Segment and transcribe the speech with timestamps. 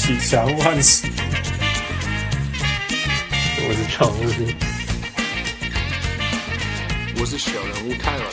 [0.00, 1.06] 我是小人物汉斯，
[3.68, 4.48] 我是小人物，
[7.20, 8.24] 我是小人物泰尔。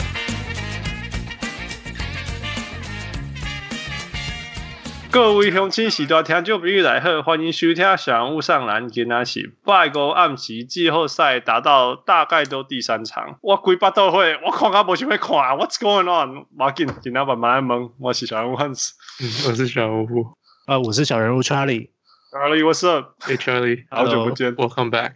[5.11, 8.87] 各位乡亲时代听众朋友来好，欢迎收听小人物上篮。
[8.87, 16.45] 今仔是拜五暗时季后赛达到大概都第三场，我规巴都会，我看啊无想要看，What's going on？
[16.55, 18.93] 马紧，今仔慢慢来问，我是小人物汉斯，
[19.49, 20.36] 我是小人物，
[20.67, 21.87] 啊，我是小人物 Charlie。
[22.29, 25.13] Charlie，What's up？Hey Charlie，好久不见，Welcome back。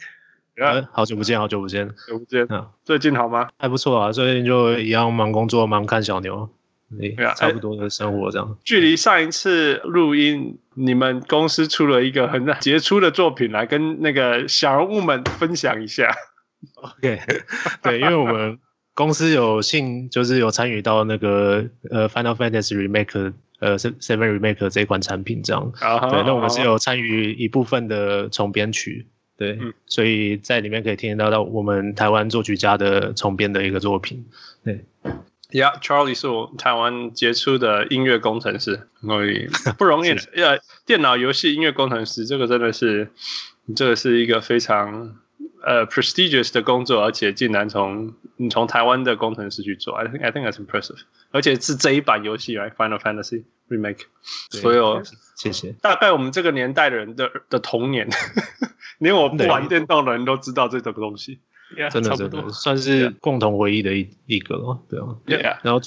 [0.56, 0.88] Yeah.
[0.94, 2.48] 好久不见，好久不见，好久不见。
[2.86, 3.50] 最近好吗？
[3.60, 6.50] 还不错啊，最近就一样忙工作，忙看小牛。
[6.98, 8.58] 对啊，差不多的生活这样。
[8.64, 16.16] 距离上一次录音，你们公司出了一个很杰出的作品，来跟那个小人物们分享一下。
[16.76, 17.20] OK，
[17.84, 18.58] 对，因为我们
[18.94, 25.72] 公司有幸就是有参与到那个呃 Final Fantasy Remake 呃 Seven Remake 这一款产品这样。
[25.80, 34.26] Uh 对，那我们是有参与一部分的重编曲，对、嗯，所以在里面可以听得到到我们台湾作曲家的重编的一个作品，
[34.66, 34.84] 对。
[35.52, 40.22] Yeah，Charlie 是我台湾杰出的音乐工程师，所以不容易 的。
[40.34, 43.12] 呃，电脑游戏音乐工程师这个真的是，
[43.76, 45.18] 这个是一个非常
[45.64, 51.00] 呃 prestigious 的工作，而且竟然从你从台湾的工程师去做，I think I think that's impressive。
[51.32, 54.02] 而且是这一版游戏，right Final Fantasy Remake，
[54.50, 55.02] 所有
[55.36, 55.74] 谢谢。
[55.82, 58.10] 大概我们这个年代的人的的童年，
[59.00, 61.40] 连我不玩电动的人都知道这个东西。
[61.78, 65.58] Yeah, 真的真的算是共同回忆的一一个了，对啊，yeah.
[65.64, 65.80] 然后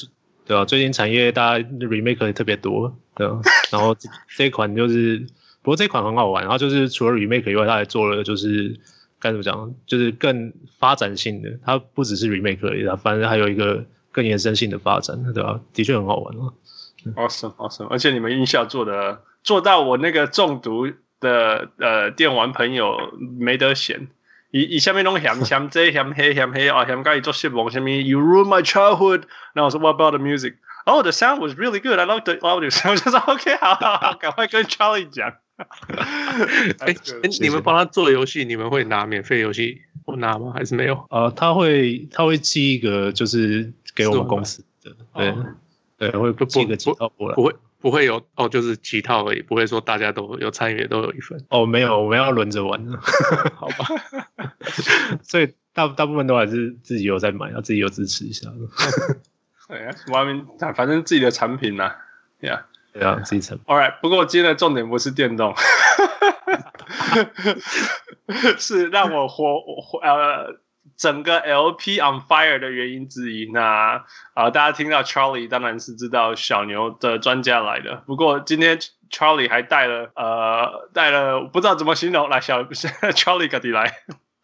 [0.47, 3.39] 对啊，最近产业大家 remake 也特别多，对啊，
[3.71, 3.95] 然后
[4.35, 5.19] 这一款就是，
[5.61, 8.81] 不过这一款很好玩，然后就是除了 remake 以外，他还做了就是
[9.25, 13.83] 该怎么讲，就是更发展性的，它不只是 remake 而已，它反正还有一个
[14.13, 15.61] 更延伸性的发展，对吧、啊？
[15.73, 16.53] 的确很好玩哦。
[17.17, 22.99] Awesome, awesome，而且你们音效做的做到我那个中毒的呃电玩朋友
[23.39, 24.09] 没得选。
[24.51, 29.23] 以以下面拢嫌嫌这嫌黑嫌黑啊嫌介意做失望什么？You ruined my childhood。
[29.55, 30.57] 然后我说 What about the music?
[30.85, 31.99] Oh, the sound was really good.
[31.99, 32.91] I liked the audio.
[32.91, 35.33] 我就说 OK，好好好，赶快跟 Charlie 讲。
[36.81, 36.95] 哎，
[37.41, 39.83] 你们帮他做游戏，你们会拿免费游戏？
[40.05, 40.53] 我拿吗？
[40.55, 41.07] 还是没有？
[41.11, 45.55] 呃，他会他会寄一个，就是给我们公司的，对、哦、
[45.99, 47.55] 对，会寄一个几套过来，不会。
[47.85, 51.67] 不会有哦，就是几套而已，不会说大家都有参与，都有一份哦。
[51.67, 52.83] 没有，我们要轮着玩，
[53.55, 53.85] 好吧？
[55.23, 58.51] 所以大大部分都还是自己有在买，要自己有支持一下。
[59.69, 61.93] 对啊，外面反正自己的产品呐，
[62.41, 63.59] 对啊，对啊，自己成。
[63.67, 65.55] All right，不过今天的重点不是电动，
[68.57, 70.61] 是让我活活呃。
[70.97, 78.05] 整个 LP on fire 的原因之一，那啊，大家听到 Charlie 当然是知道小牛的专家来的。
[78.07, 78.79] 不过今天
[79.11, 83.93] Charlie 还带了呃，带了不知道怎么形容，来小 Charlie 赶紧来。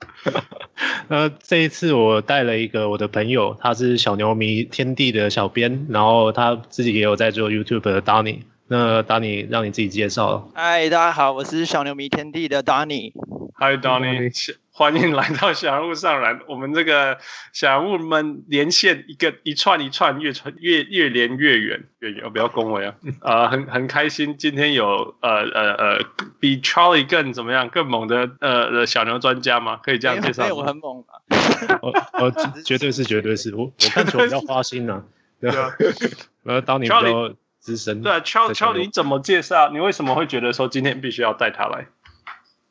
[1.08, 8.40] 那这一次我带了一个我的朋友，他是小牛迷天地的小编，然后他自己也有在做 YouTube 的 Donny。
[8.72, 10.48] 那 Donny 让你自己介绍。
[10.54, 13.12] 嗨，大家好，我是小牛迷天地的 Donny。
[13.58, 14.54] Hi Donny。
[14.70, 17.18] 欢迎来到小人物上篮，我们这个
[17.52, 22.94] 小人物们连线一个一串一串越串越越连越远越远，不要恭维啊！
[23.20, 25.98] 啊、呃，很很开心，今天有呃呃呃
[26.38, 29.80] 比 Charlie 更怎么样更猛的呃小牛专家吗？
[29.82, 30.44] 可以这样介绍？
[30.44, 31.18] 没我很猛啊！
[31.82, 31.92] 我
[32.24, 32.30] 我
[32.64, 35.02] 绝对是绝对是我我看起来比较花心呢、啊，
[35.40, 35.70] 对啊，
[36.44, 38.02] 我要当你比较资深。
[38.02, 39.70] 对啊，Charlie Charlie 你怎么介绍？
[39.70, 41.86] 你为什么会觉得说今天必须要带他来？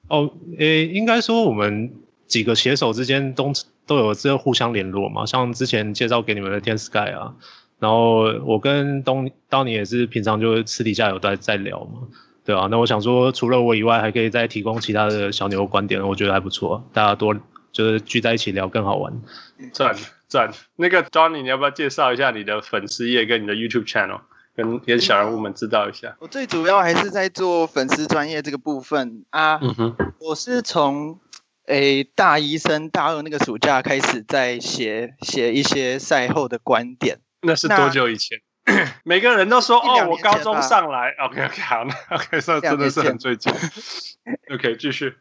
[0.09, 1.93] 哦，诶，应该说我们
[2.25, 3.53] 几个写手之间都
[3.85, 7.35] 都有这个互相联络嘛，像之前介绍给你们的天 Sky 啊，
[7.77, 12.07] 然后我跟东当年也是平常就私底下有在在聊嘛，
[12.43, 17.35] 对啊，那我想说除了我以外，还可以再提供其他的小牛观点，我觉得还不错，大家多
[17.71, 19.13] 就是聚在一起聊更好玩。
[19.71, 19.95] 赞
[20.27, 24.21] 赞，那个 Donny 你要不要介绍一下你的粉丝页跟你的 YouTube channel？
[24.59, 29.57] 跟跟小人物们知道一下，我最主要还是在做粉丝专业这个部分啊。
[29.61, 31.17] 嗯哼，我是从
[31.67, 37.19] 诶大一升大二那个暑假开始在写写一些赛后的观点。
[37.41, 38.37] 那是多久以前？
[39.05, 41.11] 每个人都说哦，我高中上来。
[41.25, 43.53] OK OK 好，那 OK 这真的是很最近。
[44.53, 45.15] OK 继续。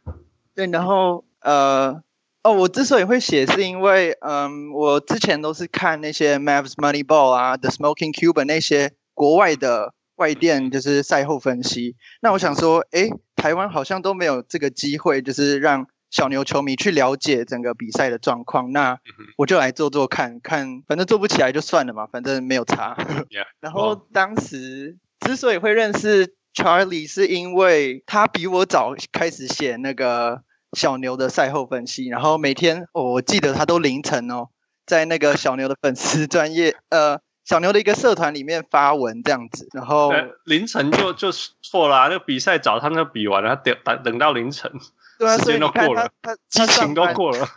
[0.56, 2.02] 对，然后呃
[2.42, 8.94] 哦，我之所以会写，是因为嗯，我之前都是看那些 Mavs Moneyball 啊，The Smoking Cuban 那些。
[9.18, 18.70] 国外的外电就是赛后分析，那我想说，哎，台湾好像都没有这个机会，就是让小牛球迷去了解整个比赛的状况。
[18.70, 19.00] 那
[19.36, 22.96] 我就来做做看看，反正做不起来就算了嘛，反正没有差。
[23.60, 30.42] 然后当时之所以会认识 Charlie 是因为他比我早开始写那个
[30.76, 34.48] 小牛的赛后分析，然后每天、哦、我记得他都凌晨哦，
[34.86, 40.12] 在那个小牛的粉丝专业呃小牛的一个社团里面发文这样子，然后
[40.44, 44.70] 凌晨就就错了、啊，那个比赛早上就比完了，等等等到凌晨，
[45.18, 46.10] 对啊，时间都过了，
[46.50, 47.48] 激情都过了，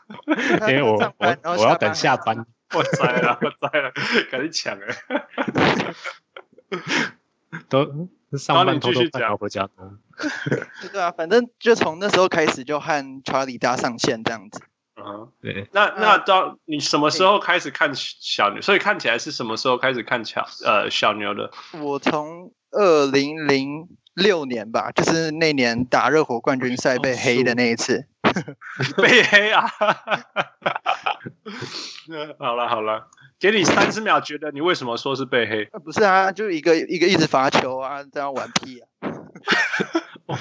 [0.69, 2.45] 因 为我我我要等下班。
[2.73, 3.91] 我栽了，我栽了，
[4.31, 4.95] 赶紧抢哎！
[7.67, 8.07] 都
[8.37, 9.67] 上班偷偷跑回家。
[10.93, 14.61] 对啊，反正就从那时候开始就和查理搭上线这样子。
[15.05, 15.67] 嗯，对。
[15.71, 18.61] 那那到你什么时候开始看小牛？
[18.61, 21.51] 所以看起来是什么时候开始看小呃小牛的？
[21.81, 28.05] 我从二零零六年吧，就是那年打热火冠军赛被黑的那一次。
[28.95, 29.67] 被黑啊！
[32.39, 33.07] 好了好了，
[33.39, 35.65] 给你三十秒，觉得你为什么说是被黑？
[35.83, 38.87] 不是啊，就一个一个一直罚球啊，这样玩屁啊！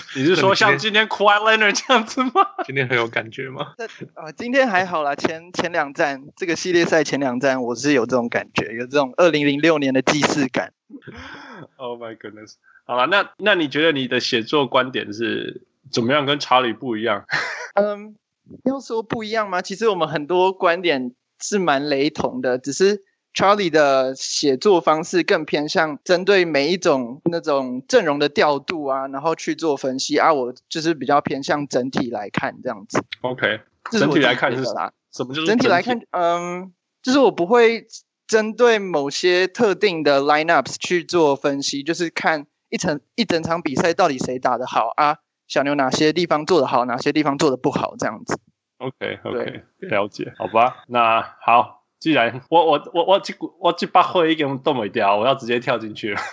[0.16, 2.32] 你是说像今天 Kawhi Leonard 这样子吗？
[2.66, 3.74] 今天很有感觉吗？
[4.14, 10.72] 啊，今天还好啦，前前两站这个系列赛前两站，我是有这种感觉，有这种二零零六年的既视感。
[11.76, 12.54] Oh my goodness！
[12.84, 15.62] 好了，那那你觉得你的写作观点是
[15.92, 16.24] 怎么样？
[16.26, 17.26] 跟查理不一样？
[17.74, 18.16] 嗯。
[18.64, 19.62] 要说不一样吗？
[19.62, 23.04] 其实我们很多观点是蛮雷同的，只是
[23.34, 30.32] Charlie 的写作方式更偏向针对每一种那种阵容的调度啊，然后去做分析啊。
[30.32, 33.02] 我就是比较偏向整体来看这样子。
[33.22, 33.60] OK，
[33.90, 34.92] 整体来看是啥？
[35.12, 36.00] 什么就是整体来看？
[36.10, 36.72] 嗯，
[37.02, 37.86] 就是我不会
[38.26, 45.18] 针对某些特定的 lineups 去做分析，就是看一场一整场比赛到底谁打得好啊。
[45.48, 48.38] 小牛哪些地方做得好，哪些地方做得不好，这样子。
[48.78, 50.84] OK OK，了解，好吧。
[50.86, 56.20] 那好，既然我我我我这我这把会已经动没掉，我要直接跳进去了。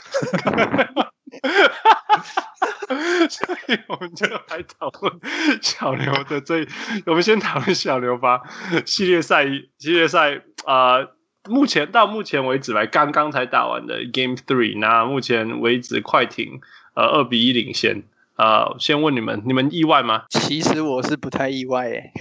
[3.29, 5.19] 所以我们就来讨论
[5.61, 6.65] 小刘的这，
[7.05, 8.41] 我们先讨论小刘吧。
[8.85, 9.45] 系列赛
[9.77, 11.09] 系列赛啊、呃，
[11.49, 16.61] 目前到目前为止来，刚刚才打完的 Game Three，那目前为止快艇
[16.95, 18.03] 呃二比一领先。
[18.37, 20.23] 呃，先问你们，你们意外吗？
[20.29, 22.13] 其实我是不太意外诶。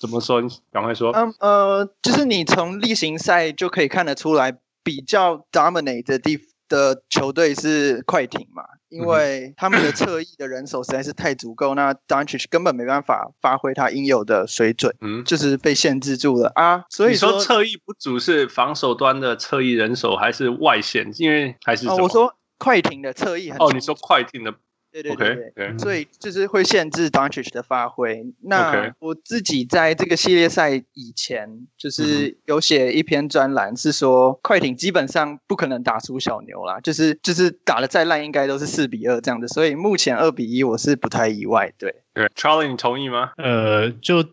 [0.00, 0.40] 怎么说？
[0.40, 1.12] 你赶快说。
[1.12, 16.84] 嗯呃，就是你从例行赛就可以看得出来，比较 dominate 的地的球队是快艇嘛，因为他们的侧翼的人手实在是太足够，那 Doncic 根本没办法发挥他应有的水准，嗯，就是被限制住了啊。
[16.88, 21.12] 所以说，侧翼不足是防守端的侧翼人手，还是外线？
[21.18, 21.86] 因为还是？
[21.88, 24.54] 哦，我说快艇的侧翼很哦，你说快艇的。
[24.92, 25.78] 对对对对，okay, okay.
[25.78, 28.24] 所以就是会限制 Doncic 的发挥。
[28.42, 39.46] 那我自己在这个系列赛以前，就是有写一篇专栏，是说快艇基本上不可能打出小牛啦，就是就是打的再烂，应该都是四比二这样的。
[39.46, 41.72] 所以目前二比一，我是不太意外。
[41.78, 43.32] 对对，Charlie，你同意吗？
[43.36, 44.24] 呃，就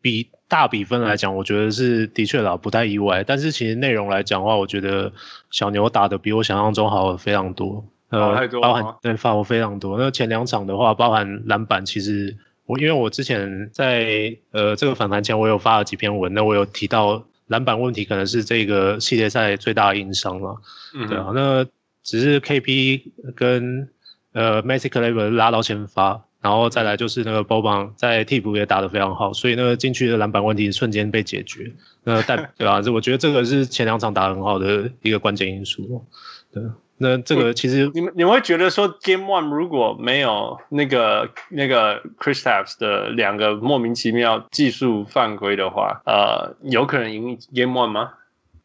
[0.00, 3.24] 比大比分来讲，我觉得是的确啦，不太意外。
[3.24, 5.12] 但是其实内容来讲的话，我觉得
[5.50, 7.84] 小牛打的比我想象中好非常多。
[8.14, 9.98] 呃，包含对，发挥非常多。
[9.98, 20.56] 那前两场的话，包含篮板，其实我因为我之前在呃这个访谈前，我有发了几篇文，那我有提到篮板问题可能是这个系列赛最大的硬伤了。
[20.94, 21.66] 嗯，对啊，那
[22.02, 23.02] 只是 KP
[23.34, 23.88] 跟
[24.32, 31.72] 呃 Maxi c l a v e r 拉到先发，然后再来就是那个 Boban 在替补也打得非常好，所以那个禁区的篮板问题瞬间被解决。
[32.04, 36.04] 那但 对啊，我觉得这个是前两场打得很好的一个关键因素。
[36.52, 36.62] 对。
[37.04, 48.14] 那这个其实你们你们会觉得说，Game One 如果没有那个那个 Chris Taps 的两个莫名其妙技术犯规的话，呃，有可能赢 Game One 吗？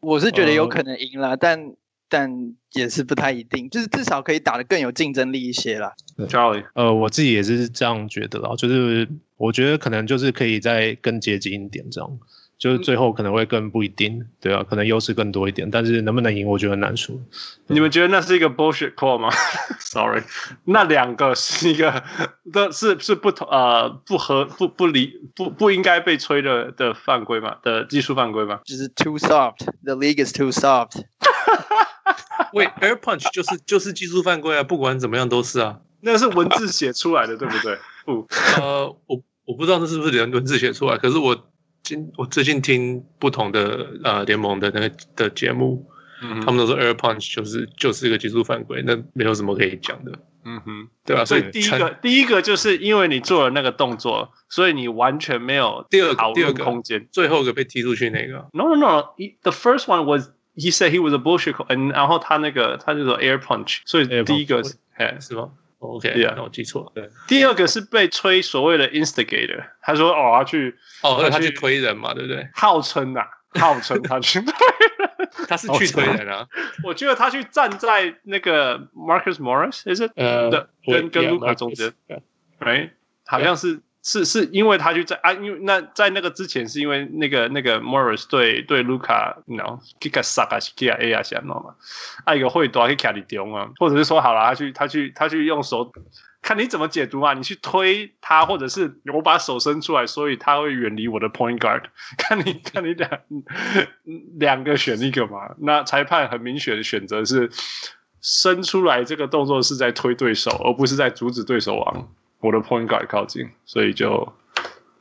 [0.00, 1.74] 我是觉得有可能赢啦，呃、但
[2.08, 5.92] 但也是不太一定，就是至少可以打得更有竞争力一些啦。
[6.20, 9.06] Charlie，呃，我自己也是这样觉得啦，就是
[9.36, 12.18] 我觉得可能就是可以再更接近一点这样。
[12.60, 17.16] 就是最后可能会更不一定，对啊，可能优势更多一点，但是能不能赢，我觉得很难说。
[17.68, 19.30] 你们觉得那是一个 bullshit call 吗？
[19.80, 20.22] Sorry，
[20.64, 22.04] 那两个是一个，
[22.52, 27.56] 的是是不同呃不合不不理不不应该被吹的的犯规吗？
[27.64, 28.60] 的技术犯规吗？
[28.66, 31.00] 就是 too soft，the league is too soft。
[32.52, 37.78] 喂，air punch 就是就是技术犯规啊，不管怎么样都是啊，那个是文字写出来的，对不对？
[38.04, 38.28] 不，
[38.60, 41.46] 呃，我我不知道那是不是人文字写出来，可是我。
[41.90, 45.90] 今我最近听不同的呃联盟的那个的节目，
[46.22, 50.12] 嗯，他们都说 air punch 就是就是一个技术犯规，那没有什么可以讲的，
[50.44, 51.24] 嗯哼，对吧？
[51.24, 58.46] 所以第一个第一个就是因为你做了那个动作，所以你完全没有第二个第二个空间，最后一个被踢出去那个。
[58.52, 65.50] No no no，the first one was he said he was a bullshit，and 然后他那个他就说 air punch，所以第一个是哎是吗？
[65.80, 66.92] OK，那我记错了。
[66.94, 72.48] 对，第二个是被吹所谓的 instigator，他说哦，他去哦，他去推人嘛，对不对？
[72.54, 73.22] 号称呐，
[73.58, 74.52] 号称他去 推
[74.98, 76.46] 人，他是去推人啊。
[76.84, 80.12] 我觉得他去站在那个 Marcus Morris，is it？
[80.16, 81.92] 呃，跟跟 Luka 中间，
[82.58, 82.90] 哎，
[83.26, 83.80] 好像是。
[84.02, 91.74] 是是因为他去在啊，因为那在那个之前是因为那个那个 Morris 对对 Luka，you know，Kika Saka Kika A 啊，想嘛，
[92.24, 95.92] 啊一个会多去卡里丢啊，或者是说好了，他去他去他去用手，
[96.40, 101.82] 看你怎么解读啊，你去推他，或者是我把手伸出来，所以他会远离我的 point guard，
[102.16, 103.10] 看你看你两
[104.40, 107.50] 两个选一个嘛，那裁判很明显的选择是
[108.22, 112.08] 伸出来这个动作是在推对手，而不是在阻止对手王。
[112.40, 114.32] 我的 point guard 靠近，所以就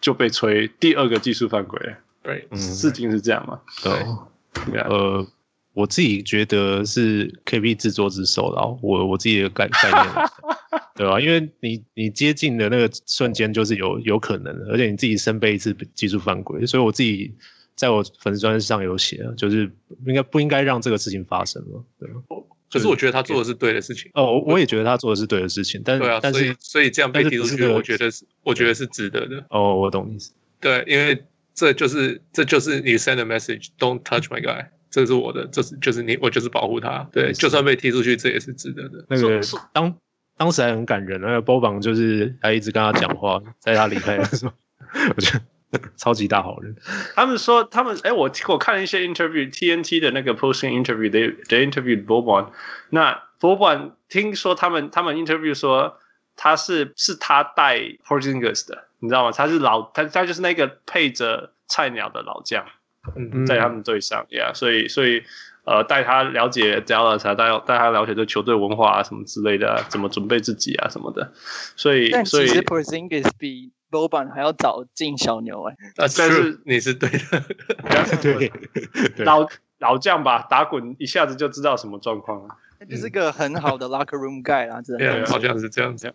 [0.02, 1.80] 就被吹第二个技术犯规。
[2.22, 3.62] 对，事情是这样嘛？
[3.82, 5.26] 对，呃，
[5.74, 10.30] 我自己觉得是 KP 自作自受的，我我自己的概概念，
[10.96, 11.20] 对吧？
[11.20, 17.34] 因为你你接近的那个瞬间就是有有可能的，而且你自己身背一次技术犯规，所以我自己
[17.76, 19.72] 在我粉丝专页上有写，就是
[20.06, 22.10] 应该不应该让这个事情发生了，对。
[22.72, 24.12] 可是我觉得他做的是对的事情。
[24.14, 29.44] 哦，我也觉得他做的是对的事情，但是，对啊，但是，所以，所以这样被踢出去，我觉得是，我觉得是值得的。
[29.50, 30.32] 哦，我懂意思。
[30.60, 37.08] 对，因为这就是，这就是你 send a message，don't touch my guy，这是我的，这是就是你，我就是保护他。
[37.12, 39.06] 对，就算被踢出去，这也是值得的。
[39.10, 39.42] 那个
[39.74, 39.96] 当
[40.38, 44.54] 当时还很感人，那个波榜就是还一直跟他讲话，在他离开的时候，
[45.16, 45.42] 我觉得。
[45.98, 46.76] 超级大好人，
[47.16, 52.50] 他们说他们哎，我我看了一些 interview，TNT 的那个 posting interview，they they interviewed Boban。
[52.90, 56.00] 那 Boban 听说他们他们 interview 说
[56.36, 59.32] 他是是他带 Porzingis 的，你知道吗？
[59.32, 62.66] 他是老他他就是那个配着菜鸟的老将，
[63.16, 65.24] 嗯，在他们队上呀，yeah, 所以所以
[65.70, 71.32] 呃带他了解 Dallas，带带他了解这球队文化啊什么之类的，啊，怎么准备自己啊什么的，
[71.76, 78.52] 所以所以 Porzingis 比 Boban 还要早进小牛哎，啊，但是你是对的， 对，
[79.24, 79.48] 老
[79.78, 86.12] 老将吧，打滚一下子就知道什么状况了，那就是个很好的 locker room guy 啊，真的，好像是这样子，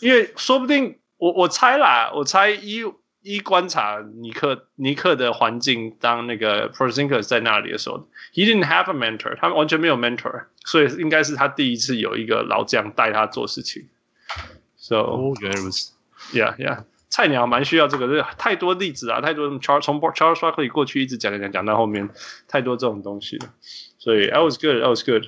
[0.00, 2.84] 因为说不定我我猜啦，我猜一
[3.26, 13.88] 一观察尼克尼克的环境，当那个 Porzingis 在那里的时候，he didn't have a mentor，他们完全没有 mentor，所以应该是他第一次有一个老将带他做事情
[14.76, 15.92] ，so 原来如此
[16.32, 16.84] ，yeah yeah。
[17.08, 22.08] 菜鸟蛮需要这个，这太多例子啊，太多 Charles 从 Charles Barkley 过去一直讲讲讲讲到后面，
[22.46, 23.52] 太多这种东西了。
[23.98, 25.24] 所以 I was good, I was good。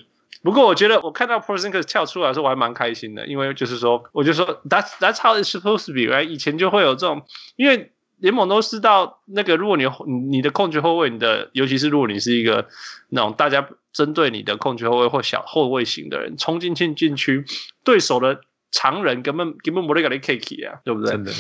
[0.49, 6.25] 不过我觉得我看到 Porzingis 跳出来的时候，我还蛮开心的，因为就是说，我就说 That's That's how it's supposed to be。
[6.25, 7.27] 以前就会有这种，
[7.57, 9.85] 因为联盟都知道，那个如果你
[10.31, 12.67] 你的控球后卫，你的尤其是如果你是一个
[13.11, 17.45] 那种大家针对你的控球后卫或小后卫型的人，冲进进禁区，
[17.85, 18.41] 对手的
[18.71, 21.11] 常人根本根本没得给你 kick 啊，对不对？
[21.13, 21.31] 真的。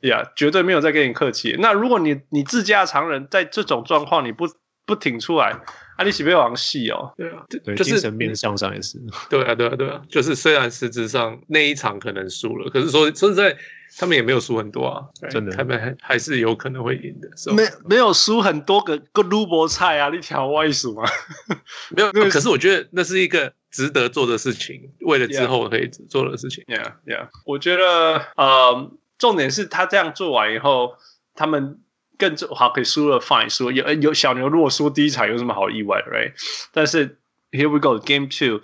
[0.00, 1.54] 呀，yeah, 绝对没有在跟你客气。
[1.60, 4.46] 那如果你你自家常人在这种状况，你不
[4.84, 5.60] 不挺出来，
[5.96, 7.12] 啊，你岂不是往戏哦？
[7.16, 8.98] 对啊，对，就是精神面向上也是。
[9.30, 13.56] 对啊，对啊，对啊，就是虽然实质上那一场可能输了，可是说说实在，
[13.98, 17.28] 他们也没有输很多啊，真的，他们还还是有可能会赢的。
[17.52, 21.02] 没没有输很多个个卢博菜啊，你挑外输吗？
[21.90, 26.64] 没有，可是我觉得那是一个值得做的事情，为了之后可以做的事情。
[26.66, 28.90] Yeah, yeah，我觉得，呃。
[29.18, 30.98] 重点是他这样做完以后，
[31.34, 31.78] 他们
[32.18, 36.32] 更好可以输了，fine 输有有小牛如果输第一场有什么好意外，right？
[36.72, 37.18] 但是
[37.50, 38.62] here we go game two，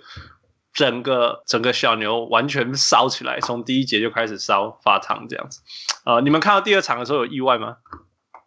[0.73, 5.61] 整个整个小牛完全烧起来，从第一节就开始烧发烫这样子。
[6.03, 7.77] 啊，你们看到第二场的时候有意外吗？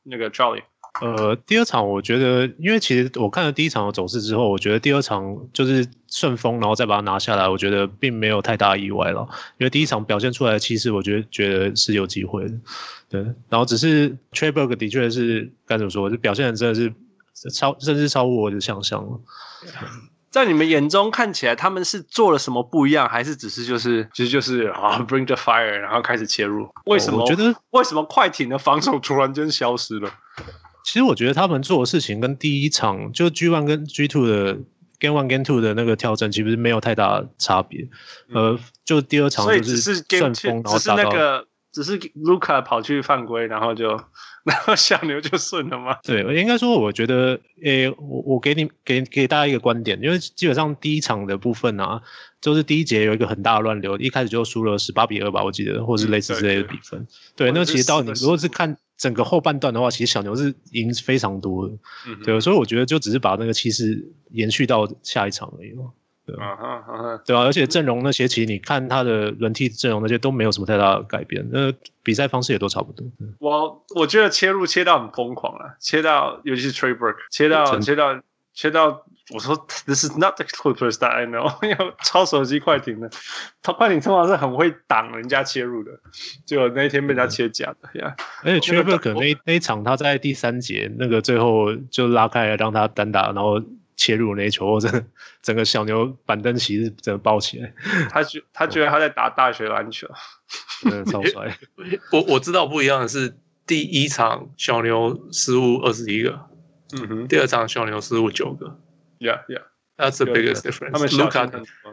[0.03, 0.63] 那个 Jolly。
[1.00, 9.29] 呃，第二场我觉得，因为其实我看了第一场的走势之后，我觉得第二场就是顺风，然后再把它拿下来，我觉得并没有太大意外了。
[9.59, 12.55] 因为第一场表现出来的气势，我觉得觉得是有机会的。
[13.09, 16.93] 对，然后只是 Trey Burke 的确是该怎么说，就表现的真的是
[17.50, 19.21] 超，甚至超乎我的想象了。
[20.31, 26.69] 在你们眼中看起来，他们是做了什么不一样，还是只是就是其实就是啊，bring the fire，然后开始切入？
[26.85, 27.23] 为什么？
[27.23, 30.11] 我觉得为什么快艇的防守突然间消失了？
[30.87, 34.57] 其实我觉得他们做的事情跟第一场就 G one 跟 G two 的
[35.00, 37.88] Game one Game two 的那个调整其实没有太大差别。
[38.28, 41.45] 嗯、呃，就第二场就是顺风，然后打到。
[41.73, 44.00] 只是 Luka 跑去犯规，然后就
[44.45, 45.99] 然后小牛就顺了吗？
[46.02, 52.00] 对，应该说我觉得，诶、欸，我我给你给给大家一个观点，因为基本上第一场的部分啊，
[52.47, 57.00] 就是第一节有一个很大的乱流，一开始就输了十八比二吧，我记得，或是类似之类的比分。
[57.00, 61.75] 嗯、对，对，对，那其实到你如果是看整个后半段的话，其实小牛是赢非常多的。
[62.07, 65.87] 嗯、对，所以我觉得就只是把那个气势延续到下一场而已嘛。
[66.25, 71.73] 对啊哈啊哈，对啊，而且阵容那些，其实你看他的轮替阵容那些都没有什么太大的改变，那
[72.05, 73.05] 比赛方式也都差不多。
[73.41, 78.21] 我我觉得切入切到很疯狂了，切到尤其是 Trey Burke，切到切到
[78.57, 79.55] 切到，我说
[79.87, 83.09] This is not the Clippers that I know， 因为超熟悉快艇的，
[83.63, 85.93] 他快艇通常是很会挡人家切入的，
[86.45, 88.17] 结果那一天被人家切假的呀。
[88.43, 93.63] 而且 Trey Burke 那那一场他在第三节那个最后就拉开了让他单打，然后。
[93.99, 95.03] 切入那一球，我真的
[95.41, 97.73] 整个小牛板凳席是整个爆起来。
[98.11, 100.07] 他觉他觉得他在打大学篮球，
[100.85, 101.57] 真的超帅。
[102.13, 106.41] 我我知道不一样的是，第一场小牛失误二十一个，
[106.93, 108.78] 嗯哼，第二场小牛失误九个。
[109.19, 109.62] Yeah, yeah,
[109.97, 110.93] that's the biggest difference。
[110.93, 111.50] 他们卢卡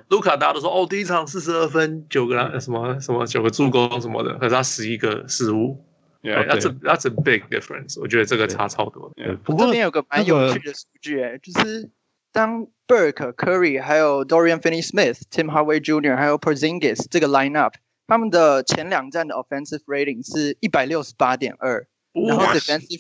[0.09, 5.85] 卢卡大家都说哦，第一场四十二分，九个篮什么什么九个助攻什么的，可是他十一个失误。
[6.21, 8.00] Yeah, that's a that's a big difference。
[8.00, 9.12] 我觉得这个差超多。
[9.43, 11.89] 不过这边有个蛮有趣的数据，哎，就是
[12.31, 16.15] 当 Burke、Curry 还有 Dorian Finney-Smith、Tim Hardaway Jr.
[16.15, 17.73] 还有 Porzingis 这个 lineup，
[18.07, 23.00] 他们的前两站的 offensive rating 是一百六十八点二，然后 defensive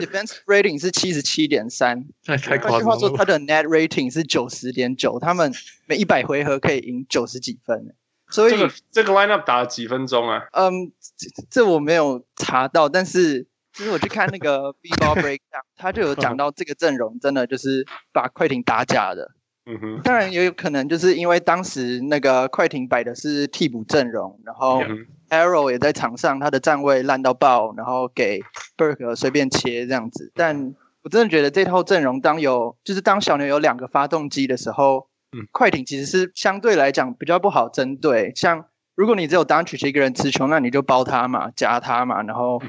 [0.00, 2.04] defensive rating 是七十七点三。
[2.26, 5.52] 换句话说，他的 net rating 是九十点九，他们
[5.86, 7.94] 每一百回合可以赢九十几分。
[8.30, 10.48] 所以这个这个 lineup 打了几分钟啊？
[10.52, 19.30] 嗯，这，这我没有查到，但是其实我去看那个 B-ball breakdown，他就有讲到这个阵容真的就是把快艇打假的。
[19.68, 24.82] 嗯哼，当然也有可能就是因为当时那个快艇摆的是替补阵容，然后
[25.28, 28.40] Harrell 也在场上，他的站位烂到爆，然后给
[28.76, 30.32] Burke 随便切这样子。
[30.34, 35.06] 但我真的觉得这套阵容当有就是当小牛有两个发动机的时候。
[35.30, 38.32] 嗯，快艇其实是相对来讲比较不好针对。
[38.34, 42.62] 像如果你只有 Doncic 一个人持球，那你就包他嘛，夹他嘛，然后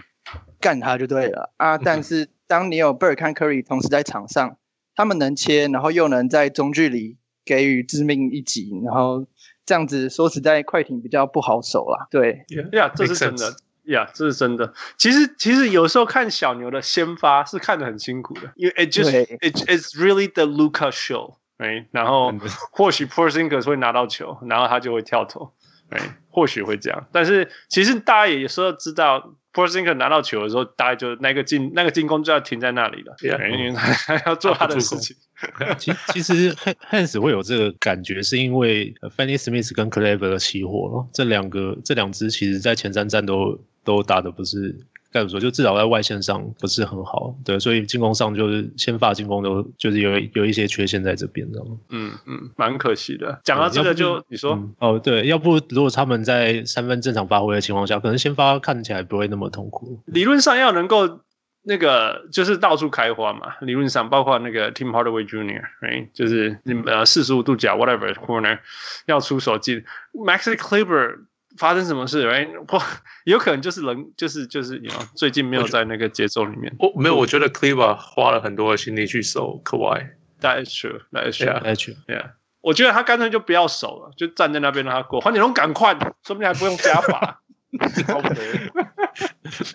[0.60, 1.78] 干他就对了啊。
[1.78, 4.58] 但是当你有 Burke 和 Curry 同时在场上，
[5.00, 9.26] 他们能切，然后又能在中距离给予致命一击，然后
[9.66, 12.08] 这样子说实在，快艇比较不好守啦。
[12.12, 14.74] 对，呀，这是真的，呀，这是真的。
[14.98, 19.10] 其实其实有时候看小牛的先发是看得很辛苦的，因为 it just
[19.40, 21.36] it it's really the Luca show，。
[21.60, 22.34] 哎，然后
[22.74, 25.54] 或许 Porzingis 会拿到球，然后他就会跳投，
[25.92, 27.08] 哎，或许会这样。
[27.14, 35.16] 但是其实大家也有时候知道 Porzingis 拿到球的时候，大概就那个进那个进攻就要停在那里了，因为他要做他的事情。
[35.80, 36.54] 其其实
[36.92, 44.86] Hans 会有这个感觉，是因为 Finney-Smith 跟 Clever 的起火了，这两个这两支其实在前三站都都打的不是。
[45.12, 45.40] 该怎么说？
[45.40, 51.78] 就至少在外线上不是很好，对，所以进攻上就是先发进攻都就是有有一些缺陷在这边，知道吗？
[51.90, 53.42] 嗯嗯，蛮可惜的。
[53.44, 60.00] 讲到这个就，就你说、嗯、哦，对，要不如果他们在三分正常发挥的情况下，可能先发看起来不会那么痛苦。
[60.06, 61.22] 理论上要能够
[61.64, 63.54] 那个就是到处开花嘛。
[63.62, 68.60] 理论上包括那个 Tim Hardaway Jr.，right，就是你呃四十五度角 whatever corner
[69.08, 71.16] 要出手进 Maxi Kleber。
[71.60, 72.26] 发生什么事？
[72.30, 72.82] 哎，或
[73.26, 76.74] 有可能就是人，就是就是，you know, 最近没有在那个节奏里面。
[76.80, 80.12] 我没有，我觉得 Clever 花了很多的心力去守 Kawhi。
[80.40, 81.02] That is true.
[81.12, 81.52] That is true.
[81.52, 81.96] That is true.
[82.08, 82.32] Yeah.
[82.62, 85.20] 我觉得他干脆就不要守了，就站在那边让他过。
[85.20, 85.94] 黄景龙赶快，
[86.26, 87.42] 说不定还不用加罚。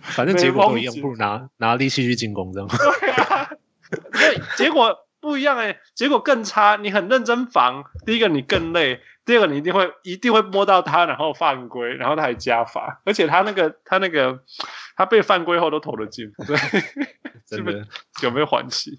[0.02, 2.68] 反正结果都一样，不如拿拿力气去进攻，这样。
[3.00, 3.50] 对啊，
[4.12, 6.76] 对，结果不一样哎，结果更差。
[6.76, 9.00] 你很认真防，第一个你更累。
[9.24, 14.42] 第二个，你一定会一定会摸到他，然后犯规，然后他还加罚，而且他那个他那个
[14.96, 16.56] 他被犯规后都投了进，对
[17.48, 17.86] 是不是
[18.22, 18.96] 有没有缓起？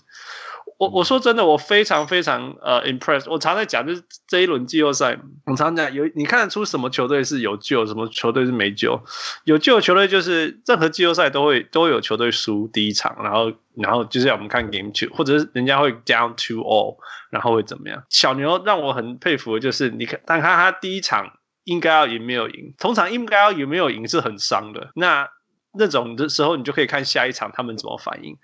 [0.78, 3.30] 我我说真的，我非常非常呃 impressed。
[3.32, 9.02] 我常在讲，就是这一轮季后赛，我常讲有你看得出什么球队是有救，什么球队是没救。
[9.46, 16.98] 有救的球队就是任何季后赛都会都会有球队输第一场，然后然后就是要我们看 game two，或者是人家会 down two all，
[17.30, 18.04] 然后会怎么样？
[18.10, 24.92] 小牛让我很佩服的就是，你看，但看他第一场应该要赢没有赢，通常应该要赢没有赢是很伤的。
[24.96, 25.30] 那
[25.78, 28.38] 那种的时候，你就可以看下一场他们怎么反应。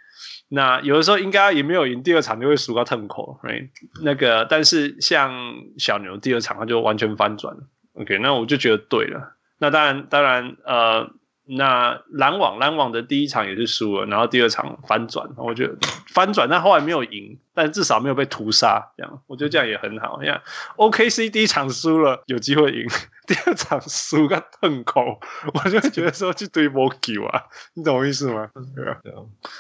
[0.50, 3.70] 那有的时候应该也没有赢，第二场就会输到痛苦，right？
[4.04, 5.32] 那个，但是像
[5.78, 7.64] 小牛第二场他就完全翻转了
[7.94, 8.18] ，OK？
[8.20, 9.38] 那我就觉得对了。
[9.58, 11.12] 那当然，当然，呃，
[11.46, 15.76] 那篮网篮网的第一场也是输了，然后第二场翻转，我觉得
[16.08, 20.20] 翻转，但后来没有赢，但至少没有被屠杀，这样我觉得这样也很好。
[20.22, 20.42] 你看
[20.78, 22.88] ，OKC 第一场输了，有机会赢。
[23.28, 25.20] 第二场输个痛口，
[25.54, 27.44] 我就会觉得说去堆波球啊，
[27.76, 28.50] 你懂我意思吗？
[28.76, 29.18] 对啊，对啊。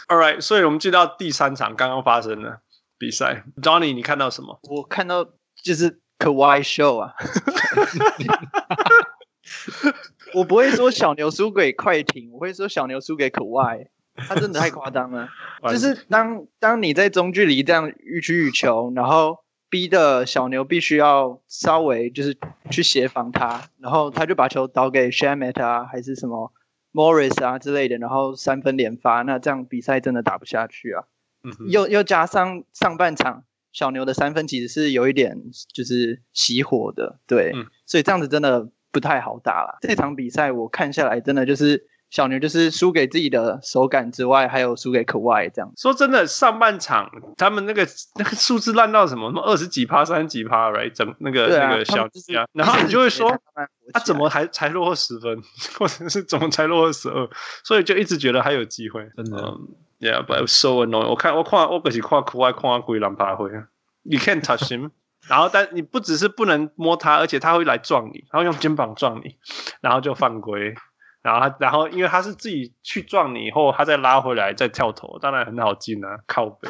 [0.07, 2.59] All right，所以我们进到第三场刚刚发生的
[2.97, 4.59] 比赛，Johnny，你看到什么？
[4.63, 5.25] 我看到
[5.63, 7.13] 就是 Kawhi show 啊，
[10.33, 15.29] 我不会说小牛输给快艇，我会说小牛输给 Kawhi，他真的太夸张了。
[15.69, 19.37] 就是当当你在中距离这样欲取欲求，然后。
[19.71, 22.37] 逼的小牛必须要稍微就是
[22.69, 26.51] 去协防他，然后他就把球导给 Shamet 啊，还是什么
[26.91, 31.05] Morris 啊之类的，然后三分连发，那这样比赛真的打不下去啊。
[31.45, 35.37] 嗯，又又加上上半场小牛的三分其实是有一点
[35.73, 39.77] 就是熄火的，对，嗯，所以这样子真的不太好打了。
[39.81, 41.87] 这场比赛我看下来真的就是。
[42.11, 45.71] 小牛就是输给自己的手感之外，还有输给 Kawhi 这样。
[45.77, 49.29] 说真的，上半场他们那个那个数字烂到什么？
[49.29, 50.91] 什么二十几趴、三十几趴，right？
[50.91, 55.41] 整那个、啊、那个小牛，然后你就会说，他、啊、怎么还才落后十分，
[55.79, 57.29] 或者是怎么才落后十二？
[57.63, 59.09] 所以就一直觉得还有机会。
[59.15, 61.07] 真的、um,，Yeah，but it was so annoying。
[61.07, 63.67] 我看我看我可是看 Kawhi 看到鬼狼爬回啊
[64.03, 64.91] ，You can't touch him。
[65.27, 69.37] 然后但你不只是不能摸他，而且他会来撞你，然后用肩膀撞你，
[69.81, 70.75] 然后就犯规。
[71.23, 76.67] 然后他，然后因为他是自己去撞你以后，他再拉回来再跳投，当然很好进啊，靠背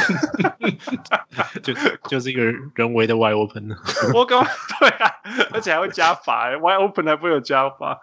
[1.62, 1.74] 就
[2.08, 3.68] 就是一个人为的 wide open
[4.14, 4.42] 我刚
[4.80, 5.12] 对啊，
[5.52, 8.00] 而且还会加罚，wide open 还不会有加罚。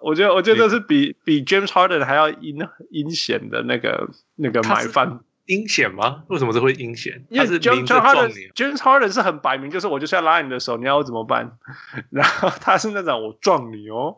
[0.00, 2.56] 我觉得，我觉得这是比比 James Harden 还要阴
[2.90, 5.20] 阴险的那个那个买犯。
[5.46, 6.22] 阴险吗？
[6.28, 7.24] 为什么这会阴险？
[7.30, 11.58] 因为 James Harden，James Harden 是很摆明，就是我就是要拉你的手，你要我怎么办？
[12.10, 14.16] 然后他是那种我撞你哦。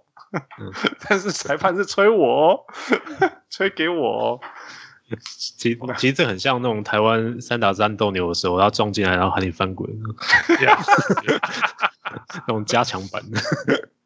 [0.60, 0.72] 嗯、
[1.08, 2.60] 但是裁判是吹我、哦，
[3.50, 4.40] 吹给我、哦。
[5.36, 9.88] 其实其实这很像那种台湾三打三斗牛的时候，要撞进来然后喊你翻滚，
[12.46, 13.38] 那种加强版的。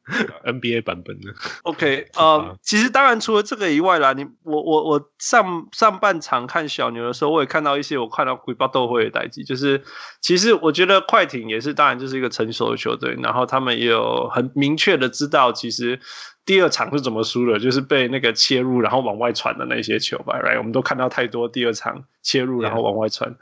[0.44, 9.82] NBA 版本的，OK， 呃，其实当然除了这个以外啦，你我我我上上半场看小牛的时候，我也看到一些我看到鬼爆斗会的代际，就是
[10.20, 16.00] 其实我觉得快艇也是，当然就是一个成熟的球队，然后他们也有很明确的知道，其实
[16.46, 20.56] 第二场是怎么输的，就是被那个切入然后往外传的那些球吧，right？
[20.56, 23.36] 我们都看到太多第二场切入然后往外传.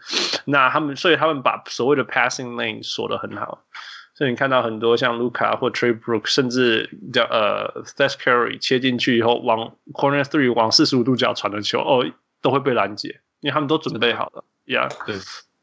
[0.47, 3.63] 那他们所以他们把所谓的 passing lane 锁得很好。
[4.17, 14.43] 所以你看到很多像卢卡或 Trey Brooks，甚至叫呃 Steph Curry 切进去以后，往 Corner Three 往四十五度角传的球，哦，都会被拦截，因为他们都准备好了。
[14.65, 15.17] 呀，对，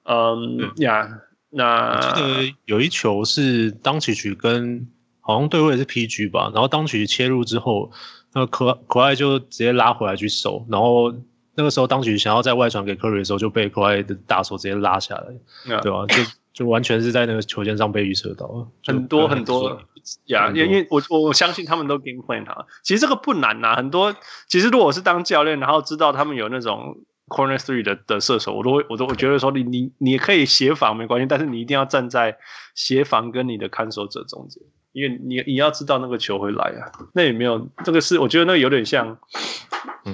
[0.05, 1.09] 嗯，呀，
[1.49, 4.87] 那我记得有一球是当曲曲跟
[5.19, 7.91] 好像对位是 PG 吧，然后当曲曲切入之后，
[8.33, 11.11] 那可可爱就直接拉回来去守，然后
[11.55, 15.33] 那个时候当曲曲想要在外传给 Curry 的时候，就被可爱的大手直接拉下来
[15.65, 15.81] ，Yeah.
[15.81, 16.05] 对吧？
[16.05, 16.21] 就。
[16.53, 19.81] 就完全是在那个球线上被预测到了，很多很多
[20.27, 22.67] 呀，因为我我我相信他们都 game plan 他。
[22.83, 24.15] 其实这个不难呐，很多
[24.47, 32.37] 其实如果我是当教练，然后知道他们有那种 corner three 的的射手，我都会我都会觉得说你你你可以协防没关系，但是你一定要站在
[32.75, 34.61] 协防跟你的看守者中间，
[34.91, 36.91] 因为你你要知道那个球会来啊。
[37.13, 39.17] 那也没有这个是我觉得那个有点像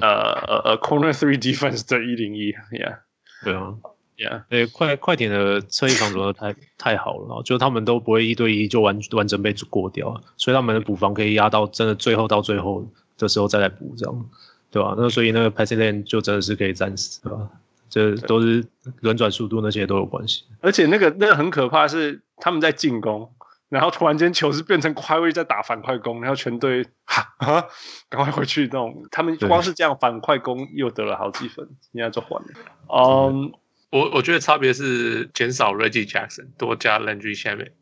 [0.00, 3.00] 呃呃 corner three defense 的一零一，yeah，
[3.44, 3.74] 对啊。
[4.20, 14.26] Yeah，诶，快快艇的侧翼防守的太太好了，就他们都不会一对一就完完整被过掉，所以他们的补防可以压到真的最后到最后的时候再来补，这样，
[14.70, 14.94] 对吧？
[14.98, 17.48] 那所以那个 passing lane 就真的是可以战死，对吧？
[17.88, 18.62] 这都是
[19.00, 20.44] 轮转速度那些都有关系。
[20.60, 23.32] 而且那个那个很可怕是他们在进攻，
[23.70, 27.68] 然后突然间球是变成快位在打反快攻，然后全队 哈哈
[28.10, 32.48] 赶快回去那种，他们光是这样反快攻又得了好几分，现在就换了，
[32.88, 33.52] 嗯。
[33.90, 37.72] 我我觉得差别是减少 Reggie Jackson，多加 Landry Shamet。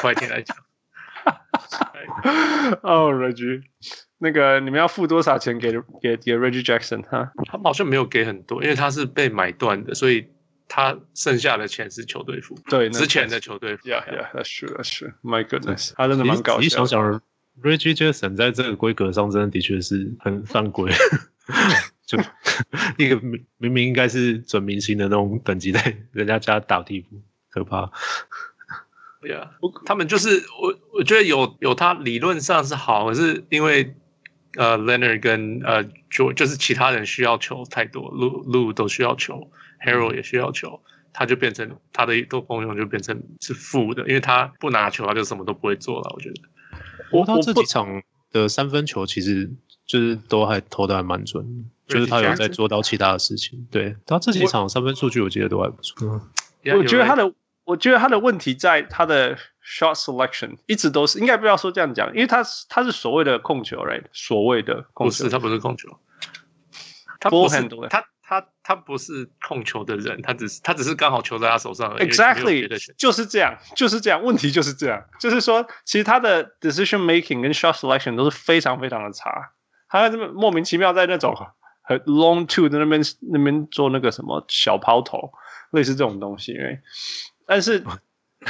[0.00, 0.56] 快艇来讲，
[2.82, 3.62] 哦、oh,，Reggie，
[4.18, 7.02] 那个你们要付多少钱给给给 Reggie Jackson？
[7.02, 10.28] 哈，他们好像没有给很多，因为他是被买断的，所以
[10.68, 12.56] 他剩下的钱是球队付。
[12.68, 13.88] 对，之前的球队付。
[13.88, 15.12] Yeah, yeah, that's true, that's true.
[15.24, 16.60] My goodness，他真的蛮搞笑。
[16.60, 17.20] 你想想
[17.60, 20.92] ，Reggie Jackson 在这个规格上，真的的确是很犯规。
[22.08, 22.18] 就
[22.96, 27.92] 一个明明明应该是准明星的那种等级，在人家家打替补，可怕。
[29.20, 29.50] 对呀，
[29.84, 33.94] 他们就是我，我觉得有有他理论上是好，可是因为
[34.56, 39.50] 呃，Leonard 跟呃，就就是其他人需要球太多，Lu Lu 都需要球
[39.84, 40.80] ，Harrell 也需要球，
[41.12, 46.10] 他就变成他的一个功用就变成是负的，因为他不拿球，他就什么都不会做了。
[46.14, 46.40] 我觉得，
[47.10, 49.50] 不过他这几场的三分球其实。
[49.88, 53.66] 就是都还投的还蛮准，就是他有在做到其他的事情。
[53.70, 56.20] 对，他这几场三分数据我记得都还不错。
[56.76, 57.32] 我觉得他的，
[57.64, 64.04] 我觉得他的问题在他的 shot selection 一直都是，应该不要说这样讲，因为他是他是所谓的控球，right？
[64.12, 65.98] 所谓的控球，不是他不是控球，
[67.18, 72.10] 他不是他他他不是控球的人，他只是他只是刚好球在他手上而已。
[72.10, 74.22] Exactly，就是这样，就是这样。
[74.22, 79.52] 问题就是这样，就是说，其实他的 decision making 跟 shot selection 都是非常非常的差。
[79.88, 81.34] 他这么莫名其妙在那种
[81.82, 85.32] 很 long two 的那边那边做那个什么小抛投，
[85.70, 86.80] 类似这种东西，因为
[87.46, 87.84] 但是。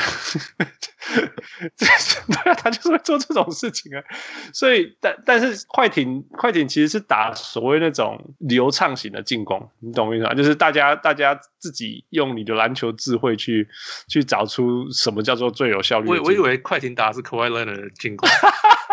[1.08, 4.04] 对啊，他就是会做这种事情啊。
[4.52, 10.34] 所以，但但是快艇快艇其实是打所谓那种流畅型的进攻，你懂我意思吗？
[10.34, 13.66] 就是大家大家自己用你的篮球智慧去
[14.08, 16.10] 去找出什么叫做最有效率。
[16.10, 18.28] 我我以为快艇打的是 Kawhi Leonard 的进攻，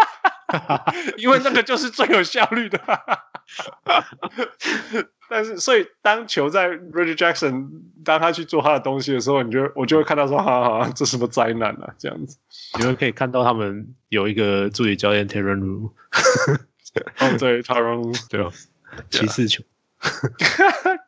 [1.18, 2.80] 因为那个就是最有效率的。
[5.28, 7.70] 但是，所以当球在 Reggie Jackson
[8.04, 12.38] 当他去做他的东西的时候，你就我就会看到说，哈哈，这什么灾难啊，这样子。
[12.78, 15.92] 你们可以看到他们有一个助理教练 Tyronn Lue
[17.20, 18.52] 哦，对，Tyronn 对哦，
[19.10, 19.64] 骑士球，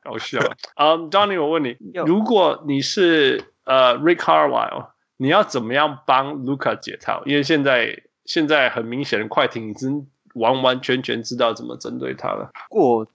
[0.04, 0.40] 搞笑。
[0.74, 7.22] 啊、um,，Donny，我问你，如果你是呃、uh, Rick Carlisle，你要怎么样帮 Luka 解套？
[7.26, 12.52] 因为现在现在很明显的，快艇已经完完全全知道怎么针对他了。
[12.70, 13.08] 过。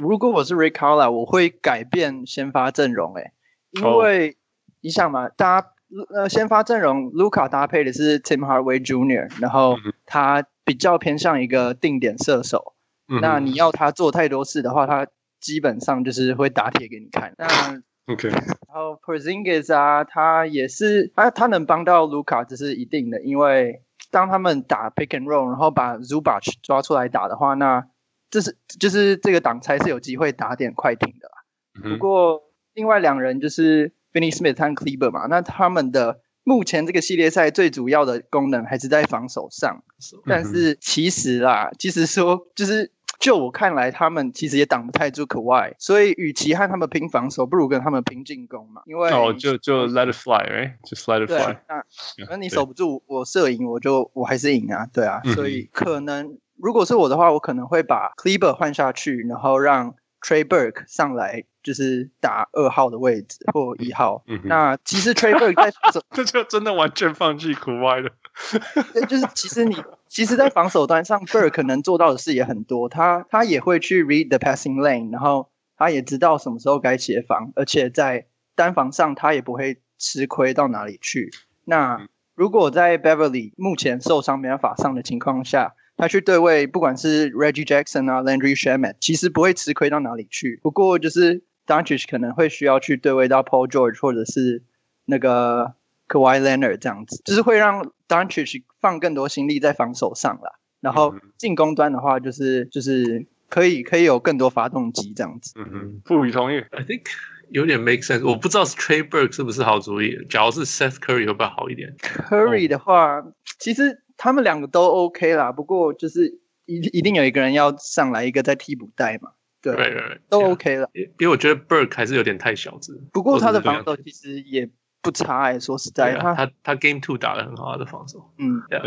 [0.00, 3.32] 如果我是 Rick Carlisle，我会改变先发阵容，哎，
[3.72, 4.36] 因为
[4.80, 5.72] 你想嘛，搭
[6.14, 12.74] 呃先发阵容，Luka 搭配的是 Tim Hardaway Jr.，然后他比较偏向一个定点射手，
[13.08, 15.08] 嗯、那你要他做太多事的话，他
[15.40, 17.34] 基本上就是会打铁给你看。
[17.36, 27.86] 那 OK，然后 Porzingis 啊，他也是他他能帮到 Luka，这是一定的，因为当他们打 Pick and Roll，然后把 Zubac 抓出来打的话，那
[28.30, 31.90] 这是就是这个挡拆是有机会打点快艇的啦。
[31.90, 32.42] 不过
[32.74, 39.82] 另外两人就是 Finney Smith 和 Cleaver 嘛，那他们的目前这个系列赛最主要的功能还是在防守上。
[40.26, 48.82] 但是其实啦，其实说就是就我看来，他们其实也挡不太住 Kawhi，所以与其和他们拼防守，不如跟他们拼进攻嘛。
[48.86, 50.74] 因为哦，就就 Let it fly，right？
[50.84, 51.56] 就 Let it fly。
[51.68, 51.84] 那
[52.30, 56.38] 那你守不住我射赢，我就我还是赢啊，对啊，所以可能。
[56.60, 64.24] 如果是我的话，我可能会把 Kleber 换下去，然后让 Trey Burke 上来，就是打二号的位置或一号。
[64.26, 68.10] 嗯、那其实 Trey Burke 在防守， 这就真的完全放弃 Kawhi 了。
[68.94, 69.76] 对，就是其实你
[70.08, 72.88] 其实，在防守端上，Burke 能做到的事也很多。
[72.88, 81.30] 他他也会去 read the passing lane，然后他也知道什么时候该协防，而且在单防上他也不会吃亏到哪里去。
[81.64, 90.60] 那如果在 Beverly 目前受伤没办法上的情况下，他去对位，不管是 Reggie Jackson 啊，Landry Shamet，其实不会吃亏到哪里去。
[90.62, 94.62] 不过就是 Doncic 可能会需要去对位到 Paul George 或者是
[95.04, 95.74] 那个
[96.08, 100.52] Kawhi Leonard 这样子，就是会让 Doncic 放更多心力在防守上啦。
[100.80, 105.54] 然后进攻端的话，就是就是可以可以有更多发动机这样子。
[105.56, 106.58] 嗯嗯，不予同意。
[106.70, 107.06] I think
[107.50, 108.24] 有点 make sense。
[108.24, 110.16] 我不知道是 Trey Burke 是不是好主意。
[110.30, 113.32] 假如是 Seth Curry 会不会好一点？Curry 的话，oh.
[113.58, 114.04] 其实。
[114.18, 119.30] 他们两个都 OK 啦，不过就是一一定有一个人要上来，一个在替补带嘛，
[119.62, 120.18] 对，right, right, right.
[120.28, 120.90] 都 OK 了。
[120.92, 124.68] 因为我觉得 Burke 还是有点太小只，不过他的防守其实也
[125.00, 128.80] 不差哎、欸，说实在，他他他 Game Two 打的很好，他的防守，嗯，对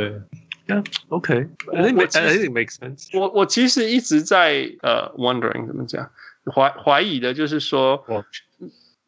[1.72, 1.96] think
[2.46, 3.18] it makes sense。
[3.18, 6.12] 我我其实一直在呃、uh, wondering 怎么讲，
[6.54, 8.06] 怀怀疑的就是说。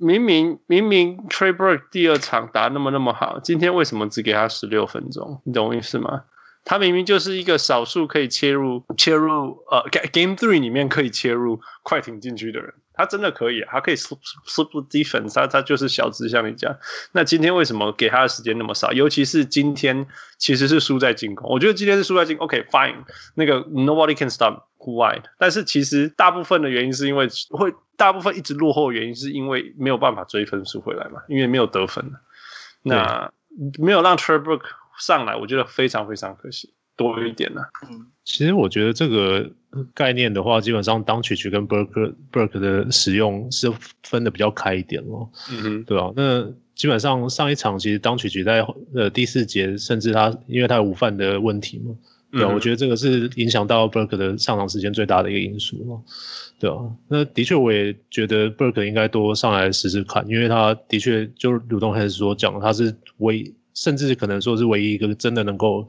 [0.03, 5.41] 明明明明 Trey Burke 第二场打那么那么好，今天为什么只给他十六分钟？
[5.45, 6.23] 你懂我意思吗？
[6.65, 16.75] 他明明就是一个少数可以切入切入呃 Game Three 里面可以切入快艇进去的人，他真的可以，他可以 defense，他他就是小只像你讲。
[17.11, 18.91] 那今天为什么给他的时间那么少？
[18.93, 22.45] 尤其是今天其实是输在进攻，我觉得今天是输在进攻。
[22.45, 23.03] OK fine，
[23.35, 27.73] 那个 Nobody can stop Kawhi，但是其实大部分的原因是因为会。
[27.95, 32.11] 大部分一直落后的原因是因为没有办法追分数回来嘛，因为没有得分。
[32.81, 33.31] 那
[33.77, 34.65] 没有让 Trey Burke
[34.97, 37.61] 上来，我觉得非常非常可惜，多一点呢。
[37.89, 39.49] 嗯，其实我觉得这个
[39.93, 43.71] 概念的话，基本上 Doncic 跟 Burke Burke 的使用是
[44.03, 45.29] 分的比较开一点咯。
[45.51, 46.11] 嗯哼，对啊。
[46.15, 51.95] 那基本上上一场其实 Doncic 在呃第四节，甚至他因为他有午饭的问题嘛。
[52.31, 56.03] 对，我觉得这个是影响到 Burke 的上场时间最大的一个因素咯。
[56.57, 56.77] 对啊，
[57.07, 65.87] 那的确我也觉得 Burke 应该多上来试试看，因为他的确就如同开始所讲，他是唯甚至可能说是唯一一个真的能够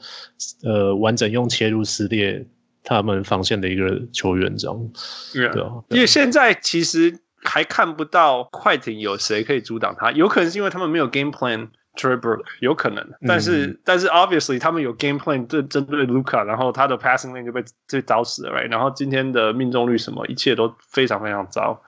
[0.62, 2.46] 呃完整用切入撕裂
[2.82, 4.90] 他们防线的一个球员，这样。
[5.32, 11.68] 对啊，对啊，因为现在其实还看不到快艇有谁可以阻挡他，有可能是因为他们没有 game plan。
[11.96, 18.68] Trey Burke 有可能，但是、嗯、但是 obviously 他们有 game plan 针针对 Luka，然后他的 passing lane 就被被找死了，right？
[18.68, 21.80] 然后今天的命中率什么，一切都非常非常糟，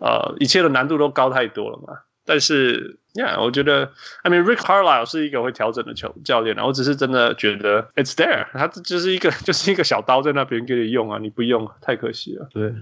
[0.00, 1.92] 呃，一切的难度都高太多了嘛。
[2.26, 12.48] 但是，yeah，我觉得，I mean Rick Carlisle 是一个会调整的球教练，啊我只是真的觉得 it's there，他就是一个 就是一个小刀在那边给你用啊，你不用太可惜了。
[12.52, 12.72] 对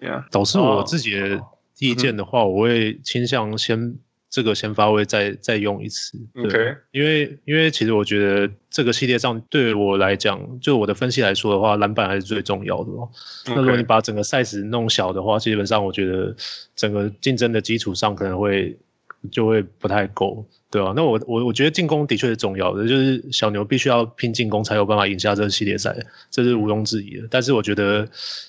[0.00, 1.40] ，yeah，导致我自己的
[1.78, 3.98] 意见的话，我会倾向先
[4.30, 6.18] 这个先发位再再用一次。
[6.36, 13.08] OK，因为因为其实我觉得这个系列上对我来讲，就我的分析来说的话，篮板还是最重要的哦。
[13.46, 16.34] 那如果你把整个 size 弄小的话，基本上我觉得
[16.74, 18.76] 整个竞争的基础上可能会
[19.30, 20.46] 就会不太够。
[20.68, 25.96] 对啊，那我我我觉得进攻的确是重要的，就是小牛必须要拼进攻才有办法赢下这个系列赛，
[26.30, 27.28] 这是毋庸置疑的。
[27.30, 28.06] 但是我觉得，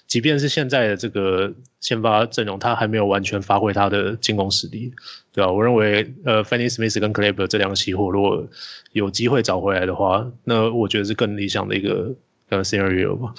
[0.07, 4.91] 即便是现在的这个先发阵容，他还没有完全发挥他的进攻实力，
[5.31, 8.45] 对啊，我认为，呃，Finney Smith 跟 Kleber 这两个熄火，如果
[8.91, 12.13] 有机会找回来的话，那我觉得是更理想的一个
[12.49, 13.33] 呃 scenario 吧。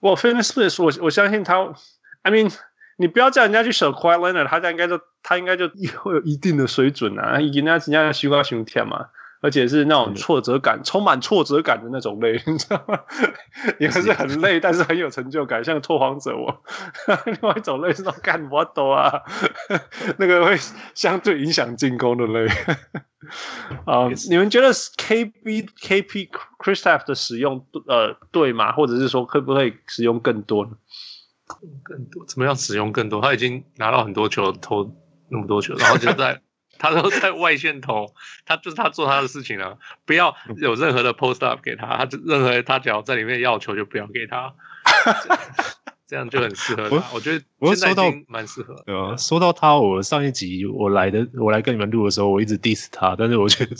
[0.00, 1.74] 我 Finney Smith，我我相信他
[2.22, 2.52] ，I mean。
[3.00, 5.68] 你不要叫人家去守 Quiet Leonard，他应该就他应该就
[6.02, 9.06] 会有一定的水准啊，人家人家西瓜熊天嘛，
[9.40, 12.98] 而且是那种挫折感、充满挫折感的那种累，你知道吗？
[13.78, 16.64] 也是很累，但是很有成就感，像拓荒者我。
[17.26, 19.22] 另外一种累是那种干我都啊，
[20.18, 20.56] 那个会
[20.94, 22.48] 相对影响进攻的累。
[23.84, 28.72] 啊、uh，你们觉得 KB KP Kristaps 的使用呃对吗？
[28.72, 30.72] 或者是说可不可以使用更多呢？
[31.82, 33.20] 更多怎么样使用更多？
[33.20, 34.94] 他已经拿到很多球，投
[35.28, 36.40] 那么多球，然后就在
[36.78, 38.14] 他都在外线投，
[38.46, 44.54] 他就是他做他的事情了，不要有任何的 post up 给他，他就任何他只要在里面要球就不要给他，
[46.06, 46.96] 这样就很适合他。
[46.96, 48.82] 我，我觉得现在已经蛮适合。
[48.86, 53.74] 对啊，说到他，我上一集我来的，我来跟你们录的时候，我一直 diss 他，但是我觉得。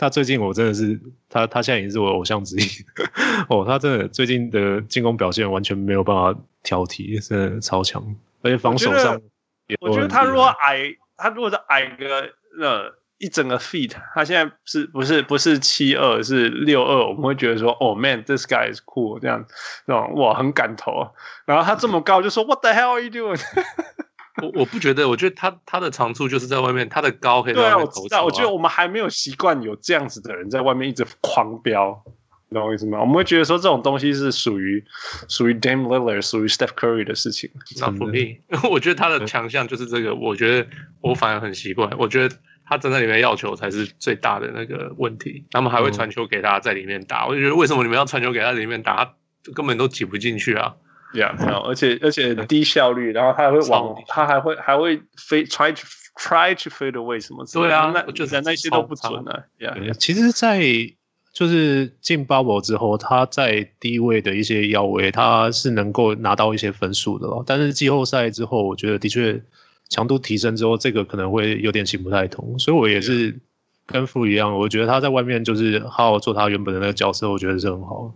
[0.00, 2.64] 他最近我真的是他，他现在已经是我偶像之一
[3.50, 3.66] 哦。
[3.66, 8.02] 他真的最近的进攻表现完全没有办法挑剔，真的超强，
[8.40, 9.20] 而且防守上
[9.66, 19.44] 也我，我觉得他如果矮，他如果是矮个呃一整个 feet，他现在是不是不是七二是六二，我们会觉得说哦 man，this guy is cool 这样，
[19.86, 21.10] 这种哇很敢投。
[21.44, 23.38] 然后他这么高，就说 What the hell are you doing？
[24.42, 28.08] 我我不觉得，我觉得他他的长处就是在外面，他的高可以在外面投球啊。
[28.08, 28.30] 对啊，我知道。
[28.30, 32.02] 我觉得我们还没有习惯有这样子的人在外面一直狂飙，
[32.48, 33.00] 你懂我意思吗？
[33.00, 34.84] 我们会觉得说这种东西是属于
[35.28, 37.50] 属于 Dame Lillard、属于 Steph Curry 的事情。
[37.78, 38.38] Not for me。
[38.70, 40.14] 我觉得他的强项就是这个。
[40.14, 40.68] 我觉得
[41.00, 41.90] 我反而很习惯。
[41.98, 45.44] 我觉得他站在里面要球才是最大的那个问题。
[45.50, 47.26] 他们还会传球给他在里面打。
[47.26, 49.04] 我就觉得为什么你们要传球给他在里面打？
[49.42, 50.76] 他根本都挤不进去啊。
[51.12, 51.34] Yeah，
[51.66, 55.82] 而且而且低效率，然后他还会往，他还会还会飞，try to
[56.16, 57.70] try to fade away 什么之类的。
[57.70, 59.44] 对啊，那我觉得那些都不准啊。
[59.58, 60.60] Yeah，其实，在
[61.32, 67.42] 就是进 bubble 之后，他在低位的一些腰围，他是能够拿到一些分数的咯。
[67.46, 69.40] 但是季后赛之后，我觉得的确
[69.88, 72.58] 强度提升之后，这个可能会有点行不太通。
[72.58, 73.38] 所以我也是
[73.86, 78.14] 跟傅一样，我觉得他在外面就是好好做他原本的那个角色，我觉得是很好。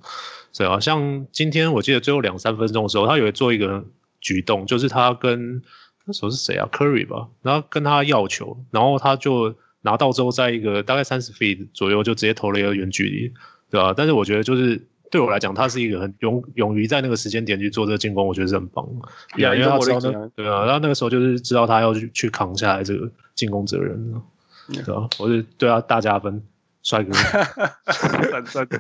[0.57, 3.85] 对啊，像今天我记得最后两三分钟的时候，他有做一个
[4.21, 5.63] 举动，就是他跟
[6.05, 13.33] 那时候是谁啊，Curry 吧，然后跟他要球，然后他就拿到之后，在一个大概三十 feet 左右就直接投了一个远距离，
[13.69, 13.93] 对吧？
[13.97, 18.87] 但是我觉得就是对我来讲，他是一个很勇勇于在那个时间点去做这个进攻，我觉得是很棒。
[19.35, 24.23] 对啊，因为他知道那对啊，然后那个时候就是知道他要去去扛下来这个进攻责任，
[24.85, 26.43] 对啊，我是对他大加分，
[26.83, 27.13] 帅哥，
[28.47, 28.79] 帅哥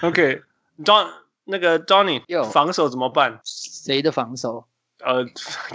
[0.00, 0.40] OK。
[0.82, 1.08] Don
[1.44, 3.40] 那个 Johnny 防守怎么办？
[3.44, 4.66] 谁的防守？
[5.04, 5.24] 呃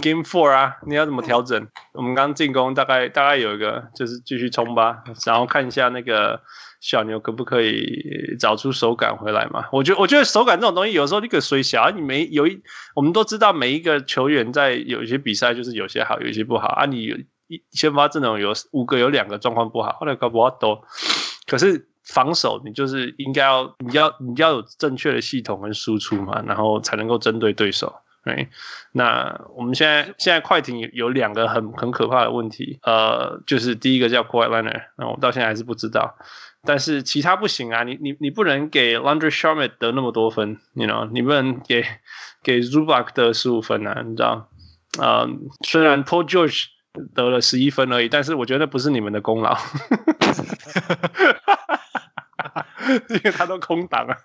[0.02, 1.68] ，Game Four 啊，你要怎么调整？
[1.94, 6.42] 我们刚进攻大概大概有一个，就是继续冲吧，然后看一下那个
[6.82, 9.68] 小牛可不可以找出手感回来嘛？
[9.72, 12.64] 我觉得我觉得手感这种东西，有时候你可衰小，你没有一，
[12.96, 16.86] 我们都知道每一个球员在有一些比赛就是有些好，有一些不好啊。
[16.86, 17.04] 你
[17.48, 20.82] 一先发阵容有五个有两个状况不好，后来搞不好都，
[21.50, 21.88] 可是。
[22.06, 27.94] 防守，你就是应该要，你要你要有正确的系统跟输出嘛，然后才能够针对对手。
[28.24, 28.50] 对，
[28.94, 36.16] 那我们现在现在快艇有两个很很可怕的问题，呃，就是第一个叫 Kawhi Leonard，那我到现在还是不知道，
[36.64, 41.86] 但是其他不行啊，你你你不能给 Laundry Shamet 得那么多分，you know，你不能给
[42.42, 44.50] 给 Zubac 得十五分啊，你知道？
[44.98, 45.30] 啊、呃，
[45.64, 46.66] 虽然 Paul George
[47.16, 49.58] 得了十一分而已，但是我觉得不是你们的功劳。
[53.10, 54.18] 因为他都空档啊，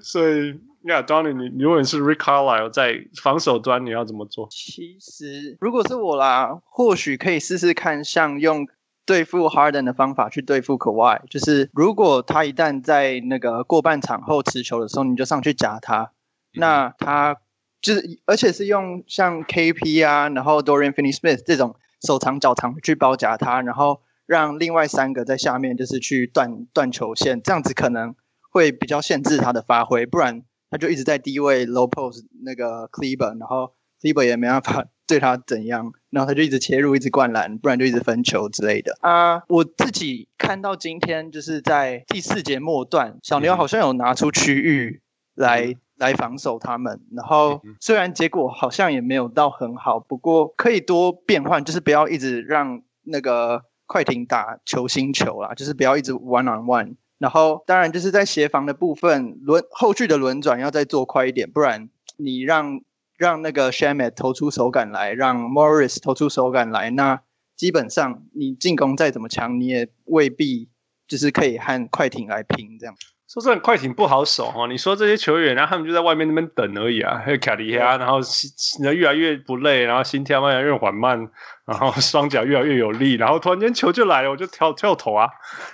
[0.00, 4.48] 所以呀，Donny，你如果你是 Rick Carlisle 在防守端，你要怎么做？
[4.50, 8.66] 其实，如果是我啦，或许可以试试看，像用
[9.06, 16.10] 对付 Harden 的方法去对付 Kawhi，就是如果他一旦在那个过半场后持球的时候，你就上去夹他，
[16.54, 17.36] 那他
[17.84, 24.00] 就是，而且是用像 KP 啊，然后 Dorian Finney-Smith 这种手长脚长去包夹他，然后。
[24.26, 28.14] 让另外三个在下面就是去断断球线，这样子可能
[28.50, 34.24] 会比较限制他的发挥，不然他就一直在低位 low post 那个 c l e b e r 然后 c l e b e
[34.24, 39.42] r 也没办法 对他怎样，然后他就一直切入，一直灌篮，不然就一直分球之类的啊。
[39.46, 45.02] 我自己看到今天就是在第四节末段，小牛好像有拿出区域
[45.34, 56.96] 来、嗯、来防守他们，然后虽然结果好像也没有到很好，不过可以多变换，就是不要一直让那个快艇打球星球啦，就是不要一直 one on one。
[57.18, 62.80] 然后当然就是在协防的部分，轮后续的轮转要再做快一点，不然你让。
[63.16, 67.22] 让那个 Shamet 投出手感来，让 Morris 投出手感来，那
[67.54, 70.68] 基本上你进攻再怎么强，你也未必
[71.06, 72.96] 就是可以和快艇来拼这样。
[73.26, 74.66] 说真的，快艇不好守哈。
[74.68, 77.20] 你说这些球员，然后他们就在外面那边等而已啊。
[77.24, 78.50] 还有卡利亚，然后心
[78.92, 81.30] 越来越不累，然后心跳越来越缓慢，
[81.64, 85.28] 然后双脚越来越有力，然后突然间球就来了，我就跳跳投啊，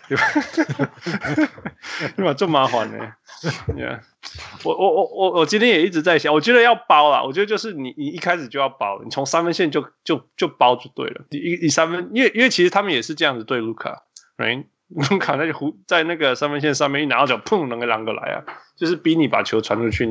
[0.08, 0.24] 对吧？
[2.16, 2.34] 对吧？
[2.34, 3.12] 这么麻烦呢
[3.76, 4.00] ？Yeah，
[4.62, 7.24] 我我我我我今天也一直在想，我觉得要包啦。
[7.24, 11.24] 我觉得就是你你一开始就要包，你从三分线就就就包就对了。
[11.30, 14.04] 一一三分，因为因为其实他们也是这样子对卢卡
[14.38, 14.66] ，right？
[14.90, 18.44] 卢卡那就弧在那个三分线上面一拿到脚，砰，能个两个来啊，
[18.76, 20.10] 就是逼你把球传出去。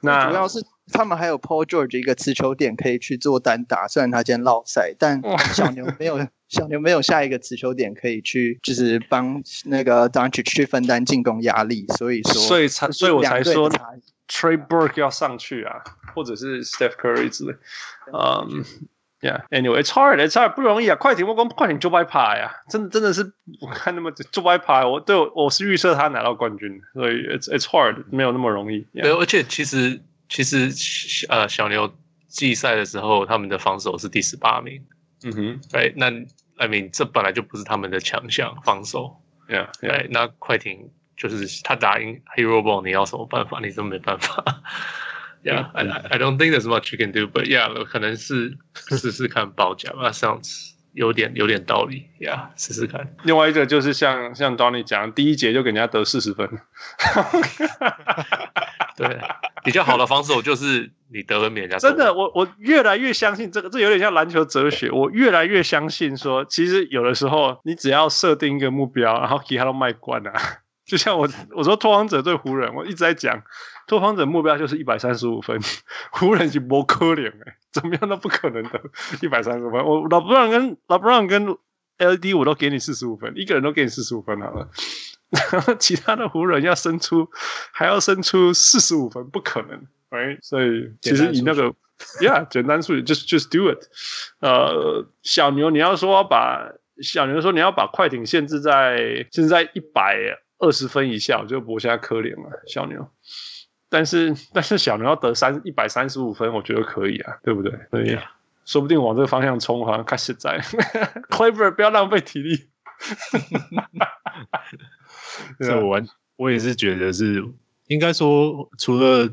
[0.00, 5.22] 那主要是他们还有 Paul George 一个持球点可以去做单打，虽然他今天落赛，但
[5.54, 13.70] 小牛没有小牛没有下一个持球点可以去，就是帮那个 Doncic 去分担进攻压力，所以说，所以才所以我才说
[14.28, 15.82] Trey Burke 要上去啊，
[16.14, 17.54] 或者是 Steph Curry 之类，
[18.12, 18.64] 嗯。
[19.24, 20.96] Yeah，anyway，it's hard，it's hard，不容易啊！
[20.96, 28.86] 快艇，我讲快艇就白爬呀，真的真的是我看那么就白爬，我对我我是预测他拿到冠军，所以 it's it's hard，没有那么容易。
[28.92, 29.02] Yeah.
[29.04, 30.70] 对，而且其实其实
[31.30, 31.94] 呃小牛
[32.28, 34.84] 季赛的时候，他们的防守是第十八名。
[35.24, 36.08] 嗯哼，哎，那
[36.58, 39.22] I mean 这本来就不是他们的强项，防守。
[39.48, 40.08] Yeah，哎，yeah.
[40.10, 43.60] 那快艇就是他打赢 Hero Ball，你要什么办法？
[43.62, 44.44] 你真没办法。
[45.44, 53.14] Yeah, I I don't think there's much you can do, but yeah，可能是 试试看报价吧，sounds 有点有点道理，Yeah，试试看。
[53.24, 56.48] 另外一个就是像像 Donny 讲，第一节就给人家得四十分，
[58.96, 59.20] 对，
[59.64, 70.32] 比较好的防守就是你得分比人家真的，我我越来越相信这个，这有点像篮球哲学，我越来越相信说，其实有的时候你只要设定一个目标，然后其他都卖关啊。
[70.86, 71.26] 就像我
[71.56, 73.42] 我说拓荒者对湖人，我一直在讲
[73.86, 75.60] 拓荒者目标就是一百三十五分，
[76.10, 78.80] 湖人是不可能哎，怎么样都不可能的，
[79.22, 79.84] 一百三十五分。
[79.84, 81.56] 我老布朗跟老布朗跟
[81.98, 84.68] LD 我都给你四十五分，一个人都给你四十五分好了，
[85.52, 87.28] 然 后其他的湖人要生出
[87.72, 91.74] 还要生出四十五分，不可能哎，所以其实以那个，
[92.20, 93.84] Yeah，简单数据，just just do it。
[94.40, 96.72] 呃，小牛你要说把
[97.02, 100.40] 小牛说你要把快艇限制在限制在一百。
[100.56, 103.10] 二十分以下，我就博下可怜了，小牛。
[103.94, 107.72] 但是， 但是小牛要得三一百三十五分，我觉得可以啊，对不对？
[107.92, 108.32] 对呀，
[108.64, 110.58] 说不定往这个方向冲，好像开始在。
[111.30, 112.66] Clever，不要浪费体力。
[115.60, 117.44] 这我完，我也是觉得是
[117.86, 119.30] 应该说，除了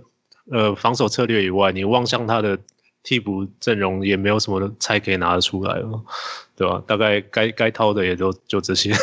[0.51, 2.59] 呃防守策略以外，你望向他的
[3.01, 6.03] 替补阵容，也没有什么菜可以拿得出来了，
[6.55, 6.83] 对吧？
[6.85, 8.93] 大概该该掏的也都就这些。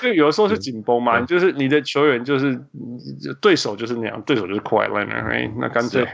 [0.00, 2.60] 就有的时候是紧绷嘛，就是你的球员就是
[3.40, 6.06] 对手就是那样，对手就是快烂了，哎，那干脆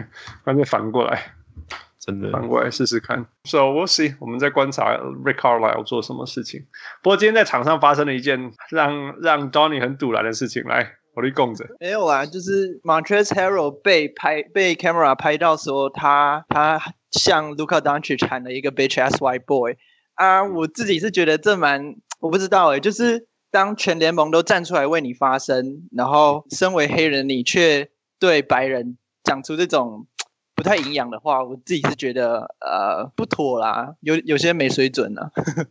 [0.44, 1.34] 干脆反过来，
[2.00, 3.26] 真的反过来试试看。
[3.44, 6.66] So we'll see，我们在观察 Rick Carlisle 做什么事情。
[7.02, 11.66] 不过今天在场上发生了一件让让 Donny 很堵然的事情，来，我力供着。
[11.78, 16.80] 没有啊，就是 Montrezl Harrell 被拍被 camera 拍到说他他
[17.12, 19.76] 向 Luka Doncic 喊了一个 bitch ass white boy
[20.14, 23.30] 啊，我自己是觉得这蛮我不知道哎、欸，就是。
[23.51, 30.07] 当全联盟都站出来为你发声，然后身为黑人你却对白人讲出这种
[30.55, 35.66] 不太营养的话，我自己是觉得呃不妥啦，有有些没水准呢、啊。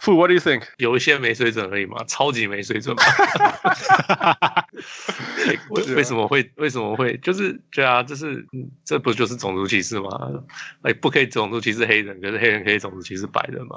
[0.00, 0.64] Fu，What do you think？
[0.76, 3.02] 有一些没水准而已嘛，超级没水准嘛。
[5.70, 8.44] 为 为什么会为什么会就是对啊，这是
[8.84, 10.08] 这不就是种族歧视吗？
[10.82, 13.76] 哎，不可以种族歧视黑人，可是黑人可以种族歧视白人吗？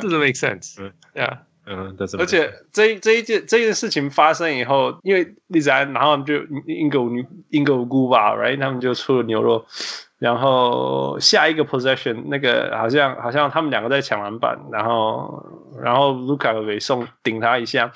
[0.00, 1.42] 这是 make sense，对啊。
[1.66, 6.34] 嗯，而且这这一件这件事情发生以后，因为丽子安，然后就
[6.66, 6.98] 英格
[7.48, 9.64] 英格乌古吧，right，他们就出了牛肉，
[10.18, 15.42] 然后下一个 possession 那个好像好像他们两个在抢篮板，然后
[15.82, 17.90] 然后卢卡尾送顶他一下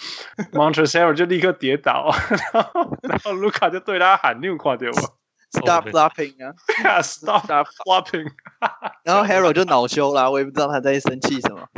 [0.53, 2.11] ，Montrezl Harrell 就立刻跌倒，
[2.55, 5.09] 然后然后卢卡就对他喊，你有看到吗
[5.51, 6.53] ？Stop flopping 啊，
[7.03, 8.27] Stop flopping，
[9.05, 11.69] 然后 Harrell 就恼羞了，我也不知道他在生气什么。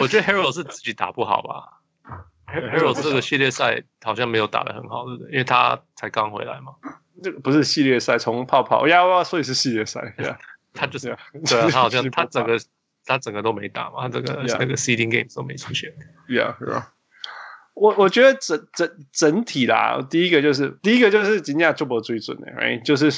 [0.00, 1.80] 我觉得 Harrell 是自己打不好吧？
[2.46, 5.32] Harrell 这个系列赛好像没有打得很好，对不对？
[5.32, 6.72] 因为他才刚回来嘛。
[7.22, 10.14] 这个不是系列赛，从泡泡呀，所以是系列赛。
[10.72, 11.08] 他就是
[11.46, 12.58] 对啊，他好像他整个
[13.04, 15.92] 他整个都没打嘛，他整个那个 seeding game 都没出现。
[16.28, 16.92] Yeah，是吧？
[17.74, 22.82] 我我觉得整整整体啦，第一个就是第一个就是今天做不最准的，right？
[22.84, 23.10] 就是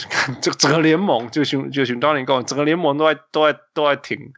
[0.42, 4.32] 这整个联盟就寻就寻当年讲，整个联盟都在都在都在挺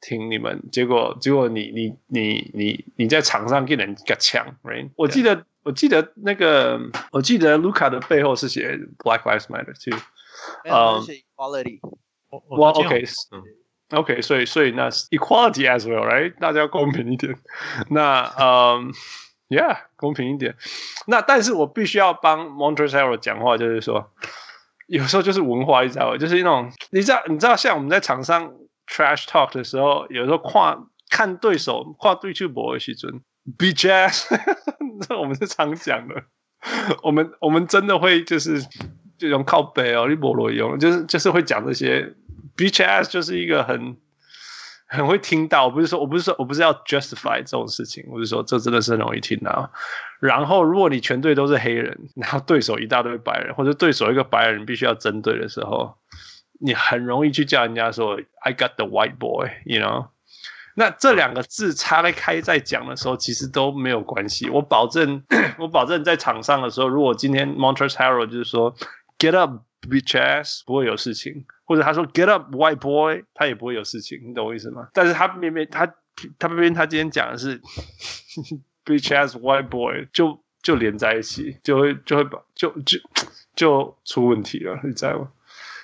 [0.00, 4.90] 挺你们，结果结果你你你你你在场上给人家抢，right？
[4.96, 6.80] 我记得我记得那个
[7.12, 9.98] 我记得卢卡的背后是写 Black Lives Matter too，
[10.64, 11.02] 嗯
[11.36, 11.80] ，Equality，
[12.28, 13.42] 我 OK，嗯
[13.98, 16.38] ，OK，所以所以那 Equality as well，right？
[16.38, 17.36] 大家要公平一点，
[17.90, 18.92] 那嗯。
[19.50, 20.54] Yeah，公平一点。
[21.08, 24.12] 那但是我必须要帮 Montreal 讲话，就是说，
[24.86, 26.18] 有时候就是文化，你知道吗？
[26.18, 28.54] 就是那种，你知道，你知道，像我们在场上
[28.90, 33.20] trash talk 的时候，有时候跨看对手跨对去搏的时阵
[33.56, 34.26] ，bitch ass，
[35.06, 36.24] 这我们是常讲的。
[37.02, 38.60] 我们我们真的会就是
[39.16, 42.14] 这种靠北哦，你菠萝用，就是就是会讲这些
[42.56, 43.96] BJS 就是一个很。
[44.92, 49.70] 很会听到，我不是说，我不是说，我不是要 justify 这种事情，我是说，这真的是很容易听到。
[50.18, 55.94] 然后，如果你全队都是黑人，然后对手一大堆白人，或者对手一个白人必须要针对的时候，
[56.60, 60.08] 你很容易去叫人家说 "I got the white boy"，you know？
[60.74, 64.48] 那这两个字拆开在讲的时候，其实都没有关系。
[64.48, 65.24] 我保证，
[65.58, 68.74] 我保证在场上的时候，如果今天 Montrezl Harrell 就是说
[69.18, 69.62] "Get up"。
[69.80, 74.88] Bitch ass 不会有事情，或者他说 Get up, white boy，他也不会有事情，你懂我意思吗？
[74.92, 75.86] 但是他偏偏他
[76.38, 77.58] 他偏偏他今天讲的是
[78.84, 82.98] Bitch ass white boy，就就连在一起，就会就会把就就
[83.56, 85.28] 就出问题了，你知道吗？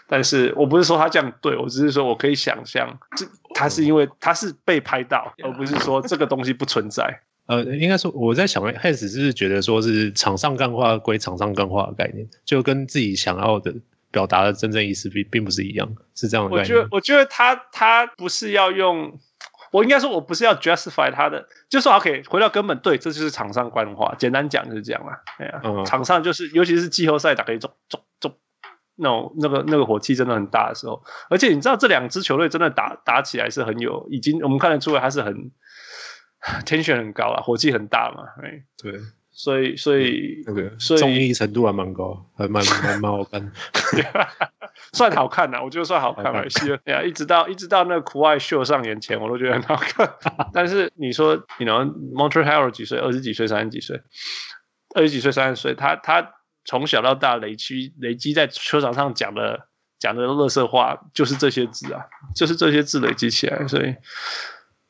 [0.08, 7.20] 但是我不是说他这样对，我只是说我可以想象，这他是因为他是被拍到，而不是说这个东西不存在。
[7.46, 13.72] 呃，应该说我在想是不是觉得说是场上干话归场上干话的概念，就跟自己想要的
[14.10, 16.76] 表达的真正意思并并不是一样，是这样的概念。
[16.76, 19.20] 我觉得，我觉得他他不是要用，
[19.70, 25.20] 我应该说我不是要 justify 他的，就说 OK，回到根本，对，这就是场上干话，简单讲就是这样啦。
[25.38, 28.34] 哎呀，嗯、场上就是，尤其是季后赛打可以中中中
[28.96, 35.50] 那种那个那个火气真的很大的时候，而且你知道这两支球队真的打打起来是很有，已经我们看得出来他是很。
[36.64, 38.22] tension 很高啊，火气很大嘛，
[38.80, 39.00] 对，
[39.32, 43.50] 所以所以那个所以综艺程度还蛮高，还蛮蛮蛮好看，
[44.92, 46.48] 算好看的，我觉得算好看了。
[46.48, 50.08] 是，对啊，一直到一直到那个苦爱秀上演前，我都觉得很好看。
[50.54, 52.98] 但是你说，你 know Montrezl Harrell 几岁？
[53.00, 53.48] 二十几岁？
[53.48, 54.00] 三十几岁？
[54.94, 55.32] 二十几岁？
[55.32, 55.74] 三十岁？
[55.74, 56.34] 他他
[56.66, 62.02] 从小到大累积累积在球场上讲的讲的乐色话，就是这些字啊，
[62.34, 63.94] 就是这些字累积起来，所以。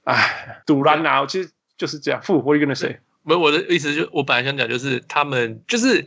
[0.07, 1.27] 哎，赌烂啊！
[1.27, 2.21] 其实就是这样。
[2.29, 3.01] What are you gonna say？
[3.25, 6.01] 没，我的意思就，我本来想讲，就是他们就是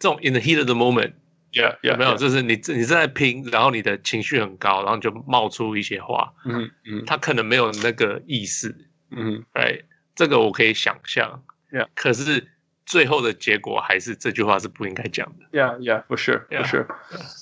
[0.00, 6.34] 这种 in the heat of the moment，yeah, yeah, 有没有.就是你你正在拼，然后你的情绪很高，然后就冒出一些话。
[6.44, 8.76] 嗯嗯，他可能没有那个意思。
[9.10, 9.82] 嗯，哎，
[10.16, 11.44] 这个我可以想象。
[11.70, 11.86] Yeah.
[11.94, 12.48] 可是
[12.86, 15.58] 最后的结果还是这句话是不应该讲的。
[15.58, 16.86] Yeah, yeah, for sure, for sure.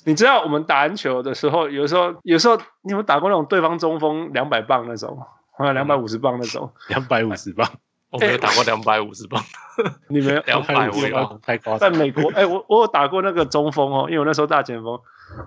[0.05, 5.19] 你知道我们打篮球的时候，有时候有时候你有没有打过那种对方中锋两百磅那种？
[5.55, 7.69] 好像两百五十磅那种， 两百五十磅，
[8.09, 9.43] 我没有打过两百五十磅。
[10.09, 11.91] 你没有 两百五十磅太夸张。
[11.91, 14.99] 在美国，哎、欸，我我有打过那个中锋哦，因为我那时候大前锋，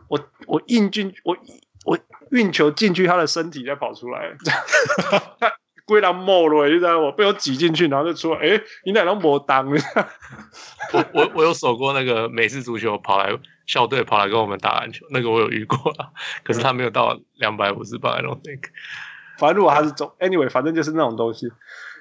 [0.08, 1.36] 我我运进我
[1.84, 1.98] 我
[2.30, 4.36] 运球进去，他的身体再跑出来，
[5.40, 5.52] 他
[5.86, 9.66] 归到末了，就在我被我挤进去，然后就说，哎、欸，你哪能没当？
[10.92, 15.94] 我我我有守过那个美式足球，跑来校队跑来跟我们打篮球，那个我有遇过，
[16.42, 18.64] 可是他没有到两百五十磅，I don't think。
[19.38, 21.46] 反正如果他是中，anyway，反正就是那种东西。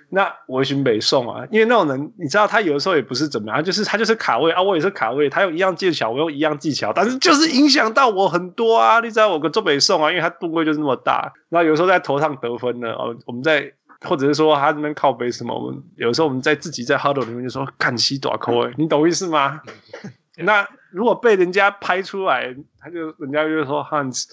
[0.10, 8.99] 那我寻北宋啊，因为那种人，你知道他有的时候也不是怎么样，就是他就是卡位啊，我也是卡位，他有一样技巧，我有一样技巧，但是就是影响到我很多啊。
[8.99, 19.62] 你知道我跟中北宋啊，因为他动位就是那么大，然后有时候在头上得分呢，哦，我们在或者是说他那边靠背什么，我们有时候我们在自己在 huddle 里面就说干西短扣，你懂意思吗？
[20.38, 24.26] 那如果被人家拍出来，他就人家就说 Hans。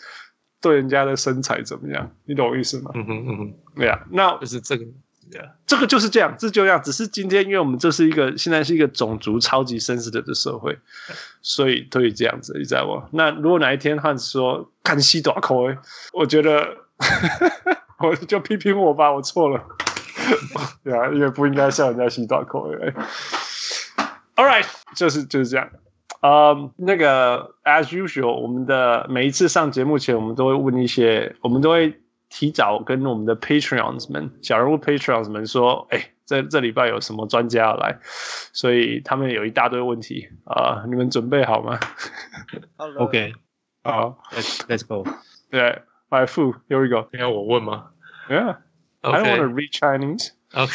[0.61, 2.09] 对人家的身材怎么样？
[2.25, 2.93] 你懂我意思吗？
[2.95, 4.85] 嗯哼嗯哼，对呀，那就是这个，
[5.67, 6.83] 这个就是这样，这就这样。
[6.83, 10.79] 只是今天，因为我们这是一个现在是一个种族超级绅士的社会，
[11.43, 13.09] 所以可以这样子，你知道吗？
[13.13, 15.67] 那如果哪一天汉说看西短口，
[16.13, 16.77] 我觉得
[17.99, 19.65] 我就批评我吧，我错了，
[20.85, 22.69] 对啊，因为不应该笑人家西短口。
[24.35, 24.67] All right，
[24.97, 25.69] 就是就是这样。
[26.21, 32.01] 呃，um, 那个 as usual，我们的每一次上节目前，我们都会问一些，我们都会
[32.35, 37.99] 提早跟我们的 Patreons 们、小人物 Patreons 们说，哎，这这礼拜有什么专家要来，
[38.55, 41.79] 所以他们有一大堆问题啊，uh, 你们准备好吗
[42.99, 43.35] ？OK，
[43.85, 45.07] 好，Let's Let's go。
[45.51, 46.55] 对，My food.
[46.71, 47.07] Here we go.
[47.13, 47.91] 要我问吗
[48.31, 48.57] ？Yeah.
[49.03, 50.31] I don't want to read Chinese.
[50.55, 50.73] OK.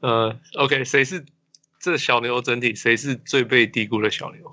[0.00, 1.24] 呃，OK，谁是
[1.78, 4.50] 这小牛整体谁是最被低估的小牛？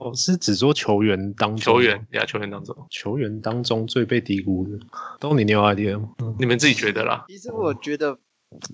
[0.00, 4.78] 哦，是只说球员当中，球员呀，球员当中，球员当中最被低估的，
[5.20, 6.08] 都你牛 idea 吗？
[6.38, 7.26] 你们自己觉得啦。
[7.28, 8.18] 其实我觉得，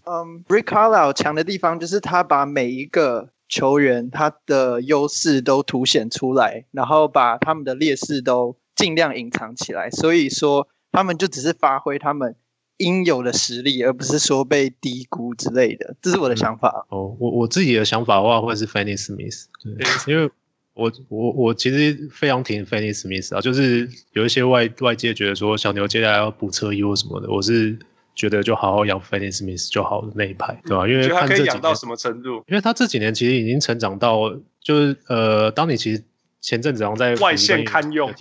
[0.05, 12.37] 嗯，Rick Carlisle 强的地方就是他把每一个球员他的优势都凸显出来，然后把他们的劣势都尽量隐藏起来，所以说他们就只是发挥他们
[12.77, 15.97] 应有的实力，而不是说被低估之类的。
[16.01, 16.87] 这是我的想法。
[16.93, 20.31] 嗯、哦，我我自己的想法的话，会是 Finney Smith，对，因为。
[20.77, 27.79] 我我我其实非常挺 Finney Smith 啊，就是有一些外外界觉得说小牛接下来要补车衣或什么的，我是
[28.15, 30.87] 觉得就好好养 Finney Smith 就好的那一派，对吧？
[30.87, 32.45] 因为他可以养到什么程度？
[32.47, 36.05] 因为他这几年其实已经成长到，就是呃，当你其实
[36.43, 38.13] 前阵子好像在外线堪用，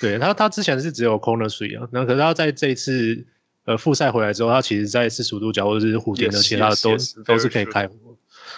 [0.00, 3.24] 对他他之前是只有 corner three 啊，那可是他在这一次
[3.64, 7.94] 呃复赛回来之后，他其实在四十五度角或者是弧点的其他的都都是可以开火。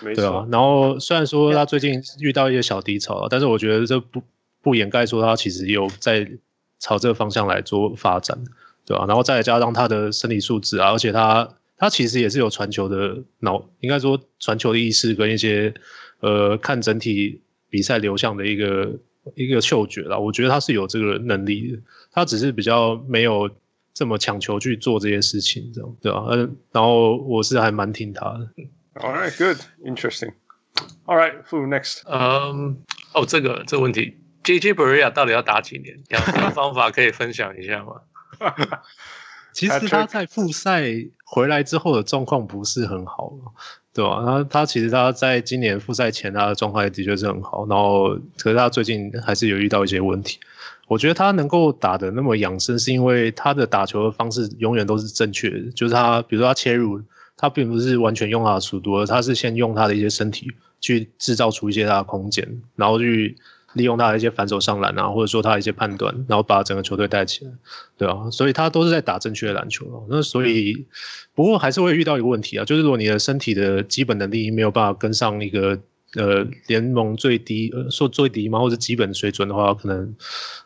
[0.01, 4.22] 对啊，然后虽然说他最近遇到一些小低潮，但是我觉得这不
[4.61, 6.30] 不掩盖说他其实有在
[6.78, 8.36] 朝这个方向来做发展，
[8.86, 9.05] 对吧？
[9.07, 15.72] 然后再加上他的身体素质啊，而且他他其实也是有传球的脑，应该说传球的意识跟一些
[16.20, 17.40] 呃看整体
[17.70, 18.93] 比赛流向的一个
[19.34, 20.18] 一个嗅觉啦。
[20.18, 21.78] 我觉得他是有这个能力的，
[22.12, 23.51] 他只是比较没有
[23.95, 26.26] 这么强求去做这些事情，这样对吧？
[26.30, 28.49] 嗯，然后我是还蛮听他的。
[28.95, 30.32] All right, good, interesting.
[31.07, 32.03] All right, who next?
[32.05, 32.76] 嗯，
[33.14, 35.99] 哦，这个这个问题，JJ Barea 到底要打几年？
[36.11, 38.03] 有什么方法可以分享一下吗？
[39.55, 40.84] 其实他在复赛
[41.24, 43.32] 回来之后的状况不是很好，
[43.95, 44.22] 对吧？
[44.24, 50.38] 他他其实他在今年复赛前他的状态的确是很好，然后可是他最近还是有遇到一些问题。
[50.86, 57.03] 我觉得他能够打的那么养生，是因为他的打球的方式永远都是正确的，就是他比如说他切入。
[57.37, 60.47] 他并不是完全用他的速度，而他是先用他的一些身体
[60.80, 63.37] 去制造出一些他的空间，然后去
[63.74, 67.51] 利用他的一些反手上篮啊，或者说他的一些判断，然后把整个球队带起来，
[67.97, 70.07] 对啊，所以他都是在打正确的篮球。
[70.11, 70.87] 那所以，
[71.35, 75.80] 不过还是会遇到一个问题啊，就是如果你的身体的基本能力没有办法跟上一个
[76.16, 80.14] 呃联盟最低呃说最低嘛，或者基本水准的话，可能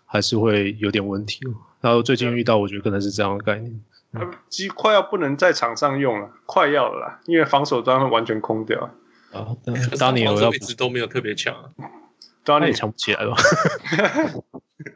[0.05, 1.41] 还是会有点问题。
[1.81, 3.81] 然后最近遇到，我觉得可能是这样的概念。
[4.19, 8.91] 他几快要不能在场上用了，快要了啦，因为防守端会完全空掉。
[9.33, 9.47] 啊，
[9.99, 11.73] 当年我一直都没有特别强，
[12.45, 13.37] 当年也强不起来了。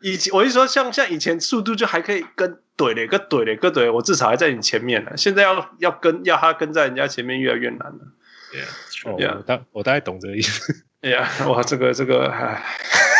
[0.02, 5.16] 以前我一说像像以前速度就还可以跟怼嘞，个怼嘞，个怼，我至少还在你前面呢。
[5.16, 7.98] 现在要要跟要他跟在人家前面越来越难了。
[8.54, 9.36] Yeah, yeah.
[9.36, 10.84] 我大我大概懂这个意思。
[11.02, 12.62] 哎呀，哇，这个这个，哎。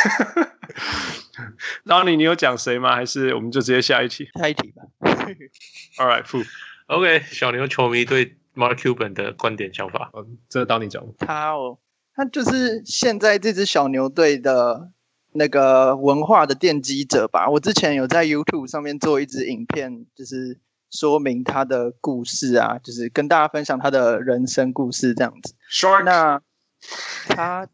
[1.84, 2.94] 然后你你有讲谁吗？
[2.94, 4.28] 还是我们就直接下一题？
[4.38, 4.82] 下一题吧。
[5.96, 6.46] All right, food.
[6.86, 11.02] OK，小牛球迷对 Mark Cuban 的观点想法，嗯，这当你讲。
[11.18, 11.78] 他哦，
[12.14, 14.90] 他就是现在这支小牛队的
[15.32, 17.48] 那个文化的奠基者吧。
[17.48, 20.58] 我之前有在 YouTube 上面做一支影片，就是
[20.90, 25.54] 说明他的故事啊，就是跟大家分享他的人生故事这样子。
[25.70, 26.04] Shark.
[26.04, 26.42] 那
[27.28, 27.68] 他。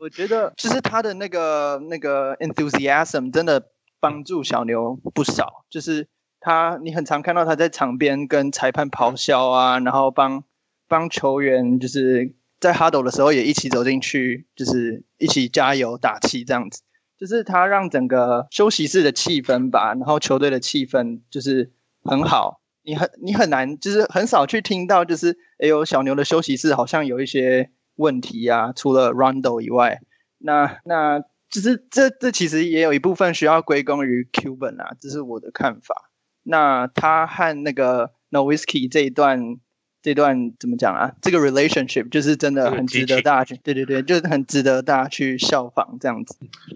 [0.00, 3.68] 我觉得就是他的那个那个 enthusiasm 真的
[4.00, 5.66] 帮助小牛不少。
[5.68, 6.08] 就是
[6.40, 10.42] 他，你很常看到他在场边跟裁判咆哮啊，然后帮
[10.88, 16.80] 帮球员就是在 huddle 的时候也一起走进去，就是一起加油打气这样子。
[17.18, 21.72] 就是他让整个休息室的气氛吧，然后球队的气氛就是
[22.02, 22.62] 很好。
[22.82, 27.70] 你很你很难就是很少去听到就是哎呦小牛的休息室好像有一些。
[28.00, 30.00] 问题啊，除了 Rondo 以外，
[30.38, 31.20] 那那
[31.50, 36.10] 就是这这其实也有一部分需要归功于 Cuban 啊，这是我的看法。
[36.42, 39.58] 那他和那个 Nowitzki 这一段
[40.02, 41.12] 这段怎么讲啊？
[41.20, 46.34] 这个 relationship 就是真的很值得大家去，对对对，就是很值得大家去效仿这样子。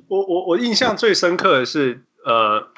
[0.08, 2.68] 我我我印象最深刻的是，呃，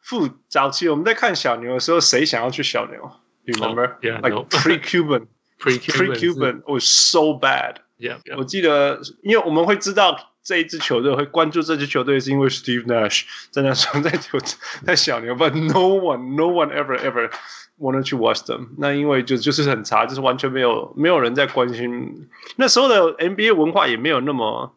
[0.00, 3.12] 复早期我们在看小牛的时候，谁想要去小牛
[3.46, 3.92] remember?
[3.92, 4.44] Oh, yeah, like no.
[4.48, 5.26] pre-Cuban.
[5.60, 7.76] Pre-Cuban was so bad.
[7.98, 8.38] Yeah, yeah.
[8.38, 14.38] 我记得，因为我们会知道这一支球队会关注这支球队，是因为 Steve Nash 在那时候在球
[14.86, 17.30] 在小牛，But no one, no one ever ever
[17.78, 18.68] wanted to watch them。
[18.78, 22.30] 那因为就就是很差，就是完全没有没有人在关心。
[22.56, 24.74] 那时候的 NBA 文化也没有那么，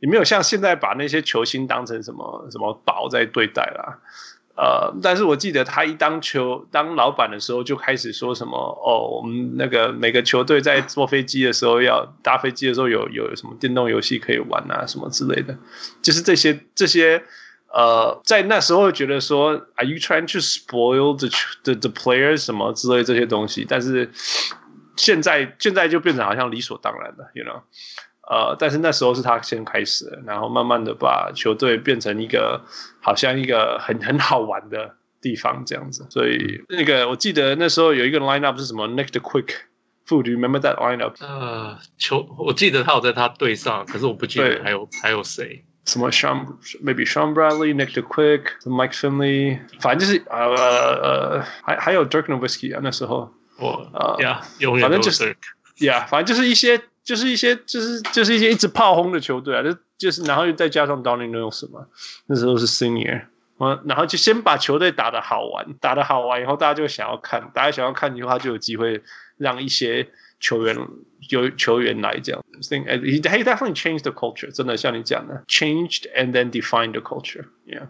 [0.00, 4.00] 也没有像现在把那些球星当成什么什么宝在对待啦。
[4.56, 15.58] 呃，但是我记得他一当球当老板的时候，就开始说什么哦，我们那个每个球队在坐飞机的时候要搭飞机的时候有有什么电动游戏可以玩啊，什么之类的，
[16.02, 17.24] 就是这些这些
[17.72, 21.28] 呃，在那时候觉得说，Are you trying to spoil the
[21.64, 24.12] the the players 什么之类这些东西，但是
[24.94, 27.62] 现在现在就变成好像理所当然的，you know。
[28.26, 32.62] 呃，但是那时候是他先开始的，然后慢慢的把球队变成一个
[33.02, 36.06] 好像一个很很好玩的地方这样子。
[36.08, 41.14] 所以那个我记得那时候有一个 lineup 是什么 Nick the Quick，Do you remember that lineup？
[41.20, 45.62] 呃，球我记得他有在他队上，可是我不记得还有还有谁。
[45.84, 46.46] 什么 Sean
[46.82, 53.30] maybe Sean Bradley，Nick the Quick，Mike Finley，反正就是呃呃还还有 Dirk Nowitzki 啊那时候。
[53.58, 54.16] 我呃
[54.80, 55.36] 反正就是
[55.76, 56.80] yeah，反正就是一些。
[57.04, 61.86] 就是一些，就是就是一些一直炮轰的球队啊，就就是，然后又再加上 Donnie Nelson 嘛，
[62.26, 63.26] 那时候是 Senior，
[63.60, 69.02] 嗯，然后就先把球队打得好玩，打得好玩以后，大家就想要看，大家想要看以后，他就有机会
[69.36, 70.08] 让一些
[70.40, 70.74] 球员
[71.28, 72.42] 有球员来这样。
[72.62, 77.86] Think he he definitely changed the culture，真的像你讲的，changed and then defined the culture，yeah。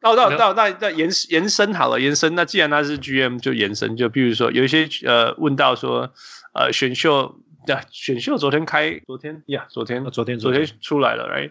[0.00, 2.34] 到到到那那延延伸好了，延伸。
[2.34, 6.10] 那既然他是 GM，就延伸，就比如说有一些呃问到说
[6.54, 7.38] 呃选秀。
[7.66, 11.50] 对，选秀昨天开，昨天呀，昨天，昨天，昨天出来了，right？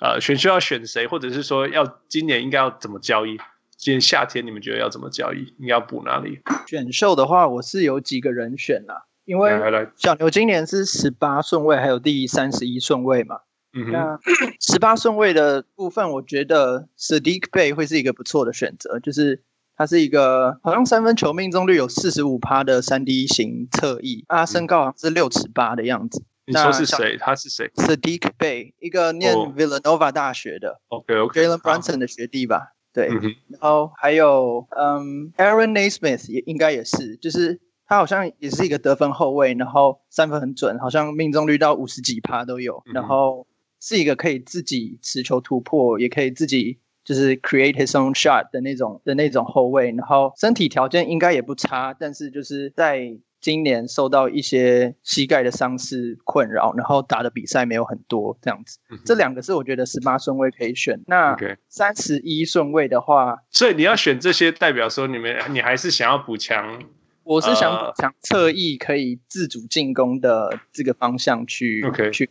[0.00, 3.38] 呃，选秀要选谁，或者是说要今年应该要怎么交易？
[3.76, 5.54] 今年夏天你们觉得要怎么交易？
[5.58, 6.40] 应该要补哪里？
[6.66, 9.52] 选秀的话，我是有几个人选啦，因为
[9.96, 13.36] 小牛今年是十八顺位，还有第三十一顺位嘛。
[13.72, 13.92] 嗯哼。
[13.92, 14.18] 那
[14.60, 19.44] 十八顺位的部分，我觉得 Saddiq Bay 会是一个不错的选择，就是。
[19.82, 26.22] 他是一个好像三分球命中率有四十五趴的三 D 型侧翼，啊，身高好像是六尺八的样子。
[26.44, 27.18] 你说是谁？
[27.18, 32.74] 他是谁？Saddiq Bay，一个念 Villanova 大学的，OK，OK，Jalen Brunson 的学弟吧？
[32.92, 33.08] 对。
[33.08, 43.48] 然后还有，嗯，Aaron Nesmith 也应该也是，就是他好像也是一个得分后卫，然后三分很准，好像命中率到五十几趴都有，然后
[43.80, 46.78] 是一个可以自己持球突破，也可以自己。
[47.04, 58.78] 就是 create his own shot 的那种的那种后卫，然后身体条件应该也不差，但是就是在今年受到一些膝盖的伤势困扰，然后打的比赛没有很多这样子。
[58.90, 61.00] 嗯、这两个是我觉得十八顺位可以选。
[61.08, 61.36] 那
[61.68, 66.84] 三十一顺位的话，所以你要选这些，代表说你们你还是想要补强？
[67.24, 72.30] 我是想补强侧翼可以自主进攻的这个方向去.去。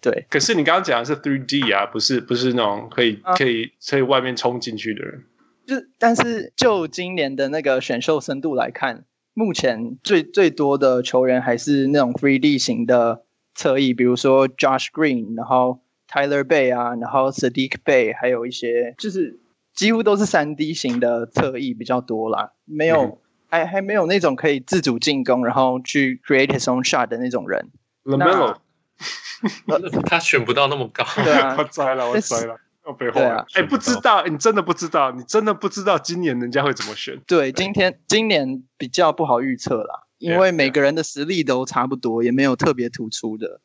[0.00, 5.24] 对，可是你刚刚讲的是 three D 啊，不是不是那种可以、啊、可以可以外面冲进去的人。
[5.66, 13.22] 就但是就今年的那个选秀深度来看，目前最最多的球员还是那种 three D 型的
[13.54, 19.38] 侧翼，比如说 Josh Green，然后 Tyler Bay 啊，然后 Saddiq Bey，还有一些就是
[19.74, 27.68] 几乎都是三 D 型的侧翼比较多啦，没有、嗯、还还没有那种可以自主进攻，然后去 create his own shot 的那种人。
[28.04, 28.56] LaMelo
[30.06, 33.46] 他选不到那么高， 对啊， 我栽了，我栽了，我背后了。
[33.54, 37.18] 哎，不知道，你真的不知道，你真的不知道今年人家会怎么选。
[37.26, 43.60] 对，今天今年比较不好预测啦，因为每个人的实力都差不多，也没有特别突出的。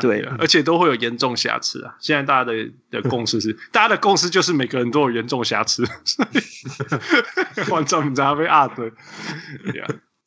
[0.00, 1.96] 对，而且都会有严重瑕疵啊。
[1.98, 5.82] 现在大家的的共识是，大家的共识就是每个人都有严重瑕疵。
[7.70, 8.92] 我怎么着被压的？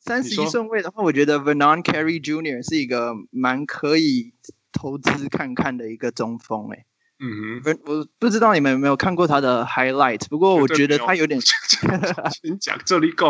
[0.04, 2.68] 三十一顺位的话，我觉得 Vernon Carey Jr.
[2.68, 4.34] 是一个蛮可以。
[4.74, 6.86] 投资看看的一个中锋，哎，
[7.20, 11.38] 嗯哼，我不知道你们有没有看过他的 highlight，不过我觉得他有点，
[12.42, 13.28] 你讲这里讲，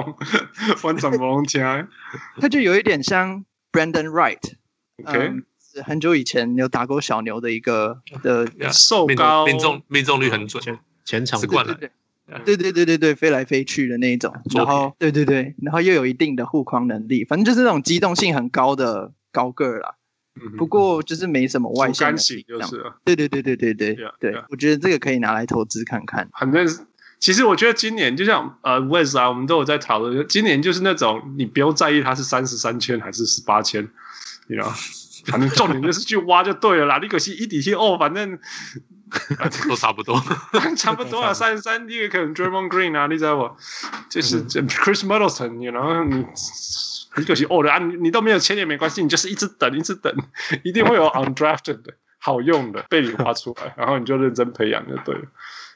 [0.84, 1.88] 我怎么能听？
[2.40, 5.42] 他就有一点像 Brandon Wright，OK，
[5.84, 11.76] 很久以前有打过小牛的一个的瘦高，命中命中率很准，前场是灌篮，
[12.44, 19.94] 对对对对对，飞来飞去的那种，然后对对对，然后又有一定的护框能力，反正就是那种机动性很高的高个儿啦。
[20.56, 26.30] 不过就是没什么外线，就是对对对对对对对，我觉得这个可以拿来投资看看。
[26.40, 26.66] 反正
[27.18, 33.82] 其实我觉得今年就像呃 Wes 啊，我们都有在讨论，今年就是那种你不用在意它是三十三千还是十八千，
[34.46, 34.72] 你知道，
[35.26, 36.98] 反正重点就是去挖就对了啦。
[37.02, 38.38] 你可惜一底薪哦，反正
[39.68, 40.20] 都差不多，
[40.76, 43.56] 差不多啊，三十三，你也可能 Draymond Green 啊，你知道不？
[44.08, 46.26] 就是 Chris Middleton，你知道你。
[47.14, 50.10] 很可惜哦的啊，你你都没有签也没关系，你就是一直等，一直等，
[50.64, 55.24] 一定会有 undrafted 的好用的被你挖出来，然后你就认真培养就对了。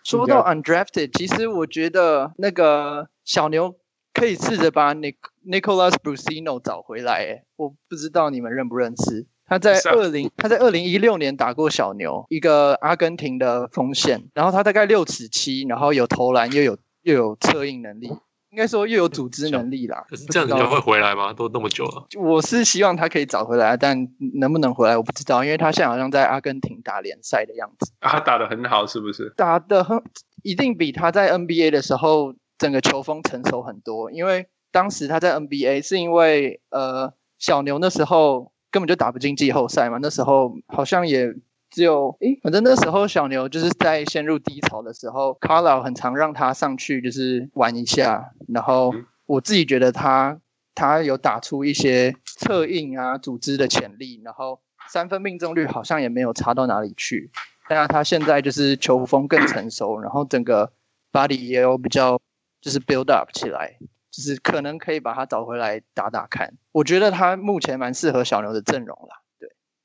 [0.03, 3.77] 说到 undrafted，其实我觉得那个小牛
[4.15, 5.17] 可以试着把 Nic
[5.47, 7.13] Nicolas Brussino 找回来。
[7.27, 16.77] 哎，我不知道你们认不认识，他在二零他在二零一六年打过小牛，一个阿根廷的锋线，然后他大概六尺七，然后有投篮又有。
[17.07, 18.09] 又有策应能力，
[18.51, 20.05] 应该说又有组织能力啦。
[20.11, 21.33] 可是这样子就会回来吗？
[21.33, 24.09] 都那么久了，我是希望他可以找回来，但
[24.41, 27.93] 能不能回来我不知道，因为他现在好像在阿根廷打联赛的样子。
[28.01, 29.33] 啊，他打的很好，是不是？
[29.37, 30.03] 打的很，
[30.43, 34.11] 一定比他在 NBA 的时候整个球风成熟很多。
[34.11, 41.35] 因为当时他在 NBA 是因为呃小牛那时候根本就打不进季后赛嘛，那时候好像也。
[41.69, 48.95] 只有诶，反正那时候小牛就是在陷入低潮的时候，Carlisle 很常让他上去就是玩一下，然后
[49.27, 50.39] 我自己觉得他
[50.77, 57.31] 他有打出一些策应啊、组织的潜力，然后三分命中率好像也没有差到哪里去，
[57.69, 60.73] 但是他现在就是球风更成熟，然后整个
[61.13, 62.21] body 也有比较
[62.61, 63.77] 就是 build up 起来，
[64.17, 69.21] 就是可能可以把他找回来打打看，我觉得他目前蛮适合小牛的阵容啦。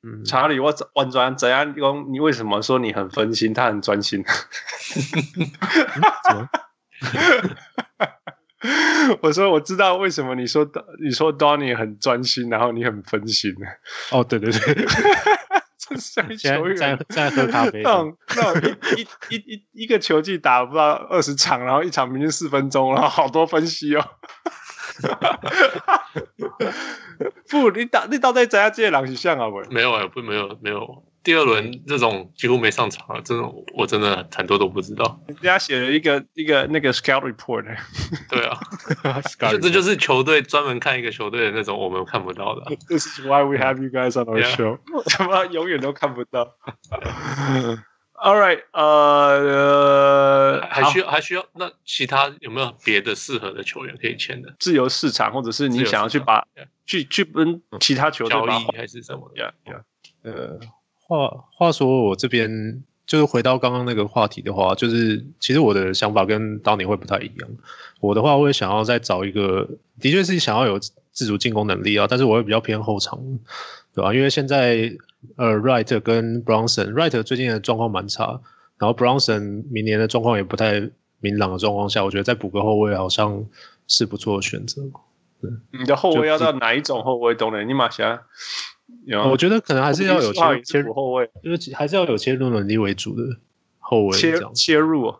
[0.03, 2.13] 嗯，查理，我婉转怎样用？
[2.13, 3.53] 你为什么说你很分心？
[3.53, 4.23] 他很专心。
[9.21, 10.65] 我说我知道为什么你说
[11.03, 13.53] 你说 Donny 很专心，然后你很分心。
[14.11, 14.85] 哦，对对对，
[15.89, 17.81] 这像球员在在喝咖啡。
[17.83, 18.61] 那种那种
[18.95, 24.05] 一一一一一个球季打不到二十场，然后一场平均四分钟，然后好多分析哦。
[27.49, 29.49] 不，你打你到底怎样这些狼是像啊？
[29.49, 31.03] 不，没有啊，不，没有，没有。
[31.23, 35.19] 第二轮这种几乎没上场了，这种我真的很多都不知道。
[35.27, 37.63] 人家写了一个一个那个 scout report，
[38.29, 38.59] 对啊，
[39.37, 42.63] 这这就是球队专门看一个球队的那种，我们看不到的。
[42.89, 44.79] This is why we have you guys on our show。
[45.05, 46.55] 他妈永远都看不到。
[48.23, 54.55] All right，呃，还需要还需要那其他有没有别的适合的球员可以签的？
[54.59, 56.45] 自由市场，或者是你想要去把
[56.85, 59.53] 去去跟其他球队交易还是什么的？
[60.23, 60.59] 呃，
[61.19, 67.49] 话话说我这边就是回到刚刚那个话题的话，就是其实我的想法跟当年会不太一样。
[67.99, 69.67] 我的话，我会想要再找一个，
[69.99, 70.79] 的确是想要有
[71.11, 73.19] 自主进攻能力啊，但是我会比较偏后场，
[73.93, 74.13] 对吧？
[74.13, 74.91] 因为现在。
[75.35, 78.41] 呃，Wright 跟 Brunson，Wright 最近的状况蛮差，
[78.79, 80.89] 然后 Brunson 明年的状况也不太
[81.19, 83.45] 明朗的状况下，我觉得再补个后卫好像
[83.87, 84.81] 是不错的选择。
[85.71, 87.69] 你的后卫要到哪一种后卫都能？
[87.69, 88.23] 你马霞，
[89.29, 93.37] 我觉得可能还是要有切切入后卫，就是还是要有切入能力为主的
[93.79, 94.17] 后卫。
[94.17, 95.19] 切切入、哦，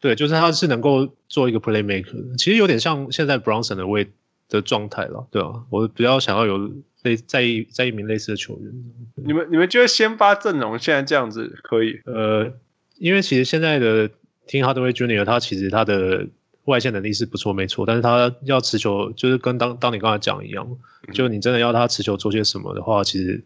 [0.00, 4.10] 对，就是他是能够做一个 playmaker 的，其实有点像现在 Bronson 的位
[4.48, 5.64] 的状态了，对吧？
[5.70, 6.70] 我比较想要有。
[7.04, 8.72] 类在意在一名类似的球员，
[9.16, 12.00] 你们你们觉得先发阵容现在这样子可以？
[12.04, 12.52] 呃，
[12.96, 14.08] 因为其实现在的
[14.46, 16.28] Tim Hardaway Junior 他其实他的
[16.64, 20.66] 外线能力是不错，没错，但是他要持球，就是跟当当你刚才讲一样，
[21.12, 23.42] 就你真的要他持球做些什么的话，其实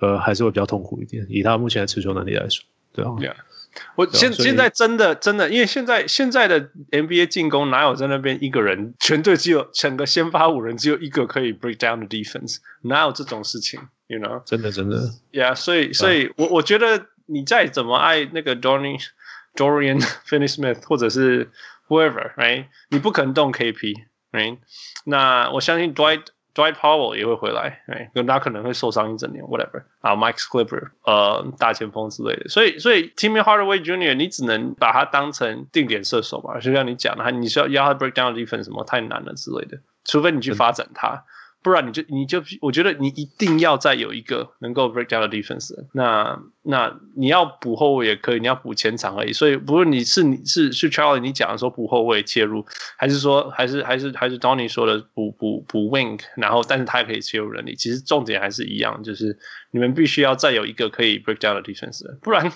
[0.00, 3.10] 呃还是会比较痛苦一点，以他目前的持球能力来说，对啊。
[3.18, 3.34] Yeah.
[3.94, 14.42] 我现现在真的真的，因为现在现在的 NBA 进攻哪有在那边一个人全队只有整个先发五人只有一个可以 break down the defense，哪有这种事情？You know？
[14.46, 18.98] 真的真的，Yeah，所以所以我我觉得你再怎么爱那个 Dorian
[19.54, 21.50] Dorian Finney-Smith 或者是
[21.88, 22.66] whoever，right？
[22.90, 24.58] 你不可能动 KP，right？
[25.04, 26.22] 那我相信 Dwight。
[26.56, 28.26] Dwight Powell 也会回来，，right？
[28.26, 29.82] 他可能会受伤一整年，whatever。
[30.00, 32.48] 啊，Mike Clipper 呃，大前锋之类的。
[32.48, 34.14] 所以，所以 Timmy Hardaway Jr.
[34.14, 41.22] 你只能把他当成定点射手嘛，就像你讲的，你需要要他 break down defense 什么太难了之类的，除非你去发展他。
[41.66, 45.74] 不然你就你就我觉得你一定要再有一个能够 break down 的 defense。
[45.94, 49.32] 那那你要补后卫也可以，你要补前场而已。
[49.32, 52.64] 所以不论你是你是是 Charlie 你讲的说补后卫切入，
[52.96, 57.74] 还是说还是还是还是 Donny 说的补补补 wing，然后但是他也可以切入能力。
[57.74, 59.36] 其实重点还是一样，就是
[59.72, 62.52] 你们必须要再有一个可以 break down 的 defense，不然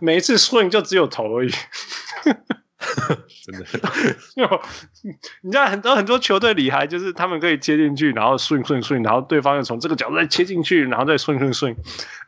[0.00, 1.50] 每一次 swing 就只有头而已。
[3.44, 3.66] 真的，
[5.42, 11.76] 你知道很多很多球队厉害，就是他们可以切进去，然后顺顺顺，然后对方又从这个角度再切进去，然后再顺顺顺。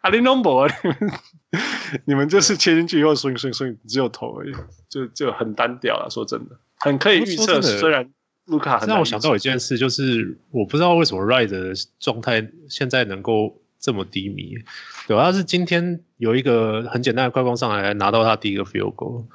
[0.02, 1.12] 阿里诺博，你们
[2.06, 4.52] 你们就是切进去以后顺顺顺，只有头而已，
[4.88, 6.08] 就就很单调了。
[6.10, 7.60] 说真的，很可以预测。
[7.60, 8.10] 虽然
[8.46, 14.54] 卢卡很，让我想到一件事，就是我不知道为什么 right 的状态现在能够这么低迷。
[15.06, 19.26] 主要是今天有一个很简单的快攻上来，拿到他第一个 field goal。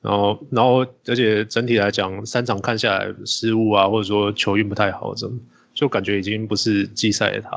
[0.00, 5.40] 然后，然后，而且整体来讲，三场看下来失误啊，或者说球运不太好，这种
[5.74, 7.50] 就感觉已经不是季赛的他。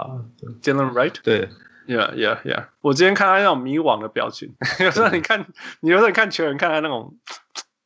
[0.62, 1.48] Dylan Wright，对
[1.88, 2.66] ，Yeah, Yeah, Yeah。
[2.82, 5.46] 我今天看他那种迷惘的表情， 有时候你看，
[5.82, 7.16] 你有时候你看球员，看他那种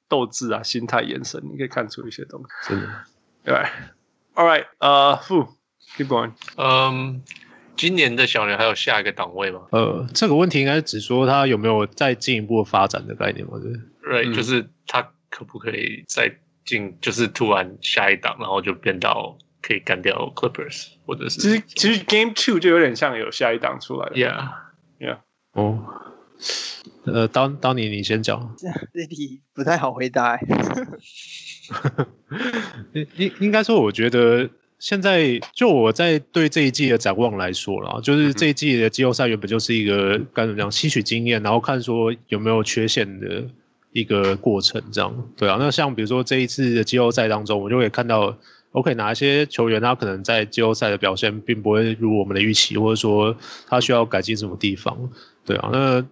[0.07, 2.69] 斗志啊、心态、眼神，你可以看出一些东西。
[2.69, 2.87] 真的，
[3.43, 3.55] 对。
[4.35, 6.31] All right，呃、uh,，Fu，keep going。
[6.57, 7.21] 嗯，
[7.77, 9.61] 今年的小牛还有下一个档位吗？
[9.71, 13.53] 呃，这个问题应该是指说他有没有再进一步发展的概念吗？
[14.09, 14.25] 对。
[14.25, 24.15] 对，就是他可不可以再进就是突然下一档，然后就变到可以干掉 Clippers，或者是其实其实 Game Two 就有点像有下一档出来了。
[24.15, 24.49] Yeah
[24.99, 25.17] Yeah
[25.53, 25.83] 哦，
[27.05, 28.55] 呃，当当你你先讲，
[28.93, 30.39] 这题不太好回答。
[32.93, 34.49] 应应应该说，我觉得。
[34.77, 43.45] 现在就我在对这一季的展望来说了，就是这一季的季后赛原本就是一个该怎么讲，吸取经验，然后看说有没有缺陷的
[43.95, 45.57] 一个过程，这样对啊。
[45.59, 48.37] 那像比如说这一次的季后赛当中，我就会看到
[48.73, 53.35] ，OK，哪一些球员他可能在季后赛的表现并不会如我们的预期，或者说
[53.67, 55.09] 他需要改进什么地方，
[55.45, 55.69] 对啊。
[55.71, 56.05] 那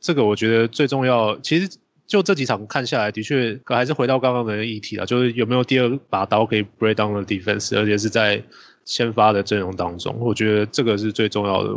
[0.00, 1.68] 这个我觉得最重要，其实。
[2.04, 8.42] 就这几场看下来，的确还是回到刚刚的议题了，就是有没有第二把刀可以 break down the defense，而且是在
[8.84, 11.70] 先发的阵容当中，我觉得这个是最重要的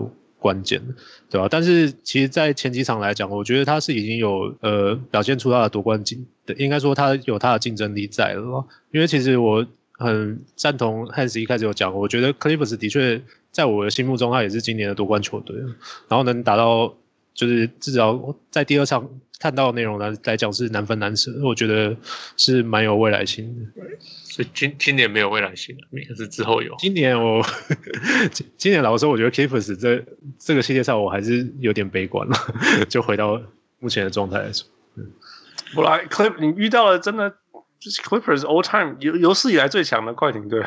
[0.45, 0.79] 关键，
[1.27, 1.47] 对吧？
[1.49, 6.23] 但是其实，在前几场来讲，我觉得他是已经有呃表现出他的夺冠竞，
[6.57, 8.63] 应该说他有他的竞争力在了。
[8.91, 13.19] 因为其实我很赞同汉斯一开始有讲，我觉得 Clippers 的确
[13.51, 15.57] 在我的心目中，他也是今年的夺冠球队，
[16.07, 16.93] 然后能达到。
[17.36, 19.07] 就是至少在第二场
[19.38, 21.95] 看到的内容来来讲是难分难舍，我觉得
[22.38, 23.83] 是蛮有未来性的。
[24.23, 26.73] 所以今今年没有未来性，明年是之后有。
[26.79, 27.45] 今年我
[28.57, 30.03] 今年老实说，我觉得 Clippers 这
[30.39, 32.36] 这个系列赛我还是有点悲观了。
[32.89, 33.41] 就回到
[33.79, 35.11] 目前的状态来说，嗯，
[35.73, 37.29] 不来 Clip，你遇到了真的
[37.79, 40.63] 就是 Clippers all time 有有史以来最强的快艇队。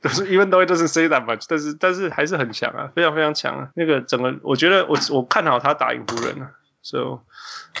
[0.00, 3.70] 都是 even though it doesn't say that much，但是但是还是很强啊，非常非常强啊。
[3.74, 6.50] 那个整个，我觉得我我看好他打赢湖人啊
[6.82, 7.20] ，so，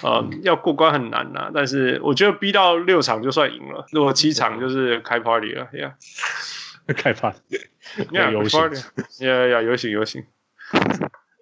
[0.02, 1.50] 呃，要过关很难呐、啊。
[1.54, 5.92] 但是我觉得逼到六场就算赢了，如果七场就是开 party 了，yeah，
[6.94, 8.60] 开 party，yeah，游行
[9.20, 10.24] ，yeah yeah 游行游行。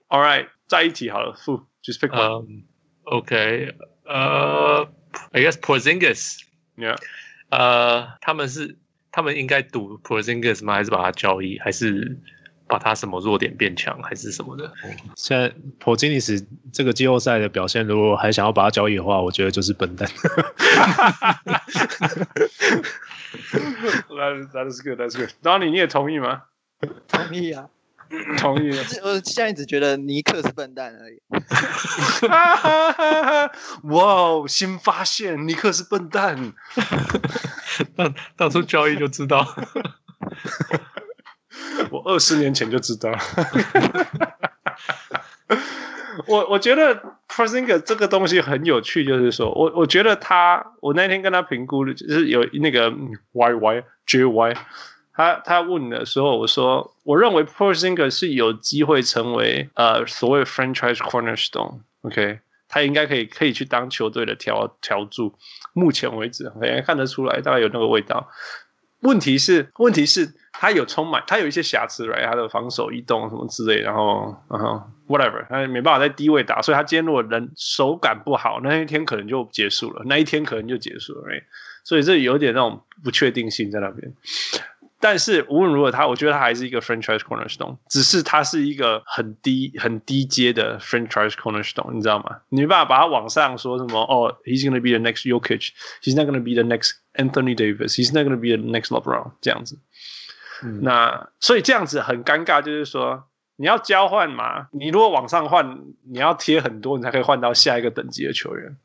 [0.08, 3.74] All right，在一起好了，负，just pick one，OK，
[4.04, 4.88] 呃
[5.32, 6.98] ，I guess Porzingis，yeah，
[7.50, 8.78] 呃，他们是。
[9.14, 10.74] 他们应该赌 Porzingis 吗？
[10.74, 11.56] 还是把他交易？
[11.60, 12.18] 还是
[12.66, 14.02] 把他什么弱点变强？
[14.02, 14.72] 还是什么的？
[15.14, 20.08] 现在 Porzingis 这个季后赛的表现，如果还想要把他交易的话，我觉得就是笨蛋。
[24.08, 25.00] That that is good.
[25.00, 25.30] That's good.
[25.44, 26.42] Donny，你也同意吗？
[27.06, 27.68] 同意啊。
[28.38, 28.70] 同意。
[29.02, 31.20] 我现在只觉得尼克是笨蛋而已。
[33.88, 36.52] 哇哦，新发现尼克是笨蛋。
[37.96, 39.46] 当当初交易就知道。
[41.90, 43.12] 我二十年前就知道。
[46.26, 46.94] 我我觉得
[47.28, 52.90] p r s i n g e r 这个东西很有趣，就是说我我觉得他，我那天跟他评估的就是有那个
[53.32, 54.54] Y Y J Y。
[55.14, 65.34] 他他问的时候，我说我认为 Porzingis 是有机会成为呃所谓 franchise cornerstone，OK，他应该可以可以去当球队的条条柱。
[65.72, 68.28] 目前为止，大家看得出来，大概有那个味道。
[69.00, 72.24] 问题是问题是，他有充满他有一些瑕疵，right？
[72.24, 81.42] 他的防守移动什么之类，然后然后 whatever，他没办法在低位打，所以他今天如果人手感不好，那一天可能就结束了，那一天可能就结束了，right？
[81.84, 84.14] 所以这有点那种不确定性在那边。
[85.04, 92.38] 但是无论如何，他我觉得他还是一个 franchise cornerstone，只是他是一个很低很低阶的 franchise cornerstone，你知道吗？
[92.48, 98.56] 你没办法把他往上说什么哦，he's gonna be the next Jokic，he's not gonna be the next Anthony Davis，he's not gonna be
[98.56, 99.78] the next LeBron 这样子。
[100.62, 103.24] 嗯、那所以这样子很尴尬，就是说
[103.56, 108.76] 你要交换嘛，你如果往上换，你要贴很多，你才可以换到下一个等级的球员。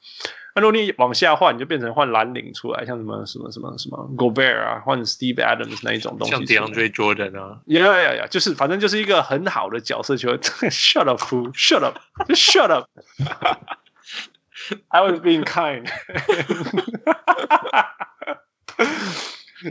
[0.55, 10.39] 那如果你往下换，你就变成换蓝领出来，像什么什么什么什么 Gobert 啊，换 Steve Adams 那一种东西，像 DeAndre Jordan 啊，呀呀呀，就是反正就是一个很好的角色球员。
[10.71, 11.51] Shut up, fool!
[11.53, 11.99] Shut up!
[12.27, 12.87] Just shut up!
[14.89, 15.87] I was being kind.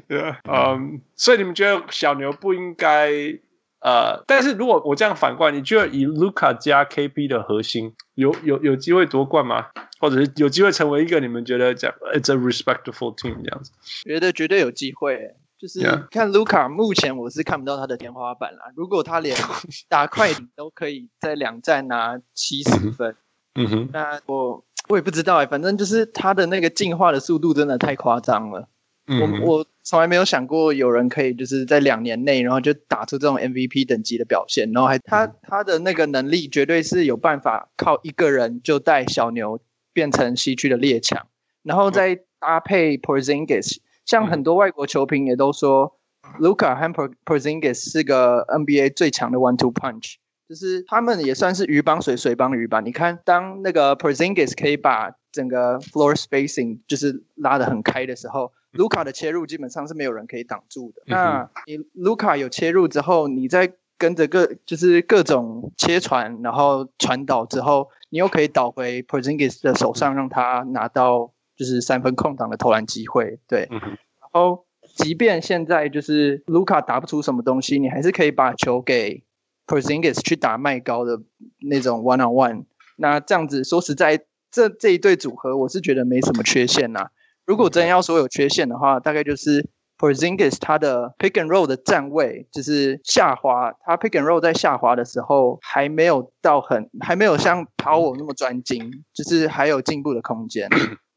[0.08, 0.36] yeah.
[0.44, 1.00] Um.
[1.14, 3.38] 所以你们觉得小牛不应该？
[3.80, 9.66] 呃，但是如果我这样反过来，你觉得以卢卡加 KP 的核心有有有机会夺冠吗？
[10.00, 13.72] 或者是有机会成为一个你们觉得讲 it's a respectful team 这样子？
[14.04, 18.72] 觉得绝对有机会，就是看卢卡目前我是看不到他的天花板啦。
[18.74, 19.36] 如果他连
[19.88, 23.16] 打快艇都可以在两站拿七十分，
[23.54, 28.68] 嗯哼，那我我也不知道哎，反正就是他的那个进化的速度真的太夸张了。
[29.08, 39.60] 我我从来没有想过有人可以就是在两年内，然后就打出这种 MVP 等级的表现，然后还他他的那个能力绝对是有办法靠一个人就带小牛
[39.94, 41.26] 变成西区的列强，
[41.62, 45.98] 然后再搭配 Porzingis，像很多外国球评也都说
[46.38, 50.16] ，Luca 和 Porzingis 是个 NBA 最强的 One Two Punch，
[50.48, 52.80] 就是他们也算是鱼帮水，水帮鱼吧。
[52.80, 61.02] 你看，当那个 Porzingis 可以把整个 floor spacing 就是拉得很开的时候，卢卡的切入基本上是没有人可以挡住的。
[61.06, 73.40] 那你卢卡有切入之后，你再跟着各就是各种切传，然后传导之后，你又可以导回 Porzingis 的手上，让他拿到就是三分空档的投篮机会。
[73.48, 74.64] 对，然后。
[74.96, 79.22] 即便现在就是卢卡打不出什么东西，你还是可以把球给
[79.66, 81.20] Porzingis 去打麦高的
[81.60, 82.64] 那种 one on one。
[82.96, 87.10] 那这样子说实在，这这一对组合我是觉得没什么缺陷呐。
[87.48, 100.68] 如果真要说有缺陷的话，大概就是 Porzingis 他的 pick and roll 的站位就是下滑，他 pick and roll 在下滑的时候还没有到很，还没有像 Powell 那么专精，就是还有进步的空间。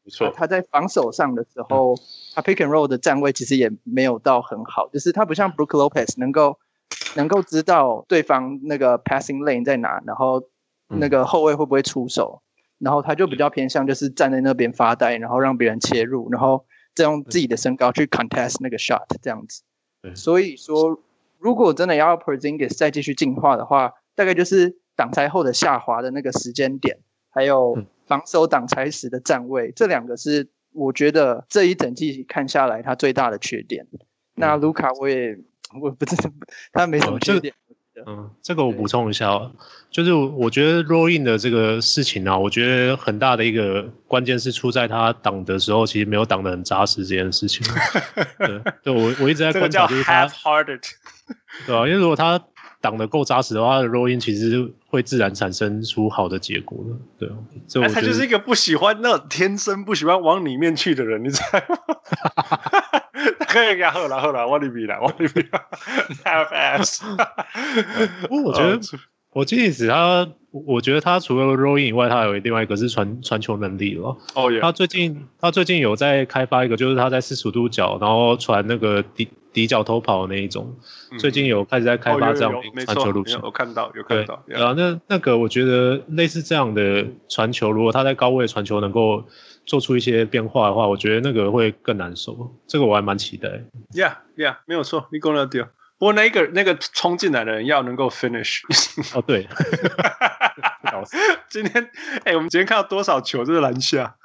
[0.04, 1.94] 没错，他在防守上的时候，
[2.34, 6.58] 他 pick and roll 的站位其实也没有到很好，就是他不像 Brook Lopez 能够
[7.14, 10.42] 能够知道对方那个 passing lane 在哪，然后
[10.88, 12.40] 那个后卫会不会出手，
[12.82, 19.62] 然后他就比较偏向就是站在那边发呆，然后让别人切入，然后再用自己的身高去 contest 那个 shot 这样子。
[20.14, 21.00] 所以说，
[21.38, 26.98] 如果真的要 Porzingis 再继续进化的话，大概就是挡拆后的下滑的那个时间点，
[27.30, 27.84] 还有。
[28.04, 33.86] 防守挡拆时的站位，这两个是我觉得这一整季看下来他最大的缺点。
[34.34, 35.38] 那卢卡我也
[35.80, 36.30] 我不知道
[36.72, 37.54] 他没什么缺点。
[38.06, 39.50] 嗯，这个我补充一下哦，
[39.90, 47.66] 就是我觉得 roll in 的这个事情啊，我觉得很大的一个关键是出在他挡的时候其实没有挡得很扎实这件事情。
[48.38, 50.82] 对，对我我一直在观察就是他 half-hearted，
[51.66, 52.40] 对啊，因为如果他。
[52.82, 56.84] 挡得够扎实的话，的 roll in 其实会自然产生出好的结果
[57.18, 57.30] 的，对。
[57.68, 61.78] 所以他就是一个不喜欢那种天生不喜欢往里面去的人，你知道吗？
[63.48, 65.40] 可以给他喝了喝了，往里比来，往里比
[66.24, 66.44] 来
[66.76, 67.00] ass。
[68.28, 68.80] 不过我觉得，
[69.32, 74.16] 我记得他，我觉得他除了 rolling 以外，他还有另外一个是传传球能力了。
[74.34, 74.60] 哦耶！
[74.60, 79.28] 他最近他最近有在开发一个，就是他在四十度角，然后传那个底。
[79.52, 80.74] 底角偷跑的那一种，
[81.18, 84.42] 最近有开始在开发这样的传球路线，我看到有看到。
[84.46, 89.26] 对啊，那那个我觉得类似这样的传球，如果他在高位传球能够
[89.66, 92.56] 做出一些变化的话，我觉得那个会更难受。
[92.66, 93.50] 这个我还蛮期待。
[93.92, 95.64] Yeah, yeah，没有错，你讲得对。
[95.98, 98.62] 不过那个那个冲进来的人要能够 finish。
[99.14, 99.46] 哦，对。
[101.48, 101.90] 今天
[102.24, 104.16] 哎、欸，我们今天看到多少球这个篮下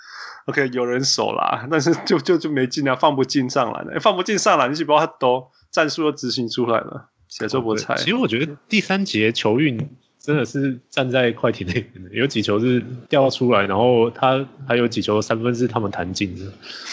[0.45, 7.95] ？OK，有人守啦，但是就就就没进啊，放不进上篮了，放不进上篮，你是不知道他都战术都执行出来了，写错不猜。
[7.95, 16.51] 其实我觉得第三节球运真的是站在快艇那边的，有几球是掉出来，然后他还有几球三分是他们弹进的。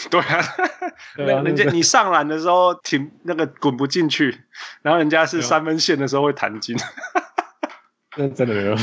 [0.09, 0.41] 对啊，
[1.15, 4.41] 对啊，人家你上篮的时候停那个滚不进去，
[4.81, 6.77] 然后人家是三分线的时候会弹进。
[8.17, 8.77] 那真的没有。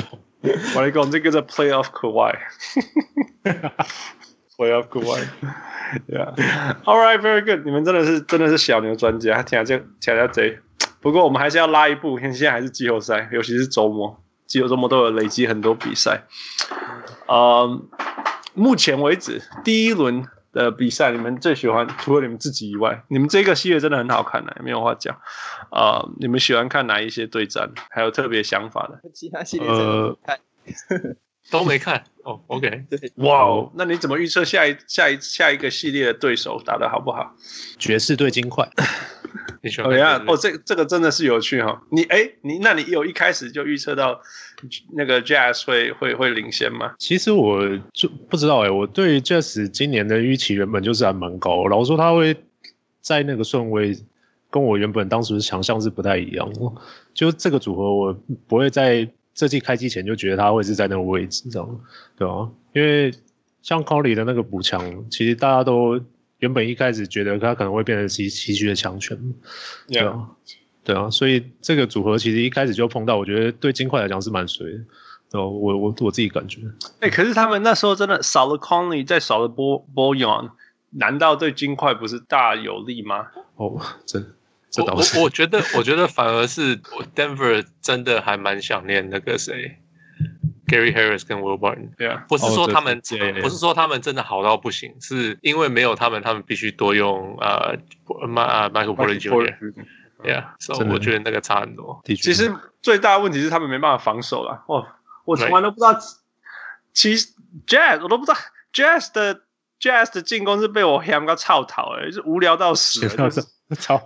[0.74, 2.36] 我来讲这个叫 Playoff Kawhi。
[4.59, 5.20] 我要国外
[6.09, 7.64] ，Yeah，All right，very good。
[7.64, 10.59] 你们真的是真的是小牛专家，听下这听下这。
[11.01, 16.24] 不过我们还是要拉一步，现在还是季后赛，尤其是周末，季后周末都有累积很多比赛。
[17.26, 17.88] 嗯，
[18.55, 25.16] 目前为止第一轮的比赛，你们最喜欢除了你们自己以外，你们这个系列真的很好看的，没有话讲。
[25.70, 27.70] 啊、嗯，你们喜欢看哪一些对战？
[27.90, 29.00] 还有特别想法的？
[29.12, 30.38] 其他系列真的看。
[30.88, 31.16] 呃
[31.53, 32.84] 都没看 哦、oh,，OK，
[33.16, 37.37] 哇哦，那你怎么预测下一下一下一个系列的对手打的好不好？
[37.79, 38.68] 爵士对金块，
[39.61, 39.91] 你喜欢？
[39.91, 41.80] 哦呀，哦，这这个真的是有趣哈、哦。
[41.91, 44.20] 你哎，你那你有一开始就预测到
[44.92, 46.95] 那个 Jazz 会会会领先吗？
[46.99, 52.37] 其实我就不知道哎，我对 Jazz 今年的预期原本就是还蛮高，老实说他会
[53.00, 53.99] 在那个顺位
[54.49, 56.49] 跟我原本当时想象是不太一样，
[57.12, 58.16] 就这个组合我
[58.46, 59.08] 不会再。
[59.34, 61.80] 这季开机前就觉得他会是在那个位置，这样
[62.17, 63.13] 对啊，因为
[63.63, 66.00] 像 Conley 的那个补强，其实大家都
[66.38, 69.17] 原本一开始觉得他可能会变成西西区的强权，
[69.88, 70.29] 对啊.
[70.84, 76.61] 对啊，所以这个组合其实一开始就碰到，我觉得对金块来讲是蛮水的，哦，我我我自己感觉，
[76.99, 80.50] 哎、欸，可是他们那时候真的少了 Conley，再少了 Bo Boyon，
[80.91, 83.29] 难道对金块不是大有利吗？
[83.54, 84.34] 哦，真。
[84.78, 86.80] 我我我觉得，我觉得反而是
[87.14, 89.78] Denver 真的还蛮想念那个谁
[90.66, 91.94] ，Gary Harris 跟 Will Barton。
[91.96, 93.03] 对啊，不是说他们，
[93.42, 97.76] 不是说他们真的好到不行，是因为没有他们，他们必须多用呃
[98.26, 99.74] 麦 Michael Porter Jr.
[100.24, 102.00] Yeah，所以我觉得那个差很多。
[102.04, 104.64] 其实最大的问题是他们没办法防守了。
[104.68, 104.86] 哦，
[105.24, 105.99] 我从来都不知道，
[106.94, 107.28] 其实
[107.66, 108.38] Jazz 我都不知道
[108.72, 109.42] Jazz 的
[109.80, 113.07] Jazz 的进攻是被我 ham 个操头哎，是无聊到死。
[113.74, 114.03] 操，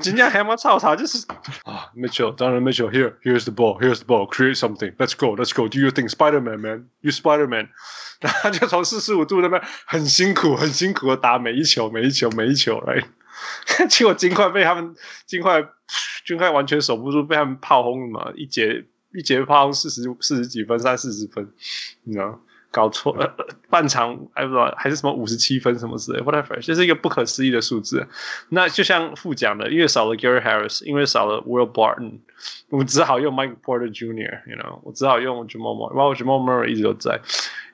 [0.00, 1.26] 今天还没操操，就是
[1.64, 7.68] 啊，Mitchell，Donovan Mitchell，here，here's the ball，here's the ball，create something，let's go，let's go，do your thing，Spider-Man man，you Spider-Man，
[8.20, 13.06] 然后他就从四十五度那边很辛苦很辛苦的打每一球每一球每一球来，
[13.88, 14.94] 结果金块被他们
[15.26, 15.64] 金块
[16.26, 21.52] 金块完全守不住，被他们炮轰了嘛，一节一节炮轰四十四十几分三四十分，
[22.02, 22.40] 你知道。
[22.74, 23.32] 搞错，呃，
[23.70, 28.04] 半场还不知道还是什么五十七分什么之类，whatever，这是一个不可思议的数字。
[28.48, 32.18] 那就像副讲的，因为少了 Gary Harris，因为少了 Will Barton，
[32.70, 37.20] 我们只好用 Mike Porter Jr.，you know，我只好用 Jamal Murray，包括 Jamal Murray 一直都在。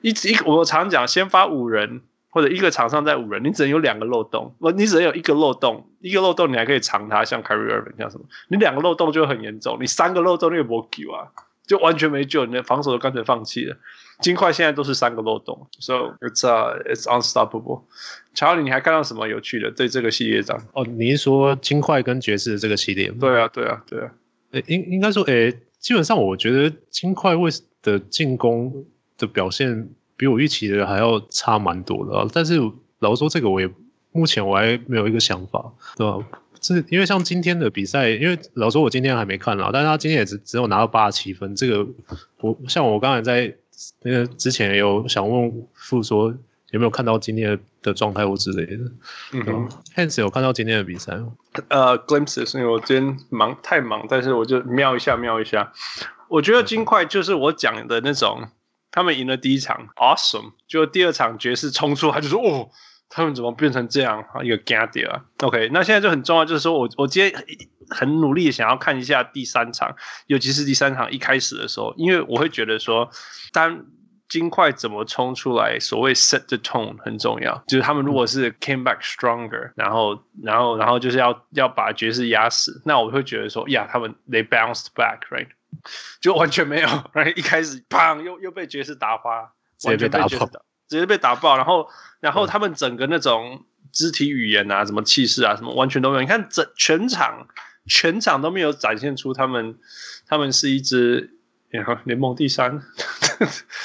[0.01, 11.33] 一直一我常讲，先发五人或者一个场上在五人，你只能有两个漏洞，不，你只能有一个漏洞，一个漏洞你还可以藏它，像 Kyrie Irving 像什么，你两个漏洞就很严重，你三个漏洞你没救啊，
[11.65, 13.77] 就完全没救，你的防守都干脆放弃了。
[14.21, 17.81] 金块现在都是三个漏洞，so it's uh it's unstoppable。
[18.33, 20.57] 乔里，你还看到什么有趣的对这个系列上？
[20.73, 23.17] 哦，你是说金块跟爵士的这个系列吗？
[23.19, 24.11] 对啊，对啊，对啊。
[24.51, 28.85] 诶，应应该说，诶，基本上我觉得金块为的进攻
[29.17, 32.29] 的表现比我预期的还要差蛮多的。
[32.31, 32.59] 但是
[32.99, 33.69] 老实说，这个我也
[34.11, 36.23] 目前我还没有一个想法，对吧？
[36.59, 41.55] 这因为像今天的比赛，因为老实说我今天还没看了，但是他今天也只只有拿到八十七分。
[41.55, 41.87] 这个
[42.39, 43.57] 我像我刚才在。
[44.01, 46.33] 那个之前有想问傅说
[46.71, 48.83] 有没有看到今天的状态或之类的，
[49.33, 51.33] 嗯哼，Hans 有看到今天的比赛吗？
[51.67, 55.73] 呃、uh,，glimpses，因为我今天忙太忙，但是我就瞄一下瞄一下。
[56.29, 58.47] 我觉得金块就是我讲的那种，
[58.89, 62.69] 他们赢了第一场，awesome，就第二场爵士冲出他就说哦，
[63.11, 64.25] 他们怎么变成这样？
[64.43, 64.57] 一个
[65.11, 67.45] 啊，OK，那现在就很重要，就是说我我今天。
[67.93, 69.97] 很努力想要看一下第三场，
[70.27, 73.11] 尤其是第三场一开始的时候，因为我会觉得说，
[73.51, 73.83] 当
[74.29, 77.61] 金块怎么冲出来，所谓 set the tone 很重要。
[77.67, 85.49] 就是他们如果是 came back stronger，然后，然后，然后就是要要把爵士压死，那我会觉得说，呀，他们 they bounced back，right？
[86.21, 87.35] 就完全没有，right？
[87.35, 89.51] 一开始砰，又又被爵士打花，
[89.83, 91.87] 完全被爵士打，直接被打爆，然后，
[92.19, 96.21] 然后他们整个那种肢体语言啊，什么气势啊，什么完全都没有。
[96.21, 97.47] 你看整全场。
[97.87, 99.75] 全场都没有展现出他们，
[100.27, 101.33] 他们是一支
[102.03, 102.79] 联盟第三，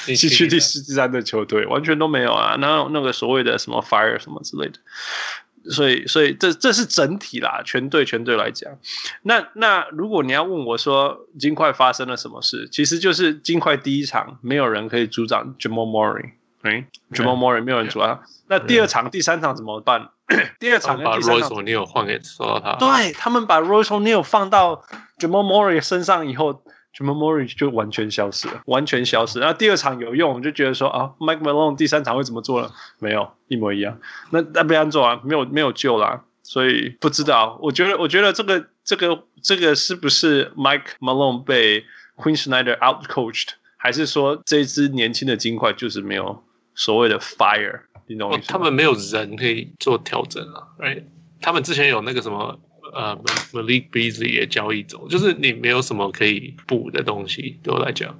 [0.05, 2.55] 西 区第四、第三的球队，完全都没有啊！
[2.61, 8.77] 然后那个所谓的什么 fire 什么之类的，所以，所以这这是整体啦，全队全队来讲。
[9.23, 18.21] 那那如果你要问我说，金块发生了什么事，其实就是金块第一场没有人可以阻挡 Jamal Murray，哎，Jamal Murray 没有人阻挡。
[18.47, 20.09] 那第二场、第三场怎么办？
[20.59, 24.83] 第二场跟第三场，把 Royce O'Neale 换给说到他，对他们把 Royce O'Neale 放到
[25.19, 26.63] Jamal Murray 身上以后
[26.93, 29.39] ，Jamal Murray 就完全消失了，完全消失。
[29.39, 32.71] 那第二场有用，我就觉得说啊，Mike Malone 第三场会怎么做呢？
[32.99, 33.99] 没有，一模一样。
[34.31, 36.23] 那那不然做啊，没有没有救啦。
[36.43, 37.59] 所以不知道。
[37.61, 41.85] 我觉得我觉得这个这个这个是不是 Mike Malone 被
[42.15, 46.41] Queen Snyder out coached，还是说这支年轻的金块就是没有
[46.77, 47.81] 所谓的 fire？
[48.09, 51.03] 你懂哦，他们没有人可以做调整啊，right？
[51.41, 52.57] 他们之前有那个什么
[52.93, 53.17] 呃
[53.51, 58.17] ，Malik Beasley 也交易走，就是你没有什么可以补的东西，对我来讲，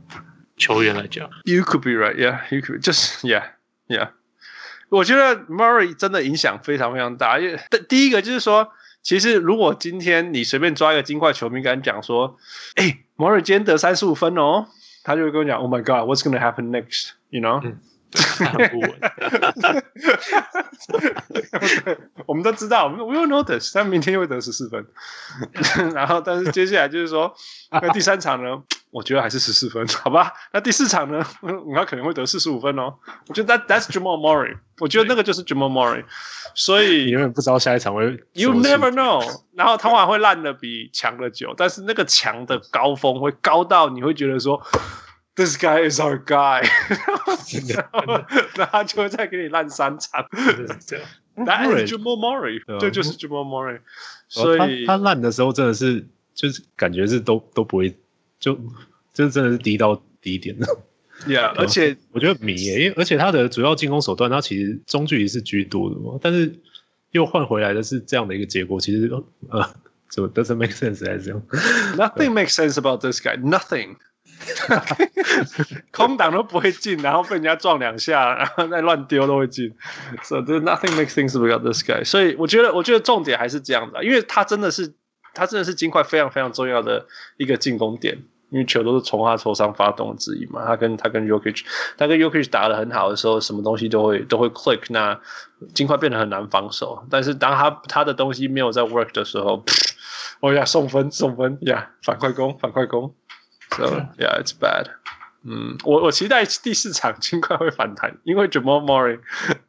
[0.58, 1.30] 球员来讲。
[1.46, 2.42] You could be right, yeah.
[2.54, 3.44] You could just, yeah,
[3.88, 4.10] yeah.
[4.90, 7.58] 我觉得 Murray 真的影响非常非常大，因为
[7.88, 8.70] 第一个就是说，
[9.02, 12.38] 其实如果今天你随便抓一个金块球迷跟他讲说，
[12.76, 14.68] 哎，Murray 今天得三十五分哦，
[15.04, 17.12] 他就会跟我讲，Oh my God, what's going to happen next?
[17.30, 17.80] You know?、嗯
[18.14, 18.94] 很不稳，
[22.26, 24.86] 我们都知道，我们 we all know this，他明天又会得十四分，
[25.94, 27.36] 然后但是接下来就是说，
[27.70, 30.34] 那第三场呢，我觉得还是十四分，好吧？
[30.54, 31.26] 那第四场呢，
[31.76, 32.96] 他可能会得四十五分哦。
[33.28, 36.06] 我觉得 that that's Jamal Murray，我觉得那个就是 Jamal Murray，
[36.56, 39.42] 所以你永远不知道下一场会，You never know。
[39.54, 44.62] 然后他还会烂的比强的久，但是那个强的高峰会高到你会觉得说。
[45.38, 46.68] This guy is our guy，
[48.58, 50.26] 那他就会再给你烂三场。
[51.36, 53.80] 那是 Jamal Murray，对，就是 Jamal Murray。
[54.28, 57.96] 所以他烂的时候真的是，就是感觉是都都不会，
[58.40, 58.56] 就
[59.14, 60.66] 就真的是低到低点了。
[61.28, 66.60] Yeah，而且我觉得迷耶，因为而且他的主要进攻手段，他其实中距离是居多的嘛，但是
[67.12, 69.08] 又换回来的是这样的一个结果，其实
[69.50, 69.70] 呃，
[70.10, 71.44] 怎么 doesn't make sense 还是这样
[71.96, 73.38] ？Nothing makes sense about this guy.
[73.38, 73.98] Nothing.
[75.92, 79.74] 空档都不会进，然后被人家撞两下， 然后再乱丢都会进。
[80.24, 82.04] So there's nothing makes things about this guy。
[82.04, 84.94] 所以我觉得，我觉得重点还是这样的，因为他真的是，
[85.34, 87.06] 他真的是金块非常非常重要的
[87.38, 88.24] 一个进攻点。
[88.50, 90.64] 因为球都是从他手上发动之一嘛。
[90.66, 91.66] 他跟他跟 Yokich，
[91.98, 95.20] 他跟 Yokich 打的很好的时候，什么东西都会都会 click，那
[95.74, 97.04] 金块变得很难防守。
[97.10, 99.66] 但是当他他的东西没有在 work 的时候，
[100.40, 103.14] 哦呀，送分送分呀，反快攻反快攻
[103.72, 103.86] ，so
[104.18, 104.88] yeah it's bad。
[105.44, 109.20] 嗯，我我期待第四场尽快会反弹，因为 Jamal Murray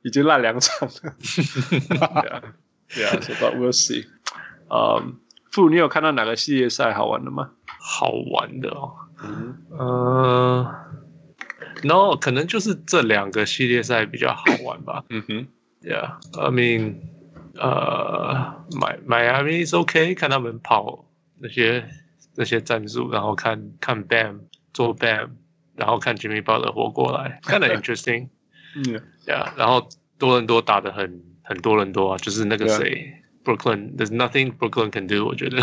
[0.02, 0.94] 已经烂两场了。
[1.20, 2.42] yeah
[2.90, 4.06] yeah，so but we'll see。
[4.68, 5.16] 嗯，
[5.52, 7.50] 傅，你有看到哪个系列赛好玩的吗？
[7.80, 8.92] 好玩的哦，
[9.22, 10.74] 嗯呃
[11.84, 15.04] ，no，可能就是这两个系列赛比较好玩吧。
[15.10, 15.46] 嗯哼
[15.82, 16.96] ，Yeah，I mean，
[17.54, 21.04] 呃，My，Miami is OK，看他们跑
[21.38, 21.88] 那些
[22.37, 24.41] 那些战术，然后看看 Bam
[24.73, 25.29] 做 Bam，
[25.75, 28.29] 然后看 Jimmy Butler 活过来，kind of interesting。
[28.75, 32.89] 嗯，Yeah，然后多伦多打得很很多伦多啊，就是那个谁。
[32.89, 33.23] Yeah.
[33.43, 35.25] Brooklyn，there's nothing Brooklyn can do。
[35.25, 35.57] 我觉得，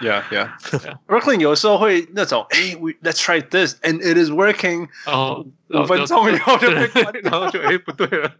[0.00, 4.86] Yeah Yeah。Brooklyn 有时候会那种，哎，We let's try this and it is working。
[5.04, 8.30] 然后五分钟以后就被关，然后就哎不对了，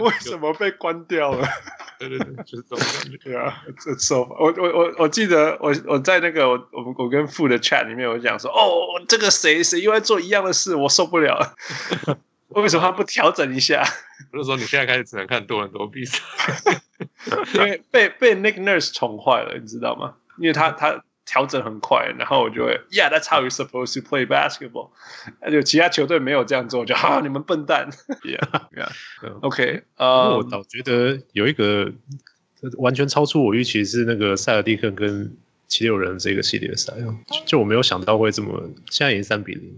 [0.00, 1.46] 为什么被关掉了？
[1.99, 3.17] 对对对，就是这种感觉。
[3.29, 3.53] Yeah，
[3.83, 11.55] 这 so 我我我我记得我我在那个我我我跟富的 chat 里面我讲说，哦，这个谁谁又在做一样的事，我受不了了。
[12.49, 13.83] 为什么他不调整一下？
[14.31, 16.19] 不是说你现在开始只能看多伦多比赛，
[17.53, 20.15] 因为被被 Nick Nurse 宠坏了，你知道吗？
[20.39, 24.89] 因为他他调整很快，然后我就会，Yeah，that's how you're supposed to play basketball。
[25.41, 27.89] 那就其他球队没有这样做，就哈， 你们笨蛋。
[28.23, 29.83] Yeah，Yeah，OK。
[29.97, 31.91] 呃，我倒觉得有一个
[32.77, 35.35] 完全超出我预期是那个塞尔蒂克跟
[35.67, 36.93] 七六人这个系列赛，
[37.45, 39.75] 就我没有想到会这么，现在已经三比零。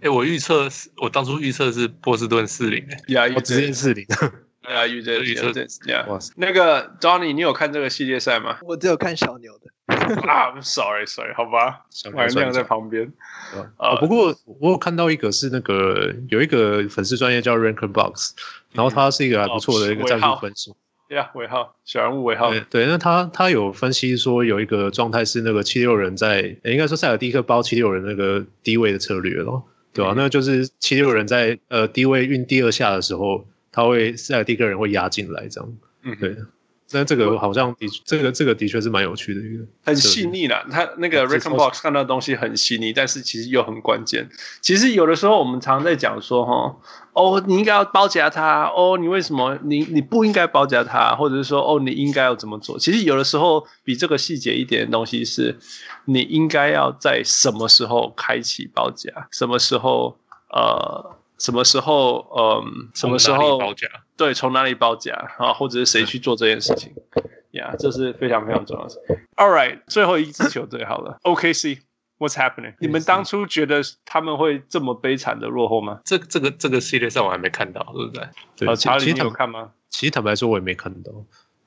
[0.00, 2.82] 哎，我预测是，我当初预测是波士顿四零，
[3.14, 4.30] 哎，我直接四零，对
[4.64, 5.52] 啊，预测预测，
[5.90, 8.58] 呀，那个 Donny，你有看这个系列赛吗？
[8.62, 9.70] 我只有看小牛的。
[10.26, 13.12] 啊，sorry，sorry，好吧，我还没有在旁边。
[13.76, 18.32] 啊，不过我有看到一个是那个有一个粉丝专业叫 Ranker Box，
[18.72, 20.72] 然后他是一个还不错的一个战术分析。
[21.08, 22.50] 呀，尾号小人物尾号。
[22.70, 29.62] 对，那他他有分析说有一个状态是那个七六人在，应该说塞尔蒂克包七六人那个低位的策略咯。
[29.92, 35.76] 对啊，那就是七六人在呃低位运第二下的时候，他会塞尔蒂克人会压进来这样。
[36.04, 36.36] 嗯，对。
[36.92, 40.64] 那这个好像的，这个这个的确是蛮有趣的一个，很细腻啦。
[40.70, 44.28] 他那个 Rick and Box 看到的东西很细腻，但是其实又很关键。
[44.60, 46.76] 其实有的时候我们常常在讲说，哈，
[47.14, 52.78] 哦，你应该要包夹他，哦，你为什么你你不应该包夹他，或者是说，哦，你应该要怎么做？
[52.78, 55.58] 其实有的时候比这个细节一点的东西是，
[56.04, 60.18] 你应该要在什么时候开启包夹，什么时候
[60.50, 61.16] 呃。
[61.44, 62.26] 什么时候？
[62.34, 63.86] 嗯，什么时候包夹？
[64.16, 65.52] 对，从哪里包夹啊？
[65.52, 66.94] 或者是谁去做这件事情？
[67.50, 68.98] 呀，yeah, 这是非常非常重要的事。
[69.36, 71.18] All right，最后一支球队好了。
[71.24, 72.74] OKC，What's happening？
[72.80, 76.00] 你们当初觉得他们会这么悲惨的落后吗？
[76.06, 78.26] 这这个这个系列赛我还没看到，对不对？
[78.56, 79.72] 对，查理，你有看吗？
[79.90, 81.12] 其实坦白说，我也没看到。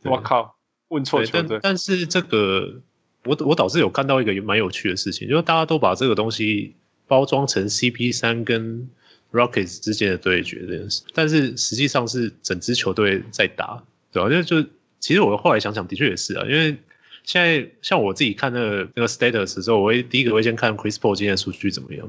[0.05, 0.55] 我靠，
[0.87, 1.47] 问错球队。
[1.49, 2.81] 但但是这个，
[3.25, 6.75] 我我倒是有看到一个蛮有趣的事情，就是大家都把这个东西
[7.05, 8.89] 包装成 CP 三跟。
[9.31, 14.29] Rockets 之间的对决这件事，但是实际上是整支球队在打，对吧？
[14.29, 16.77] 就就其实我后来想想，的确也是啊，因为
[17.23, 22.07] 现在像我自己看那个那个 status 的时候，我会第一个会先看 Chris Paul 今天的数据怎么样，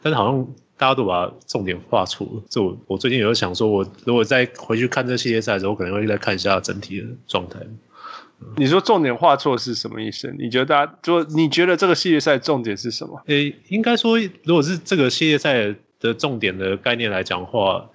[0.00, 2.42] 但是好像大家都把重点画错了。
[2.48, 7.58] 就我我最近有想说，我如果再回去看这系列赛的时候，我可能会再看一下整体的状态。
[8.56, 10.32] 你说重点画错是什么意思？
[10.38, 13.20] 你觉得大家就你觉得这个系列赛重点是什么？
[13.26, 15.74] 诶，应该说，如果是这个系列赛。
[16.00, 17.88] 的重点的概念来讲话，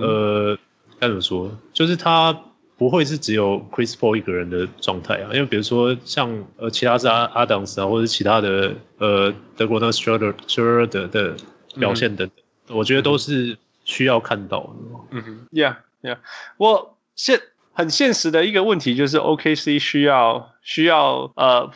[0.00, 0.56] 呃，
[1.00, 1.50] 该怎么说？
[1.72, 2.38] 就是他
[2.76, 11.34] 不会是只有 Chris Paul 一个人的状态啊，因为比如说像呃其他是阿阿当斯啊，或者是其他的呃德国的 Schroeder Schroeder 的
[11.78, 14.70] 表现等等，嗯、我觉得都是需要看到的。
[15.12, 16.18] 嗯哼，Yeah Yeah，
[16.58, 17.40] 我现
[17.72, 21.70] 很现实的一个问题就是 OKC 需要需要呃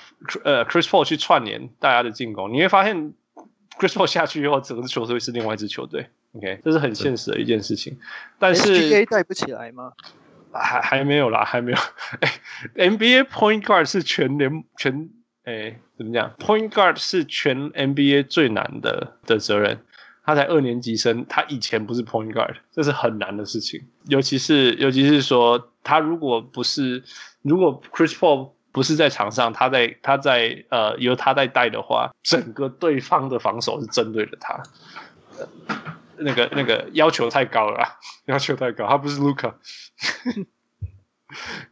[0.44, 3.14] 呃 Chris Paul 去串联大家的进攻，你会发现。
[3.80, 6.06] Chris Paul 下去以后，整个球队是另外一支球队。
[6.34, 7.98] OK，这是很现实的一件事情。
[8.38, 9.92] 但是 NBA 带不起来吗？
[10.52, 11.78] 还还没有啦，还没有。
[12.20, 12.30] 哎
[12.74, 15.08] ，NBA Point Guard 是全联全
[15.44, 19.78] 哎怎么讲？Point Guard 是全 NBA 最难的的责任。
[20.22, 23.80] 他才二年级生，他以前不是 Point Guard，这是很难的事情。
[24.08, 27.02] 尤其是尤其是说，他如果不是
[27.40, 28.50] 如果 Chris Paul。
[28.72, 34.62] 不是在场上，他在他在呃由他在带的话，整个对方的防守是针对着他，
[36.18, 39.54] 那个那个要求太高了，要求太高，他不是卢卡。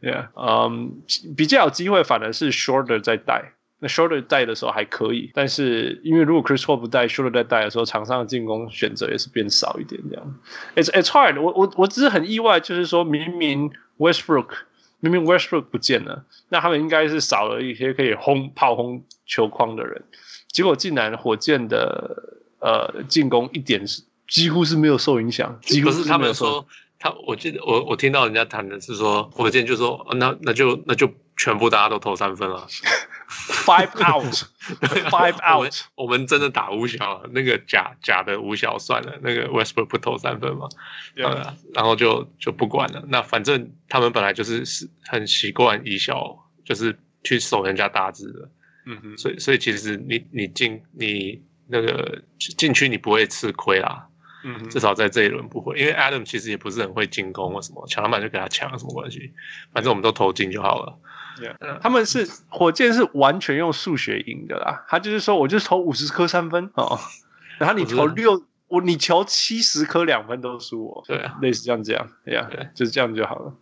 [0.01, 1.01] Yeah，嗯，
[1.35, 10.35] 比较有机会反而是 Shorter 在带那 Shorter 带的时候还可以，但是因为如果 Chris Paul 不带，Schroeder 在带的时候，场上的进攻选择也是变少一点这样。
[10.75, 11.41] It's it's hard。
[11.41, 14.47] 我我我只是很意外，就是说明明 Westbrook
[14.99, 20.03] 明明 Westbrook 不见了，那他们应该是少了一些可以轰炮轰球框的人，
[20.47, 26.67] 结果竟然火箭的呃进攻一点是几乎是没有受影响，几乎是，是他们说
[26.99, 32.67] 他，我记得我我听到人家谈的是说火箭就说那那就那就全部大家都投三分了。
[33.29, 40.67] Five out，Five out，我们真的打五小，那个假假的五小算了，那个 Westbrook 不投三分嘛
[41.15, 41.27] ，yeah.
[41.27, 43.05] 嗯，然后就就不管了。
[43.07, 48.49] 那反正他们本来就是是很习惯以小，就是去守人家大字的，
[48.87, 52.23] 嗯哼，所以所以其实你你进你那个
[52.57, 54.08] 禁区你不会吃亏啦，
[54.43, 59.33] 嗯，至少在这一轮不会，因为 Adam 其实也不是很会进攻或什么，抢篮板就给他抢，什么关系？
[59.73, 60.97] 反正我们都投进就好了。
[61.41, 66.99] Yeah, 他们是火箭是完全用数学赢的啦，他就是说，我就投五十颗三分哦，
[67.57, 73.53] 然后你投六，我你投七十颗两分都输我，对啊，类似这样这样，对呀，就是这样就好了。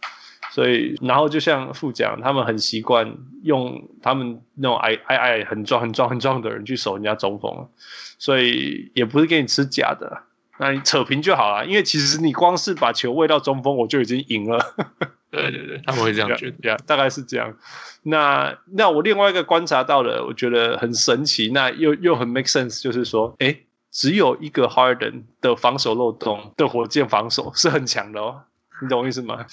[0.49, 7.69] 所以，然后就像副讲，他们很习惯用他们那种矮矮矮很壮很壮很壮的人去守人家中锋，
[8.17, 10.23] 所以也不是给你吃假的，
[10.59, 14.75] 那你扯平就好了，因为其实你光是把球喂到中锋，我就已经赢了。
[15.29, 17.53] 对对对，他们会这样觉得，yeah, yeah, 大概是这样。
[18.03, 23.57] 那那我另外一个观察到的，我觉得很神奇，那又又很 make sense，就是说，哎，
[23.91, 28.43] 只有一个 Harden 的防守漏洞的火箭防守是很强的哦，
[28.81, 29.45] 你懂我意思吗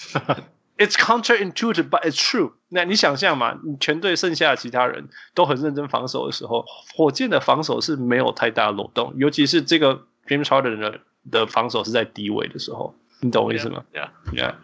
[0.77, 2.53] ？It's counterintuitive, but it's true。
[2.69, 6.65] 那你想象嘛，你全队剩下的其他人都很认真防守的时候，
[6.95, 11.00] 火箭的防守是没有太大的漏洞，尤其是这个 James Harden 的
[11.30, 13.84] 的防守是在低位的时候，你懂我意思吗？
[13.92, 14.54] Yeah, yeah.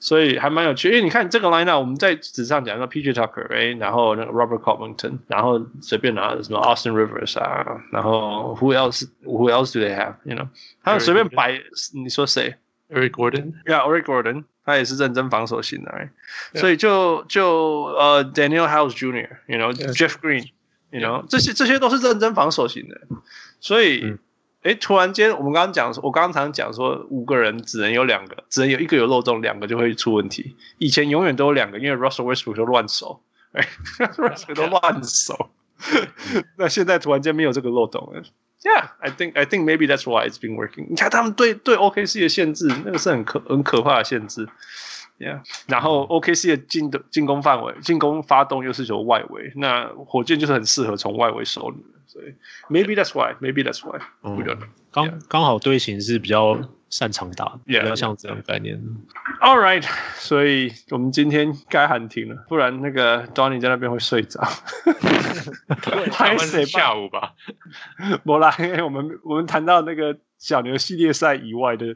[0.00, 9.96] 所以还蛮有趣，因为你看这个 lineup，我们在纸上讲说 PJ Tucker，哎，然后那个 Robert Covington，然后随便拿什么 Austin Rivers 啊，然后 Who else Who else do they
[9.96, 10.46] have？You know，
[10.84, 11.60] 他们随便摆，
[11.94, 12.54] 你说谁？
[12.88, 15.92] Eric Gordon，Yeah，Eric Gordon，他也是认真防守型的，
[16.52, 16.60] yeah.
[16.60, 23.00] 所以就就呃、uh, Daniel House Jr.，You know，Jeff Green，You know，这些这些都是认真防守型的，
[23.58, 24.02] 所以。
[24.04, 24.18] 嗯
[24.63, 30.55] 哎，突然间，我们刚刚讲，我刚刚常讲说，五个人只能有两个，只能有一个有漏洞，两个就会出问题。
[30.77, 33.21] 以前永远都有两个，因为 Russell Westbrook 都乱守，
[33.51, 33.67] 哎
[33.97, 35.49] ，Russell 都乱守。
[36.57, 38.23] 那现在突然间没有这个漏洞了。
[38.63, 40.87] Yeah，I think I think maybe that's why it's been working。
[40.89, 44.47] 你看他们对对 OKC 的限制，那个是很可很可怕的限制。
[45.19, 51.83] Yeah，然后 OKC 的进的进攻范围、进攻发动又是由外围，那火箭就是很适合从外围守你。
[52.13, 52.35] 所以
[52.69, 53.99] ，maybe that's why，maybe that's why。
[54.21, 54.45] 嗯，
[54.91, 58.79] 刚刚好队形是比较擅长打比较像这样的概念。
[59.41, 59.83] All right，
[60.15, 64.47] 所以我们今天该喊停了，不然那个 Donny 在那边会睡着。
[66.11, 67.33] 还是下午吧。
[68.23, 71.95] 不啦，因为我们我们谈到那个小牛系列赛以外的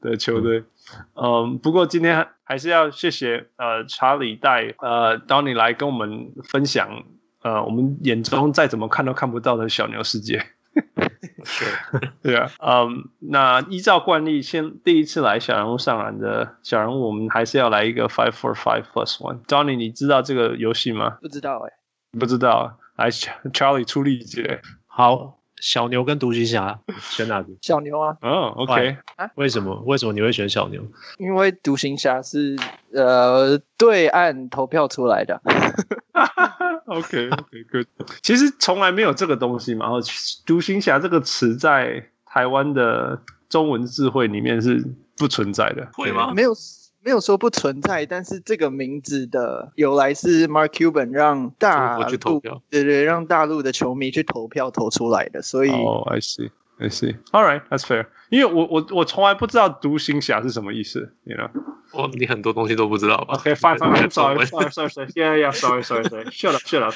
[0.00, 0.64] 的球队，
[1.12, 7.04] 嗯，不过今天还是要谢谢呃查理带呃 Donny 来跟我们分享。
[7.42, 10.44] 呃，我们眼中再怎么看都看不到的小牛世界，
[11.44, 11.64] 是，
[12.22, 19.42] 对啊，嗯，那依照惯例，先第一次来小人物上篮的小人物，我们还是要来一个 five four five plus one。
[19.44, 21.18] Johnny，你知道这个游戏吗？
[21.22, 24.60] 不知道哎、欸，不知道，来，Charlie 出力姐。
[24.86, 27.48] 好，小牛跟独行侠 选哪个？
[27.62, 28.16] 小牛啊。
[28.22, 28.96] 嗯、oh,，OK。
[29.16, 29.30] 啊？
[29.36, 29.74] 为什么？
[29.86, 30.82] 为什么你会选小牛？
[31.18, 32.56] 因为独行侠是
[32.92, 35.40] 呃对岸投票出来的。
[36.86, 37.86] OK，OK，Good。
[38.22, 39.86] 其实从来没有这个东西嘛。
[39.86, 40.00] 然后，
[40.46, 44.84] 独行侠这个词在台湾的中文智慧里面是
[45.16, 46.32] 不存在的，会吗？
[46.34, 46.54] 没有，
[47.04, 48.06] 没有说不存在。
[48.06, 55.42] 但是这个名字的由来是 Mark Cuban 让大陆，对对，让大陆的球迷去投票投出来的。
[55.42, 56.50] 所以，哦、oh,，I see。
[56.80, 57.16] I see.
[57.32, 58.06] All right, that's fair.
[58.30, 61.50] 因为我我我从来不知道独行侠是什么意思，you know？
[61.90, 64.10] 哦，你很多东西都不知道吧？Okay, fine, fine, fine.
[64.10, 65.08] Sorry, sorry, sorry, sorry.
[65.08, 66.30] Yeah, yeah, sorry, sorry, sorry.
[66.30, 66.94] Shut up, shut up.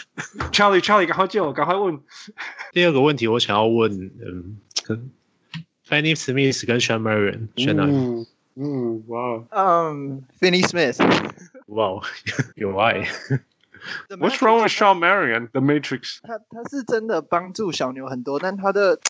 [0.52, 1.98] Charlie, Charlie，赶快接我，赶快问。
[2.70, 4.60] 第二个问题，我想要问，嗯
[5.88, 7.92] ，Finney Smith 跟 Shawn Marion 选哪个？
[8.54, 9.44] 嗯，哇。
[9.50, 10.98] 嗯，Finney Smith。
[11.66, 12.00] 哇，
[12.56, 13.08] 有爱。
[14.10, 15.48] What's wrong with Shawn Marion?
[15.50, 16.18] The Matrix。
[16.22, 19.00] 他他是真的帮助小牛很多，但他的。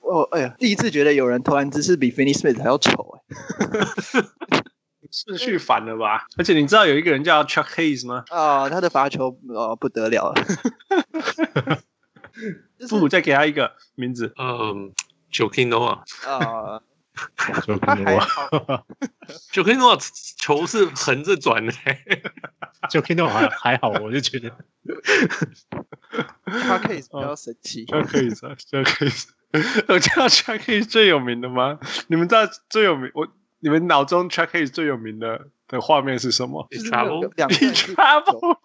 [0.00, 4.60] 哦，哎呀，第一次觉得有人投篮姿势比 Finney Smith 还要丑哎，
[5.10, 6.26] 顺序反了吧？
[6.38, 8.24] 而且你知道有一个人叫 Chuck Hayes 吗？
[8.30, 10.44] 啊、哦，他的罚球哦不得了了，
[12.88, 14.92] 不如再给他一个名字，嗯
[15.32, 16.80] ，Joakim Noah 啊
[17.52, 19.98] ，Joakim Noah，Joakim Noah
[20.38, 21.72] 球是横着转的
[22.90, 24.50] ，Joakim Noah 还还好，我就觉得
[26.46, 27.86] Chuck Hayes 比较神奇。
[27.86, 29.28] Chuck Hayes 啊，Chuck Hayes，
[29.88, 31.78] 我知道 Chuck Hayes 最有名的吗？
[32.08, 33.10] 你们知道最有名？
[33.14, 33.28] 我
[33.60, 37.32] 你们脑中 Chuck Hayes 最有名的的画面是什么？He traveled.
[37.34, 38.58] He traveled.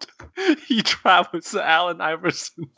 [0.67, 2.69] He traveled 是 Allen Iverson。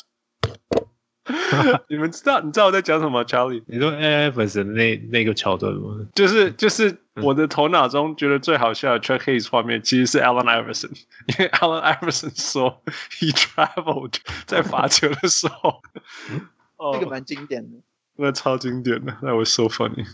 [1.89, 3.63] 你们知道你知道我在讲什么，Charlie？
[3.67, 6.05] 你说 Iverson 那那个桥段吗？
[6.15, 10.91] 就是就是我的头脑中觉得最好笑的 Chuck Hayes 画面，其实是 Allen Iverson，
[11.27, 12.81] 因为 Allen Iverson 说
[13.19, 15.81] He traveled 在罚球的时候，
[16.77, 17.77] 哦，这个蛮经典的，
[18.17, 20.05] 那超经典的，那 was so funny。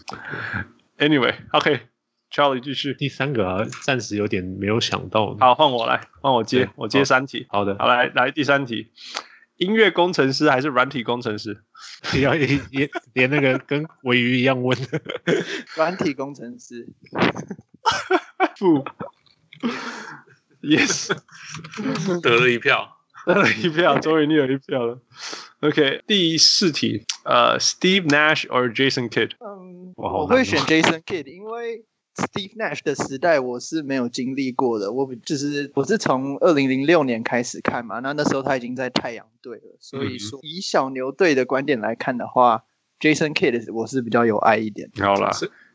[0.98, 2.94] Anyway，OK，Charlie 继续。
[2.94, 5.38] 第三个啊，暂时有点没有想到。
[5.40, 7.46] 好，换我来，换我接，我接三题。
[7.50, 8.92] 好的，好来来第三题。
[9.58, 11.64] 音乐工程师还是软体工程师？
[12.14, 15.02] 也要也也连那个跟尾鱼一样问的。
[15.76, 16.88] 软体工程师。
[18.60, 18.86] 不。
[20.62, 21.16] Yes。
[22.22, 25.00] 得了一票，得了一票，终于你有一票了。
[25.62, 29.32] OK，第四题，呃、uh,，Steve Nash or Jason Kidd？
[29.40, 31.86] 嗯，我会选 Jason Kidd，因为。
[32.18, 42.64] Steve Nash 的时代我是没有经历过的，我就是我是从二零零六年开始看嘛，那那时候他已经在太阳队了，所以说以小牛队的观点来看的话
[43.00, 44.90] ，Jason Kidd 我是比较有爱一点。
[44.98, 45.30] 好啦，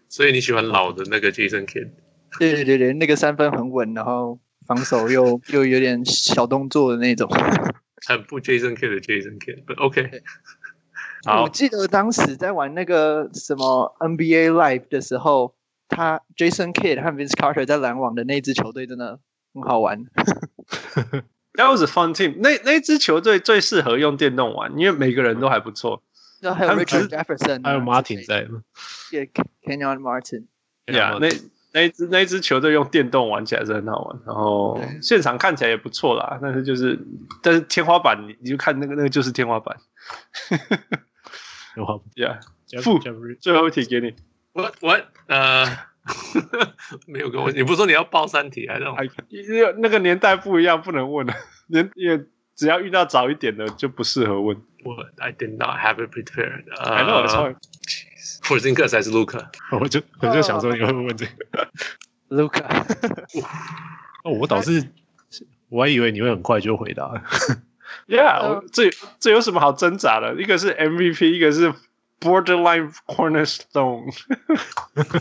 [0.08, 1.90] 所以你喜欢老的那个 Jason Kidd？
[2.40, 7.30] 对对对对，那个三分很稳，然后防守又又有点小动作的那种，
[8.04, 10.22] 很不 Jason Kidd 的 Jason Kidd，but OK。
[11.24, 15.54] 我记得当时在玩那个什么 NBA Live 的时候。
[15.92, 19.20] 他 Jason Kidd 和 Vince Carter 在篮网的那支球队真的
[19.54, 20.04] 很好玩。
[21.54, 22.56] That was a fun team 那。
[22.56, 26.02] 那那支球队最适合用电动玩，因为每个人都还不错。
[26.42, 28.62] 还有 Richard Jefferson，还有 Martin 在吗
[29.12, 30.46] ？Yeah，Kenyon Martin。
[30.86, 31.28] Yeah，那
[31.72, 36.38] 那支那支球队用电动玩起来是很好玩，然后现场看起来也不错啦。
[36.40, 36.98] 但是就是，
[37.42, 39.76] 但是天花板你你就看那个那个就是天花板。
[40.48, 42.06] 天花板。
[42.16, 42.40] Yeah，
[43.40, 44.14] 最后一题给你。
[44.52, 45.64] 我我呃，
[47.06, 48.84] 没有跟我，你不是说你要报三题还是？
[49.28, 51.34] 因为那个年代不一样，不能问了。
[51.68, 54.60] 年因为只要遇到早一点的就不适合问。
[54.84, 56.64] 我 I did not have it prepared。
[56.76, 57.56] I know it's hard。
[58.42, 59.46] Porzingis 还是 Luka？
[59.80, 61.68] 我就我就想说你会问这个。
[62.28, 62.84] Luka。
[64.24, 64.90] 哦，我倒是
[65.68, 67.22] 我还以为你会很快就回答。
[68.08, 70.34] Yeah， 这这有什么好挣扎的？
[70.34, 71.72] 一个是 MVP，一个是。
[72.22, 74.14] Borderline cornerstone，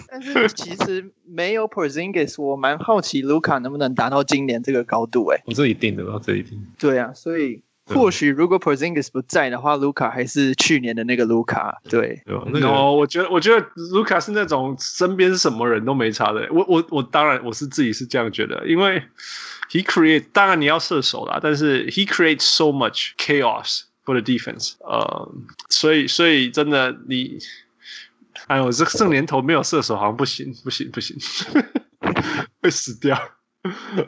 [0.07, 5.43] 但是其实没有 Porzingis，我蛮好奇卢卡能不能达到今年这个高度哎、欸。
[5.47, 6.63] 我这一定的，这一定。
[6.77, 11.81] 对啊，所以或许如果 Porzingis 不在的话，卢卡还是去年的那个卢卡。
[11.89, 16.47] 对，对、那个 no, 我觉得我觉得卢卡是那种身边什么人都没差的。
[16.51, 19.01] 我我我当然我是自己是这样觉得，因为
[19.71, 23.81] he create 当然你要射手啦，但是 he creates so much chaos。
[24.03, 25.31] For the defense，呃，
[25.69, 27.37] 所以所以真的你，
[28.47, 31.15] 哎呦，这这年头没有射手好像不行不行不行，
[32.63, 33.15] 会死掉。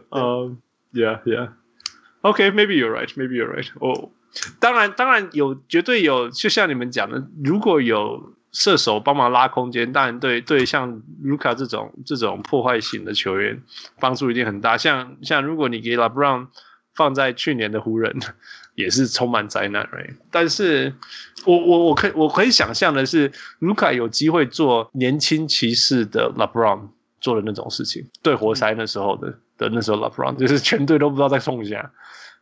[0.10, 0.58] 呃、
[0.94, 3.70] ，yeah yeah，OK maybe、you're right，Maybe you're right。
[3.80, 4.10] 哦，
[4.60, 13.62] 当然当然有绝对有，就像你们讲的，如果有射手帮忙拉空间，当然对对像卢卡这种这种破坏型的球员
[14.00, 14.76] 帮助一定很大。
[14.76, 16.50] 像像如果你给拉布朗
[16.96, 18.20] 放在去年的湖人。
[18.76, 20.16] 也是充满灾难，right?
[20.32, 20.94] 但是
[21.46, 26.90] 我我我可以我可以想象的是，卢卡有机会做年轻骑士的 LeBron
[27.22, 31.92] 做的那种事情，对活塞那时候的的那时候 LeBron 就是全队都不知道在冲下，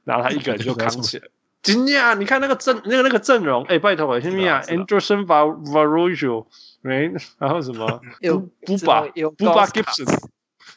[0.05, 1.27] 然后他一个人就扛起来。
[1.61, 7.23] 今天啊，你看那个阵那个那个阵容，哎，拜托我先啊，Anderson Varejao，right？
[7.37, 8.01] 然后什么？
[8.21, 9.01] 有布巴，
[9.37, 10.05] 布巴 Gibson，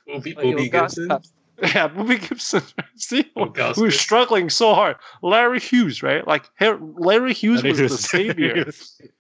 [0.05, 1.23] 布比布比 Gibson。
[1.62, 2.62] Yeah, Bobby Gibson.
[2.96, 4.96] See, we're struggling so hard.
[5.22, 6.26] Larry Hughes, right?
[6.26, 8.72] Like Larry Hughes was the savior.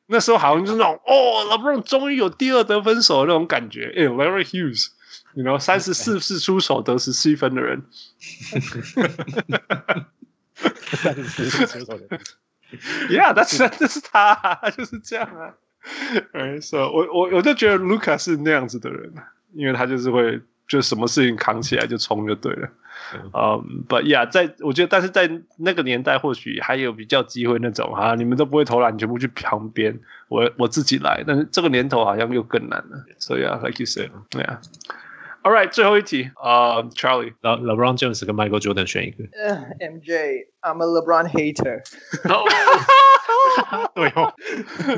[0.07, 3.93] 那时候好像就是那种哦，LeBron 终于有第二得分手的那种感觉。
[3.93, 7.83] 哎，Larry Hughes，you know，三十四次出手得十七分的人。
[10.93, 12.19] 三十四次出手的。
[13.09, 15.55] Yeah, that's 这是他，他就是这样啊。
[16.31, 19.13] 哎，so 我我我就觉得卢卡是那样子的人，
[19.53, 20.39] 因为他就是会。
[20.66, 22.68] 就什么事情扛起来就冲就对了，
[23.14, 31.22] 嗯、um,，But yeah，在我觉得，但是在那个年代，或许还有比较机会那种啊，你们都不会投篮，你全部去旁边，我我自己来。
[31.26, 34.60] 但是这个年头好像又更难了，所以啊，like you said，对啊。
[35.42, 39.24] All right，最后一题啊、uh,，Charlie，Le LeBron James 跟 Michael Jordan 选一个。
[39.24, 41.82] Uh, MJ，I'm a LeBron hater。
[43.94, 44.32] 对哦，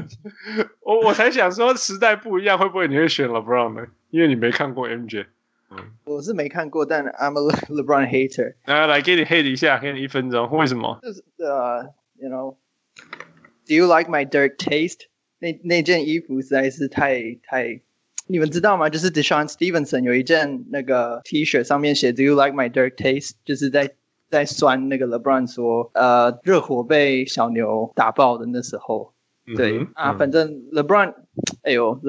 [0.86, 3.88] 我我才想说时代不一样，会不会你会选 LeBron 呢？
[4.10, 5.26] 因为你没看过 MJ。
[5.69, 8.55] 嗯、我是没看过，但 I'm a LeBron hater。
[8.65, 10.49] 来来，给你 hate 一下，给你一分钟。
[10.51, 10.99] 为什么？
[11.01, 15.07] 就是呃， ，you know，Do you like my dirt taste？
[15.39, 17.81] 那那件衣服实在是太太，
[18.27, 18.89] 你们知道吗？
[18.89, 23.31] 就是 DeShawn Stevenson 有一件那个 T 恤上面写 Do you like my dirt taste？
[23.45, 23.91] 就是在
[24.29, 29.13] 在酸那个 LeBron 说，呃，热火被小牛打爆的那时候，
[29.55, 31.15] 对、嗯、啊，反正 LeBron，
[31.63, 31.99] 哎呦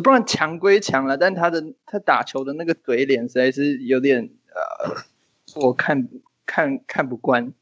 [0.00, 6.08] ，LeBron，LeBron 强归强了，但他的他打球的那个嘴脸实在是有点呃，我看
[6.46, 7.52] 看看不惯。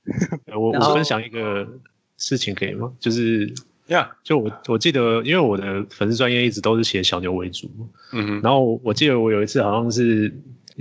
[0.47, 1.69] 我我分享一个
[2.17, 2.93] 事情可以吗？
[2.99, 3.53] 就是。
[3.89, 7.69] 呀，yeah, 就我我记得，因为我的粉丝专业一直都是写小牛为主，
[8.13, 10.33] 嗯哼，然后我记得我有一次好像是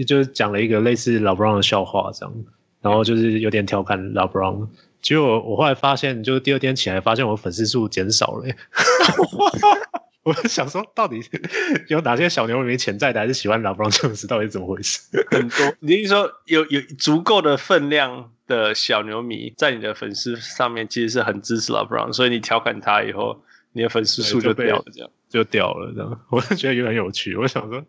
[0.06, 2.34] 就是讲了一个类似老布朗的笑话这样，
[2.80, 4.70] 然后就是有点调侃老布朗，
[5.02, 8.46] 结果我后来发现，就是第二天起来发现我粉丝数减少了。
[10.24, 11.20] 我想说，到底
[11.90, 14.28] 有哪些小牛迷潜在的，还是喜欢 LeBron James？
[14.28, 15.00] 到底怎么回事？
[15.32, 26.22] 很多，你是说有有足够的分量的小牛迷在你的粉丝上面，其实是很支持 LeBron，所以你调侃他以后，你的粉丝数就掉了，这样就掉了，这样。
[26.30, 27.36] 我就觉得有点有趣。
[27.36, 27.80] 我想说，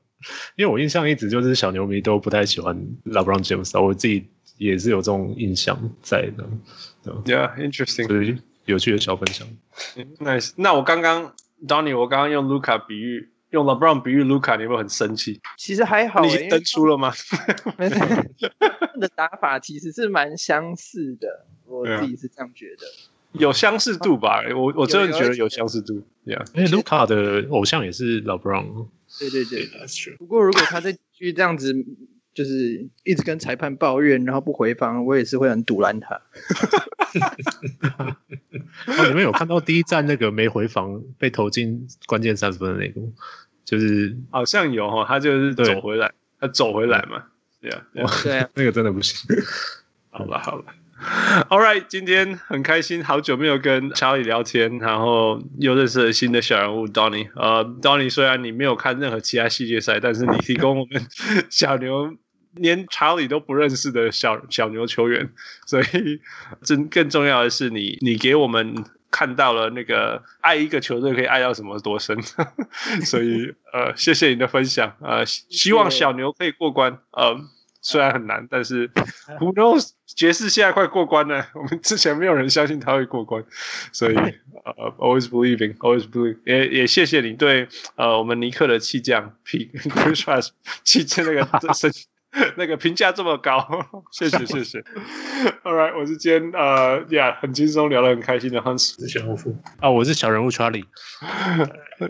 [0.56, 4.26] 因为我印象一直就是小牛迷都不太喜欢 LeBron James，我自己
[4.56, 6.48] 也是有这种印象在的。
[7.26, 9.46] Yeah，interesting，所以有趣的小分享。
[10.18, 10.52] Nice。
[10.56, 11.34] 那我刚刚。
[11.66, 15.40] Donny，我刚刚用卢卡比喻，用 LeBron 比喻卢卡，你有没有很生气？
[15.56, 17.12] 其实还好，你登出了吗？
[17.78, 22.86] 没的打法其实是蛮相似的，我自己是这样觉得。
[23.32, 24.42] 有相似度吧？
[24.54, 26.02] 我我真的觉得有相似度。
[26.24, 28.86] Yeah，因为卢卡的偶像也是 LeBron。
[29.18, 30.16] 对对对，That's true。
[30.18, 31.74] 不过如果他再继续这样子。
[32.34, 36.20] 就是一直跟裁判抱怨，然后不回防，我也是会很堵拦他。
[38.86, 43.00] 哦，你们有看到第一站那个没回防被投进关键三十分的那个？
[43.64, 47.24] 就是好像有哈，他就是走回来，他走回来嘛。
[47.60, 47.86] 对啊，
[48.24, 49.16] 对啊， 那个真的不行。
[50.10, 50.74] 好吧，好吧。
[51.50, 57.28] All right，今天很开心，好久没有跟查理聊天，然后又认识了新的小人物 Donny。
[57.34, 61.06] 呃，Donny 虽然你没有看任何其他系列赛，但是你提供我们
[61.50, 62.14] 小牛。
[62.54, 65.30] 连查理都不认识的小小牛球员，
[65.66, 66.20] 所以
[66.62, 68.74] 真更重要的是你，你给我们
[69.10, 72.20] 看到了那个爱一个球队可以爱到什么多深，
[73.06, 77.40] 所以呃，谢谢你的分享，呃，希望小牛可以过关，呃，
[77.82, 78.88] 虽然很难，但是
[79.38, 83.44] Who knows，爵士现在快过关了，我们之前没有人相信他会过关，
[83.92, 90.48] 所以呃，always believing，always believe，也也谢谢你对呃我们尼克的弃将 P Chris Rush
[90.84, 91.44] 弃将那个
[91.74, 91.90] 生。
[92.56, 93.66] 那个评价这么高，
[94.10, 94.80] 谢谢谢谢。
[95.64, 100.84] All right，我是今天呃呀很轻松聊得很开心的 Hans 小人物啊，我是小人物 Charlie。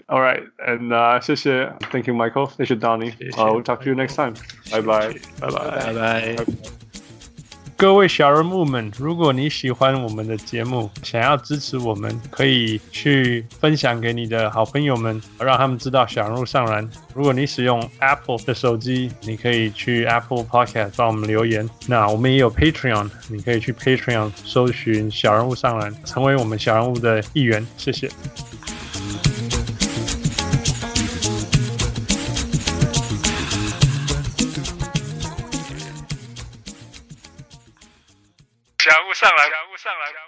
[0.06, 4.34] All right，and、uh, 谢谢，Thank you Michael，谢谢 Donny，啊，We'll talk to you next time，
[4.70, 6.81] 拜拜拜拜拜拜。
[7.82, 16.88] 各位小人物们，如果你喜欢我们的节目，想要支持我们，可以去分享给你的好朋友们，让他们知道小人物上篮。
[17.12, 21.68] 如果你使用 Apple 的手机，你可以去 Apple Podcast 帮我们留言。
[21.88, 27.66] 那我们也有 Patreon，你可以去 Patreon 搜寻小人物上篮，成为我们小人物的一员。
[27.76, 28.08] 谢谢。
[38.92, 40.21] 感悟上来感悟上来。